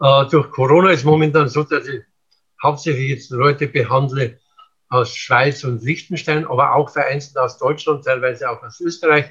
Äh, 0.00 0.26
durch 0.30 0.52
Corona 0.52 0.90
ist 0.90 1.04
momentan 1.04 1.48
so, 1.48 1.64
dass 1.64 1.88
ich 1.88 2.02
hauptsächlich 2.62 3.08
jetzt 3.08 3.30
Leute 3.30 3.66
behandle, 3.66 4.38
aus 4.88 5.16
Schweiz 5.16 5.64
und 5.64 5.82
Liechtenstein, 5.82 6.46
aber 6.46 6.74
auch 6.74 6.90
vereinzelt 6.90 7.36
aus 7.38 7.58
Deutschland, 7.58 8.04
teilweise 8.04 8.50
auch 8.50 8.62
aus 8.62 8.80
Österreich, 8.80 9.26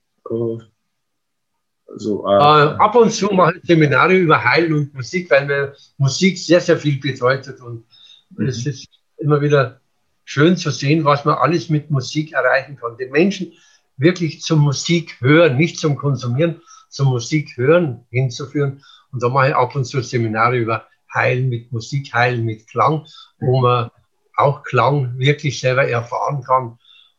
So, 1.97 2.27
äh, 2.27 2.31
äh, 2.31 2.75
ab 2.77 2.95
und 2.95 3.11
zu 3.11 3.27
mache 3.27 3.57
ich 3.57 3.63
Seminare 3.63 4.15
über 4.15 4.43
Heilen 4.43 4.73
und 4.73 4.93
Musik, 4.93 5.29
weil 5.29 5.45
mir 5.45 5.73
Musik 5.97 6.37
sehr, 6.37 6.59
sehr 6.59 6.77
viel 6.77 6.99
bedeutet. 6.99 7.61
Und 7.61 7.85
mhm. 8.31 8.47
es 8.47 8.65
ist 8.65 8.87
immer 9.17 9.39
wieder 9.41 9.79
schön 10.25 10.57
zu 10.57 10.71
sehen, 10.71 11.05
was 11.05 11.23
man 11.23 11.35
alles 11.35 11.69
mit 11.69 11.91
Musik 11.91 12.33
erreichen 12.33 12.75
kann. 12.75 12.97
Den 12.97 13.11
Menschen 13.11 13.53
wirklich 13.97 14.41
zur 14.41 14.57
Musik 14.57 15.15
hören, 15.21 15.55
nicht 15.57 15.79
zum 15.79 15.95
Konsumieren, 15.95 16.61
zur 16.89 17.05
Musik 17.05 17.55
hören 17.55 18.05
hinzuführen. 18.09 18.83
Und 19.11 19.23
da 19.23 19.29
mache 19.29 19.49
ich 19.49 19.55
ab 19.55 19.75
und 19.75 19.85
zu 19.85 20.01
Seminare 20.01 20.57
über 20.57 20.87
heilen 21.15 21.49
mit 21.49 21.71
Musik, 21.71 22.13
heilen 22.13 22.45
mit 22.45 22.67
Klang, 22.67 23.05
wo 23.39 23.61
man 23.61 23.89
auch 24.35 24.63
Klang 24.63 25.17
wirklich 25.17 25.59
selber 25.59 25.87
erfahren 25.87 26.43
kann. 26.43 26.77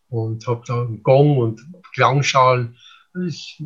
Und 0.09 0.47
habe 0.47 0.63
da 0.67 0.83
einen 0.83 1.03
Gong 1.03 1.39
und 1.39 1.67
Klangschalen. 1.93 2.77
Das, 3.13 3.61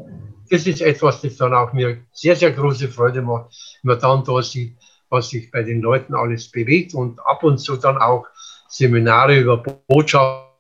das 0.48 0.66
ist 0.66 0.80
etwas, 0.80 1.20
das 1.20 1.36
dann 1.36 1.52
auch 1.52 1.72
mir 1.72 1.98
sehr, 2.12 2.36
sehr 2.36 2.52
große 2.52 2.88
Freude 2.88 3.20
macht, 3.20 3.54
wenn 3.82 3.90
man 3.90 4.00
dann 4.00 4.24
da 4.24 4.40
sieht, 4.40 4.78
was 5.10 5.28
sich 5.28 5.50
bei 5.50 5.62
den 5.62 5.82
Leuten 5.82 6.14
alles 6.14 6.50
bewegt 6.50 6.94
und 6.94 7.20
ab 7.26 7.42
und 7.42 7.58
zu 7.58 7.76
dann 7.76 7.98
auch 7.98 8.26
Seminare 8.68 9.38
über 9.38 9.58
Botschaft, 9.58 10.50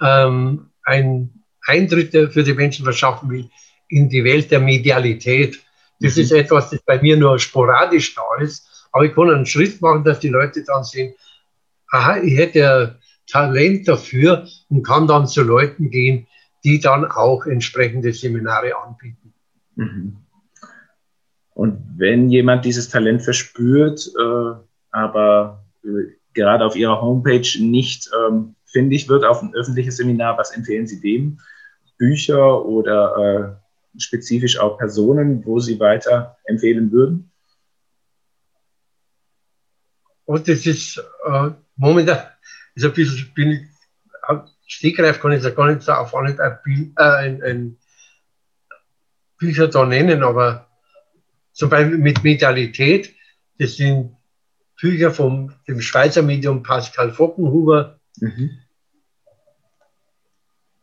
ähm, 0.00 0.70
ein 0.84 1.42
Eintritt 1.66 2.12
für 2.32 2.42
die 2.42 2.54
Menschen 2.54 2.84
verschaffen 2.84 3.28
will 3.30 3.50
in 3.88 4.08
die 4.08 4.24
Welt 4.24 4.50
der 4.50 4.60
Medialität. 4.60 5.60
Das 6.00 6.16
mhm. 6.16 6.22
ist 6.22 6.32
etwas, 6.32 6.70
das 6.70 6.82
bei 6.82 7.00
mir 7.00 7.16
nur 7.16 7.38
sporadisch 7.38 8.14
da 8.14 8.42
ist. 8.42 8.88
Aber 8.92 9.04
ich 9.04 9.14
kann 9.14 9.30
einen 9.30 9.46
Schritt 9.46 9.80
machen, 9.80 10.04
dass 10.04 10.20
die 10.20 10.28
Leute 10.28 10.64
dann 10.64 10.84
sehen, 10.84 11.14
aha, 11.90 12.18
ich 12.18 12.36
hätte 12.36 12.98
Talent 13.26 13.86
dafür 13.86 14.46
und 14.68 14.82
kann 14.82 15.06
dann 15.06 15.26
zu 15.26 15.42
Leuten 15.42 15.90
gehen, 15.90 16.26
die 16.64 16.80
dann 16.80 17.04
auch 17.04 17.46
entsprechende 17.46 18.12
Seminare 18.12 18.76
anbieten. 18.76 19.32
Mhm. 19.76 20.16
Und 21.54 21.82
wenn 21.96 22.30
jemand 22.30 22.64
dieses 22.64 22.88
Talent 22.88 23.22
verspürt, 23.22 24.10
äh, 24.18 24.54
aber 24.90 25.64
äh, 25.84 26.14
gerade 26.34 26.64
auf 26.64 26.76
Ihrer 26.76 27.00
Homepage 27.00 27.48
nicht 27.60 28.10
ähm, 28.18 28.54
findig 28.64 29.08
wird 29.08 29.24
auf 29.24 29.42
ein 29.42 29.54
öffentliches 29.54 29.96
Seminar, 29.96 30.38
was 30.38 30.52
empfehlen 30.52 30.86
Sie 30.86 31.00
dem? 31.00 31.38
Bücher 31.98 32.64
oder 32.64 33.58
äh, 33.58 33.69
spezifisch 33.98 34.58
auch 34.58 34.78
Personen, 34.78 35.44
wo 35.44 35.60
Sie 35.60 35.78
weiter 35.80 36.36
empfehlen 36.44 36.92
würden? 36.92 37.30
Und 40.24 40.48
das 40.48 40.64
ist 40.64 40.98
äh, 41.26 41.50
momentan 41.76 42.18
ist 42.74 42.84
ein 42.84 42.92
bisschen, 42.92 43.32
bin 43.34 43.50
ich, 43.50 43.60
Stegreif 44.66 45.20
kann 45.20 45.32
ich 45.32 45.42
ja 45.42 45.50
gar 45.50 45.66
nicht 45.66 45.82
so 45.82 45.92
auf 45.92 46.14
ein, 46.14 46.38
ein, 46.38 46.58
ein, 46.96 47.42
ein 47.42 47.78
Bücher 49.38 49.68
da 49.68 49.84
nennen, 49.84 50.22
aber 50.22 50.68
zum 51.52 51.70
Beispiel 51.70 51.98
mit 51.98 52.22
Medialität, 52.22 53.14
das 53.58 53.76
sind 53.76 54.16
Bücher 54.80 55.10
vom 55.10 55.52
dem 55.66 55.80
Schweizer 55.80 56.22
Medium 56.22 56.62
Pascal 56.62 57.12
Fockenhuber. 57.12 57.98
Mhm. 58.20 58.58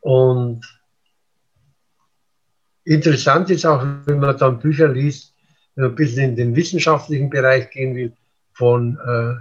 Und 0.01 0.76
Interessant 2.87 3.49
ist 3.49 3.65
auch, 3.65 3.85
wenn 4.05 4.19
man 4.19 4.37
dann 4.37 4.59
Bücher 4.59 4.87
liest, 4.87 5.35
wenn 5.75 5.83
man 5.83 5.91
ein 5.91 5.95
bisschen 5.97 6.29
in 6.29 6.35
den 6.37 6.55
wissenschaftlichen 6.55 7.29
Bereich 7.29 7.69
gehen 7.69 7.97
will, 7.97 8.13
von 8.53 8.97
äh, 9.05 9.35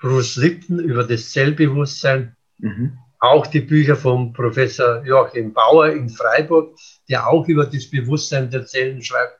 Bruce 0.00 0.34
Lipton 0.36 0.80
über 0.80 1.04
das 1.04 1.30
Zellbewusstsein. 1.30 2.34
Mhm. 2.58 2.98
Auch 3.20 3.46
die 3.46 3.60
Bücher 3.60 3.94
vom 3.94 4.32
Professor 4.32 5.04
Joachim 5.04 5.52
Bauer 5.52 5.90
in 5.90 6.08
Freiburg, 6.08 6.76
der 7.08 7.28
auch 7.28 7.46
über 7.46 7.66
das 7.66 7.88
Bewusstsein 7.88 8.50
der 8.50 8.66
Zellen 8.66 9.00
schreibt. 9.00 9.38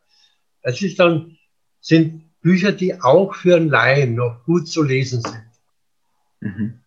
Es 0.63 0.81
ist 0.81 1.01
dann, 1.01 1.37
sind 1.81 2.23
Bücher, 2.43 2.71
die 2.71 3.03
auch 3.03 3.35
für 3.35 3.57
einen 3.57 3.71
Laien 3.71 4.15
noch 4.15 4.45
gut 4.45 4.69
zu 4.69 4.85
lesen 4.85 5.21
sind. 5.21 5.45
Mhm. 6.39 6.79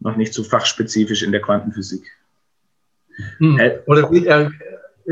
Noch 0.00 0.16
nicht 0.16 0.34
so 0.34 0.44
fachspezifisch 0.44 1.22
in 1.22 1.32
der 1.32 1.40
Quantenphysik. 1.40 2.19
Hm. 3.38 3.60
Oder 3.86 4.10
wie 4.10 4.26
er 4.26 4.50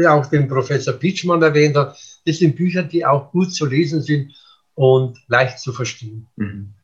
auch 0.06 0.26
den 0.26 0.48
Professor 0.48 0.94
Pitschmann 0.94 1.42
erwähnt 1.42 1.76
hat, 1.76 1.98
das 2.24 2.38
sind 2.38 2.56
Bücher, 2.56 2.82
die 2.82 3.04
auch 3.04 3.30
gut 3.32 3.52
zu 3.52 3.66
lesen 3.66 4.02
sind 4.02 4.32
und 4.74 5.18
leicht 5.28 5.58
zu 5.58 5.72
verstehen. 5.72 6.28
Mhm. 6.36 6.74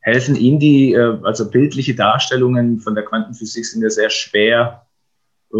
Helfen 0.00 0.34
Ihnen 0.34 0.58
die, 0.58 0.92
äh, 0.94 1.18
also 1.22 1.48
bildliche 1.48 1.94
Darstellungen 1.94 2.80
von 2.80 2.94
der 2.94 3.04
Quantenphysik 3.04 3.64
sind 3.64 3.82
ja 3.82 3.90
sehr 3.90 4.10
schwer 4.10 4.86
äh, 5.52 5.56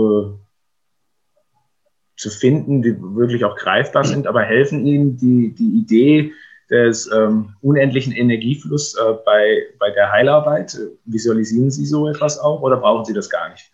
zu 2.17 2.31
finden, 2.31 2.83
die 2.83 2.97
wirklich 3.01 3.45
auch 3.45 3.57
greifbar 3.57 4.05
sind, 4.05 4.27
aber 4.27 4.43
helfen 4.43 4.85
Ihnen 4.85 5.17
die, 5.17 5.55
die 5.55 5.79
Idee 5.79 6.33
des 6.71 7.09
ähm, 7.13 7.55
unendlichen 7.61 8.13
Energiefluss 8.13 8.97
äh, 8.97 9.13
bei, 9.25 9.63
bei 9.79 9.91
der 9.91 10.11
Heilarbeit? 10.11 10.77
Visualisieren 11.05 11.71
Sie 11.71 11.87
so 11.87 12.09
etwas 12.09 12.39
auch 12.39 12.63
oder 12.63 12.79
brauchen 12.79 13.05
Sie 13.05 13.15
das 13.15 13.31
gar 13.31 13.51
nicht? 13.51 13.71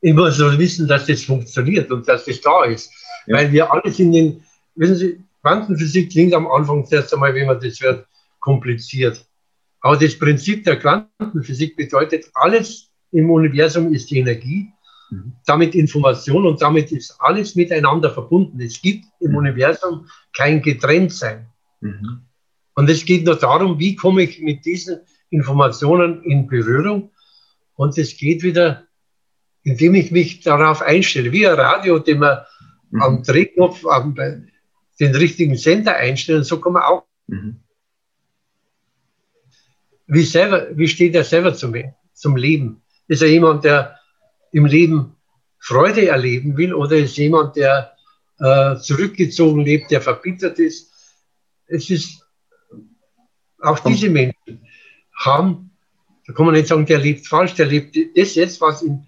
Ich 0.00 0.14
muss 0.14 0.38
nur 0.38 0.58
wissen, 0.58 0.88
dass 0.88 1.06
das 1.06 1.24
funktioniert 1.24 1.90
und 1.90 2.08
dass 2.08 2.24
das 2.24 2.40
da 2.40 2.64
ist. 2.64 2.90
Ja. 3.26 3.36
Weil 3.36 3.52
wir 3.52 3.72
alles 3.72 3.98
in 3.98 4.12
den, 4.12 4.42
wissen 4.74 4.96
Sie, 4.96 5.20
Quantenphysik 5.42 6.10
klingt 6.10 6.34
am 6.34 6.46
Anfang 6.46 6.86
zuerst 6.86 7.12
einmal, 7.12 7.34
wenn 7.34 7.46
man 7.46 7.60
das 7.60 7.80
hört, 7.80 8.06
kompliziert. 8.40 9.24
Aber 9.80 9.96
das 9.96 10.18
Prinzip 10.18 10.64
der 10.64 10.78
Quantenphysik 10.78 11.76
bedeutet, 11.76 12.26
alles 12.34 12.90
im 13.12 13.30
Universum 13.30 13.92
ist 13.92 14.12
Energie, 14.12 14.72
mhm. 15.10 15.32
damit 15.46 15.74
Information 15.74 16.46
und 16.46 16.60
damit 16.60 16.92
ist 16.92 17.16
alles 17.18 17.54
miteinander 17.56 18.10
verbunden. 18.10 18.60
Es 18.60 18.80
gibt 18.80 19.06
im 19.20 19.32
mhm. 19.32 19.38
Universum 19.38 20.06
kein 20.36 20.60
Getrenntsein. 20.60 21.46
Mhm. 21.80 22.22
Und 22.74 22.88
es 22.88 23.04
geht 23.04 23.24
nur 23.24 23.36
darum, 23.36 23.78
wie 23.78 23.96
komme 23.96 24.22
ich 24.22 24.40
mit 24.40 24.64
diesen 24.64 25.00
Informationen 25.30 26.22
in 26.24 26.46
Berührung. 26.46 27.10
Und 27.74 27.96
es 27.96 28.16
geht 28.16 28.42
wieder, 28.42 28.86
indem 29.62 29.94
ich 29.94 30.10
mich 30.10 30.40
darauf 30.40 30.82
einstelle, 30.82 31.32
wie 31.32 31.46
ein 31.46 31.54
Radio, 31.54 31.98
den 31.98 32.18
man 32.18 32.38
mhm. 32.90 33.02
am 33.02 33.22
Drehknopf 33.22 33.84
am, 33.86 34.14
den 34.14 35.14
richtigen 35.14 35.56
Sender 35.56 35.96
einstellen. 35.96 36.44
So 36.44 36.60
kann 36.60 36.74
man 36.74 36.82
auch. 36.82 37.04
Mhm. 37.26 37.60
Wie, 40.06 40.24
selber, 40.24 40.68
wie 40.76 40.88
steht 40.88 41.14
er 41.14 41.24
selber 41.24 41.54
zum, 41.54 41.74
zum 42.14 42.36
Leben? 42.36 42.82
Ist 43.06 43.22
er 43.22 43.28
jemand, 43.28 43.64
der 43.64 43.96
im 44.52 44.66
Leben 44.66 45.16
Freude 45.58 46.08
erleben 46.08 46.56
will 46.56 46.74
oder 46.74 46.96
ist 46.96 47.16
jemand, 47.16 47.56
der 47.56 47.92
äh, 48.38 48.76
zurückgezogen 48.76 49.60
lebt, 49.60 49.90
der 49.90 50.00
verbittert 50.00 50.58
ist? 50.58 50.90
Es 51.66 51.90
ist, 51.90 52.26
auch 53.60 53.78
diese 53.80 54.08
Menschen 54.08 54.66
haben, 55.14 55.70
da 56.26 56.32
kann 56.32 56.46
man 56.46 56.54
nicht 56.54 56.68
sagen, 56.68 56.86
der 56.86 56.98
lebt 56.98 57.26
falsch, 57.26 57.54
der 57.54 57.66
lebt 57.66 57.96
das 58.16 58.34
jetzt, 58.34 58.60
was 58.60 58.82
in 58.82 59.06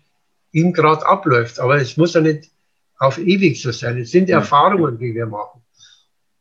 ihm 0.52 0.72
gerade 0.72 1.06
abläuft. 1.06 1.58
Aber 1.58 1.76
es 1.76 1.96
muss 1.96 2.14
ja 2.14 2.20
nicht 2.20 2.50
auf 2.98 3.18
ewig 3.18 3.60
so 3.60 3.72
sein. 3.72 3.98
Es 3.98 4.10
sind 4.10 4.30
Erfahrungen, 4.30 4.98
die 4.98 5.14
wir 5.14 5.26
machen. 5.26 5.60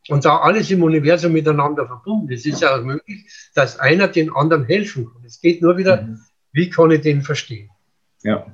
Und 0.08 0.24
da 0.24 0.38
alles 0.38 0.70
im 0.70 0.82
Universum 0.82 1.32
miteinander 1.32 1.86
verbunden 1.86 2.30
ist, 2.30 2.46
ist 2.46 2.60
ja 2.60 2.76
auch 2.76 2.82
möglich, 2.82 3.26
dass 3.54 3.78
einer 3.78 4.08
den 4.08 4.34
anderen 4.34 4.64
helfen 4.64 5.06
kann. 5.12 5.24
Es 5.24 5.40
geht 5.40 5.62
nur 5.62 5.76
wieder, 5.76 6.02
mhm. 6.02 6.20
wie 6.52 6.70
kann 6.70 6.90
ich 6.90 7.02
den 7.02 7.22
verstehen? 7.22 7.70
Ja, 8.22 8.46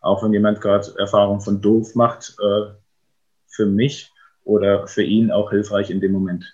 auch 0.00 0.22
wenn 0.22 0.32
jemand 0.32 0.60
gerade 0.60 0.94
Erfahrung 0.98 1.40
von 1.40 1.60
doof 1.60 1.94
macht, 1.94 2.36
äh, 2.40 2.72
für 3.48 3.66
mich 3.66 4.12
oder 4.44 4.86
für 4.86 5.02
ihn 5.02 5.30
auch 5.30 5.50
hilfreich 5.50 5.90
in 5.90 6.00
dem 6.00 6.12
Moment 6.12 6.44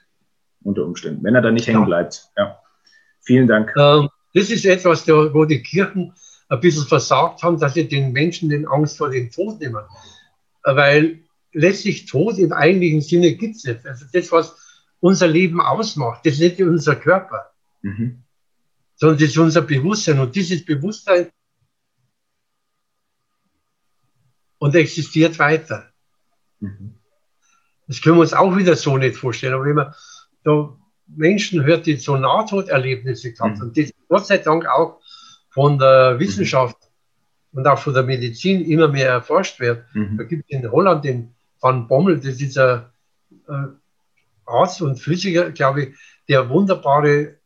unter 0.63 0.85
Umständen, 0.85 1.23
wenn 1.25 1.35
er 1.35 1.43
da 1.43 1.51
nicht 1.51 1.67
hängen 1.67 1.85
bleibt. 1.85 2.31
Ja. 2.37 2.59
Vielen 3.21 3.47
Dank. 3.47 3.73
Ähm, 3.77 4.09
das 4.35 4.51
ist 4.51 4.65
etwas, 4.65 5.07
wo 5.07 5.45
die 5.45 5.63
Kirchen 5.63 6.15
ein 6.53 6.61
bisschen 6.61 6.87
versagt 6.87 7.43
haben, 7.43 7.59
dass 7.59 7.73
sie 7.75 7.89
den 7.89 8.13
Menschen 8.13 8.51
den 8.51 8.67
Angst 8.67 8.99
vor 8.99 9.09
dem 9.09 9.31
Tod 9.31 9.61
nehmen. 9.61 9.83
Weil 10.63 11.21
letztlich 11.53 12.05
Tod 12.05 12.39
im 12.39 12.53
eigentlichen 12.53 13.01
Sinne 13.01 13.35
gibt 13.37 13.57
es 13.57 13.65
nicht. 13.65 13.87
Also 13.87 14.05
das, 14.13 14.31
was 14.31 14.85
unser 15.01 15.29
Leben 15.29 15.63
ausmacht, 15.63 16.27
das 16.27 16.35
ist 16.35 16.41
nicht 16.41 16.61
unser 16.61 16.97
Körper, 16.97 17.53
mhm. 17.81 18.23
sondern 18.97 19.19
das 19.19 19.31
ist 19.31 19.39
unser 19.39 19.63
Bewusstsein. 19.63 20.21
Und 20.21 20.37
dieses 20.37 20.63
Bewusstsein 20.65 21.31
und 24.59 24.75
existiert 24.75 25.39
weiter. 25.39 25.91
Mhm. 26.61 26.97
Das 27.87 28.03
können 28.03 28.17
wir 28.17 28.21
uns 28.23 28.35
auch 28.35 28.55
wieder 28.59 28.77
so 28.77 28.99
nicht 28.99 29.17
vorstellen. 29.17 29.55
Aber 29.55 29.65
wenn 29.65 29.75
man 29.75 29.95
da 30.45 30.79
Menschen 31.07 31.65
hört, 31.65 31.87
die 31.87 31.97
so 31.97 32.17
Nahtoderlebnisse 32.19 33.33
gehabt 33.33 33.59
haben, 33.59 33.69
mhm. 33.69 33.73
die 33.73 33.91
Gott 34.09 34.27
sei 34.27 34.37
Dank 34.37 34.67
auch 34.67 35.02
von 35.53 35.79
der 35.79 36.19
Wissenschaft 36.19 36.79
mhm. 37.53 37.59
und 37.59 37.67
auch 37.67 37.79
von 37.79 37.95
der 37.95 38.03
Medizin 38.03 38.65
immer 38.65 38.89
mehr 38.89 39.09
erforscht 39.09 39.61
wird. 39.61 39.85
Mhm. 39.95 40.17
Da 40.17 40.25
gibt 40.25 40.45
es 40.49 40.59
in 40.59 40.71
Holland 40.71 41.05
den 41.05 41.35
Van 41.61 41.87
Bommel, 41.87 42.19
das 42.19 42.41
ist 42.41 42.59
ein 42.59 42.83
äh, 43.49 43.53
Arzt 44.47 44.83
und 44.83 44.99
Physiker, 44.99 45.51
glaube 45.53 45.83
ich, 45.83 45.97
der 46.29 46.49
wunderbare 46.49 47.37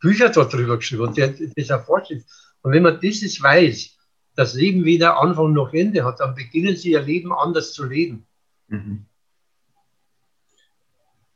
Bücher 0.00 0.30
darüber 0.30 0.76
geschrieben 0.76 1.08
hat, 1.08 1.16
der 1.16 1.34
das 1.56 1.70
erforscht 1.70 2.12
ist. 2.12 2.54
Und 2.62 2.72
wenn 2.72 2.82
man 2.82 3.00
dieses 3.00 3.42
weiß, 3.42 3.96
das 4.36 4.54
Leben 4.54 4.84
weder 4.84 5.20
Anfang 5.20 5.52
noch 5.52 5.74
Ende 5.74 6.04
hat, 6.04 6.20
dann 6.20 6.34
beginnen 6.34 6.76
sie 6.76 6.92
ihr 6.92 7.02
Leben 7.02 7.32
anders 7.32 7.72
zu 7.72 7.84
leben. 7.84 8.26
Mhm. 8.68 9.06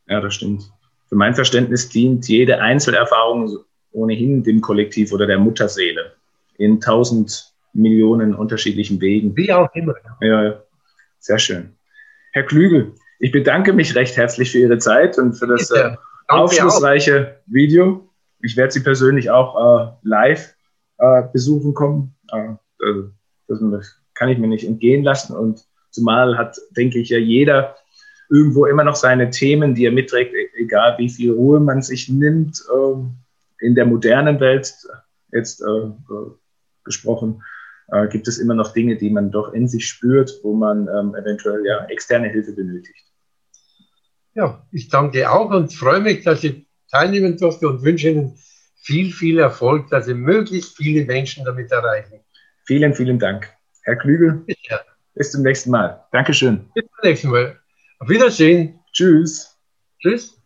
Ja, 0.06 0.20
das 0.20 0.34
stimmt. 0.34 0.70
Für 1.08 1.16
mein 1.16 1.34
Verständnis 1.34 1.88
dient 1.88 2.28
jede 2.28 2.60
Einzelerfahrung 2.60 3.64
ohnehin 3.94 4.42
dem 4.42 4.60
Kollektiv 4.60 5.12
oder 5.12 5.26
der 5.26 5.38
Mutterseele 5.38 6.12
in 6.58 6.80
tausend 6.80 7.52
Millionen 7.72 8.34
unterschiedlichen 8.34 9.00
Wegen. 9.00 9.36
Wie 9.36 9.52
auch 9.52 9.68
immer. 9.74 9.94
Ja, 10.20 10.62
sehr 11.18 11.38
schön. 11.38 11.70
Herr 12.32 12.44
Klügel, 12.44 12.92
ich 13.18 13.32
bedanke 13.32 13.72
mich 13.72 13.94
recht 13.94 14.16
herzlich 14.16 14.52
für 14.52 14.58
Ihre 14.58 14.78
Zeit 14.78 15.18
und 15.18 15.34
für 15.34 15.46
das 15.46 15.70
äh, 15.70 15.96
aufschlussreiche 16.28 17.40
Video. 17.46 18.08
Ich 18.42 18.56
werde 18.56 18.72
Sie 18.72 18.80
persönlich 18.80 19.30
auch 19.30 19.54
äh, 19.56 19.92
live 20.02 20.54
äh, 20.98 21.22
besuchen 21.32 21.74
kommen. 21.74 22.14
Äh, 22.32 22.54
also, 23.48 23.70
das 23.70 24.00
kann 24.14 24.28
ich 24.28 24.38
mir 24.38 24.48
nicht 24.48 24.66
entgehen 24.66 25.04
lassen. 25.04 25.34
Und 25.34 25.64
zumal 25.90 26.36
hat, 26.36 26.56
denke 26.76 26.98
ich, 26.98 27.08
ja 27.08 27.18
jeder 27.18 27.76
irgendwo 28.30 28.66
immer 28.66 28.84
noch 28.84 28.96
seine 28.96 29.30
Themen, 29.30 29.74
die 29.74 29.86
er 29.86 29.92
mitträgt, 29.92 30.34
e-, 30.34 30.62
egal 30.62 30.96
wie 30.98 31.08
viel 31.08 31.32
Ruhe 31.32 31.60
man 31.60 31.82
sich 31.82 32.08
nimmt. 32.08 32.62
Ähm, 32.74 33.14
in 33.60 33.74
der 33.74 33.86
modernen 33.86 34.40
Welt 34.40 34.74
jetzt 35.32 35.62
äh, 35.62 35.64
äh, 35.66 36.30
gesprochen, 36.84 37.42
äh, 37.88 38.08
gibt 38.08 38.28
es 38.28 38.38
immer 38.38 38.54
noch 38.54 38.72
Dinge, 38.72 38.96
die 38.96 39.10
man 39.10 39.30
doch 39.30 39.52
in 39.52 39.68
sich 39.68 39.86
spürt, 39.86 40.40
wo 40.42 40.54
man 40.54 40.88
ähm, 40.88 41.14
eventuell 41.14 41.64
ja 41.66 41.84
externe 41.86 42.28
Hilfe 42.28 42.52
benötigt. 42.52 43.04
Ja, 44.34 44.66
ich 44.72 44.88
danke 44.88 45.30
auch 45.30 45.50
und 45.50 45.72
freue 45.72 46.00
mich, 46.00 46.24
dass 46.24 46.42
ich 46.42 46.66
teilnehmen 46.90 47.36
durfte 47.36 47.68
und 47.68 47.82
wünsche 47.82 48.08
Ihnen 48.08 48.36
viel, 48.76 49.12
viel 49.12 49.38
Erfolg, 49.38 49.88
dass 49.90 50.06
Sie 50.06 50.14
möglichst 50.14 50.76
viele 50.76 51.04
Menschen 51.04 51.44
damit 51.44 51.70
erreichen. 51.70 52.20
Vielen, 52.64 52.94
vielen 52.94 53.18
Dank. 53.18 53.50
Herr 53.82 53.96
Klügel, 53.96 54.44
ja. 54.68 54.80
bis 55.14 55.32
zum 55.32 55.42
nächsten 55.42 55.70
Mal. 55.70 56.04
Dankeschön. 56.12 56.70
Bis 56.74 56.84
zum 56.84 57.08
nächsten 57.08 57.28
Mal. 57.30 57.58
Auf 57.98 58.08
Wiedersehen. 58.08 58.80
Tschüss. 58.92 59.56
Tschüss. 60.00 60.43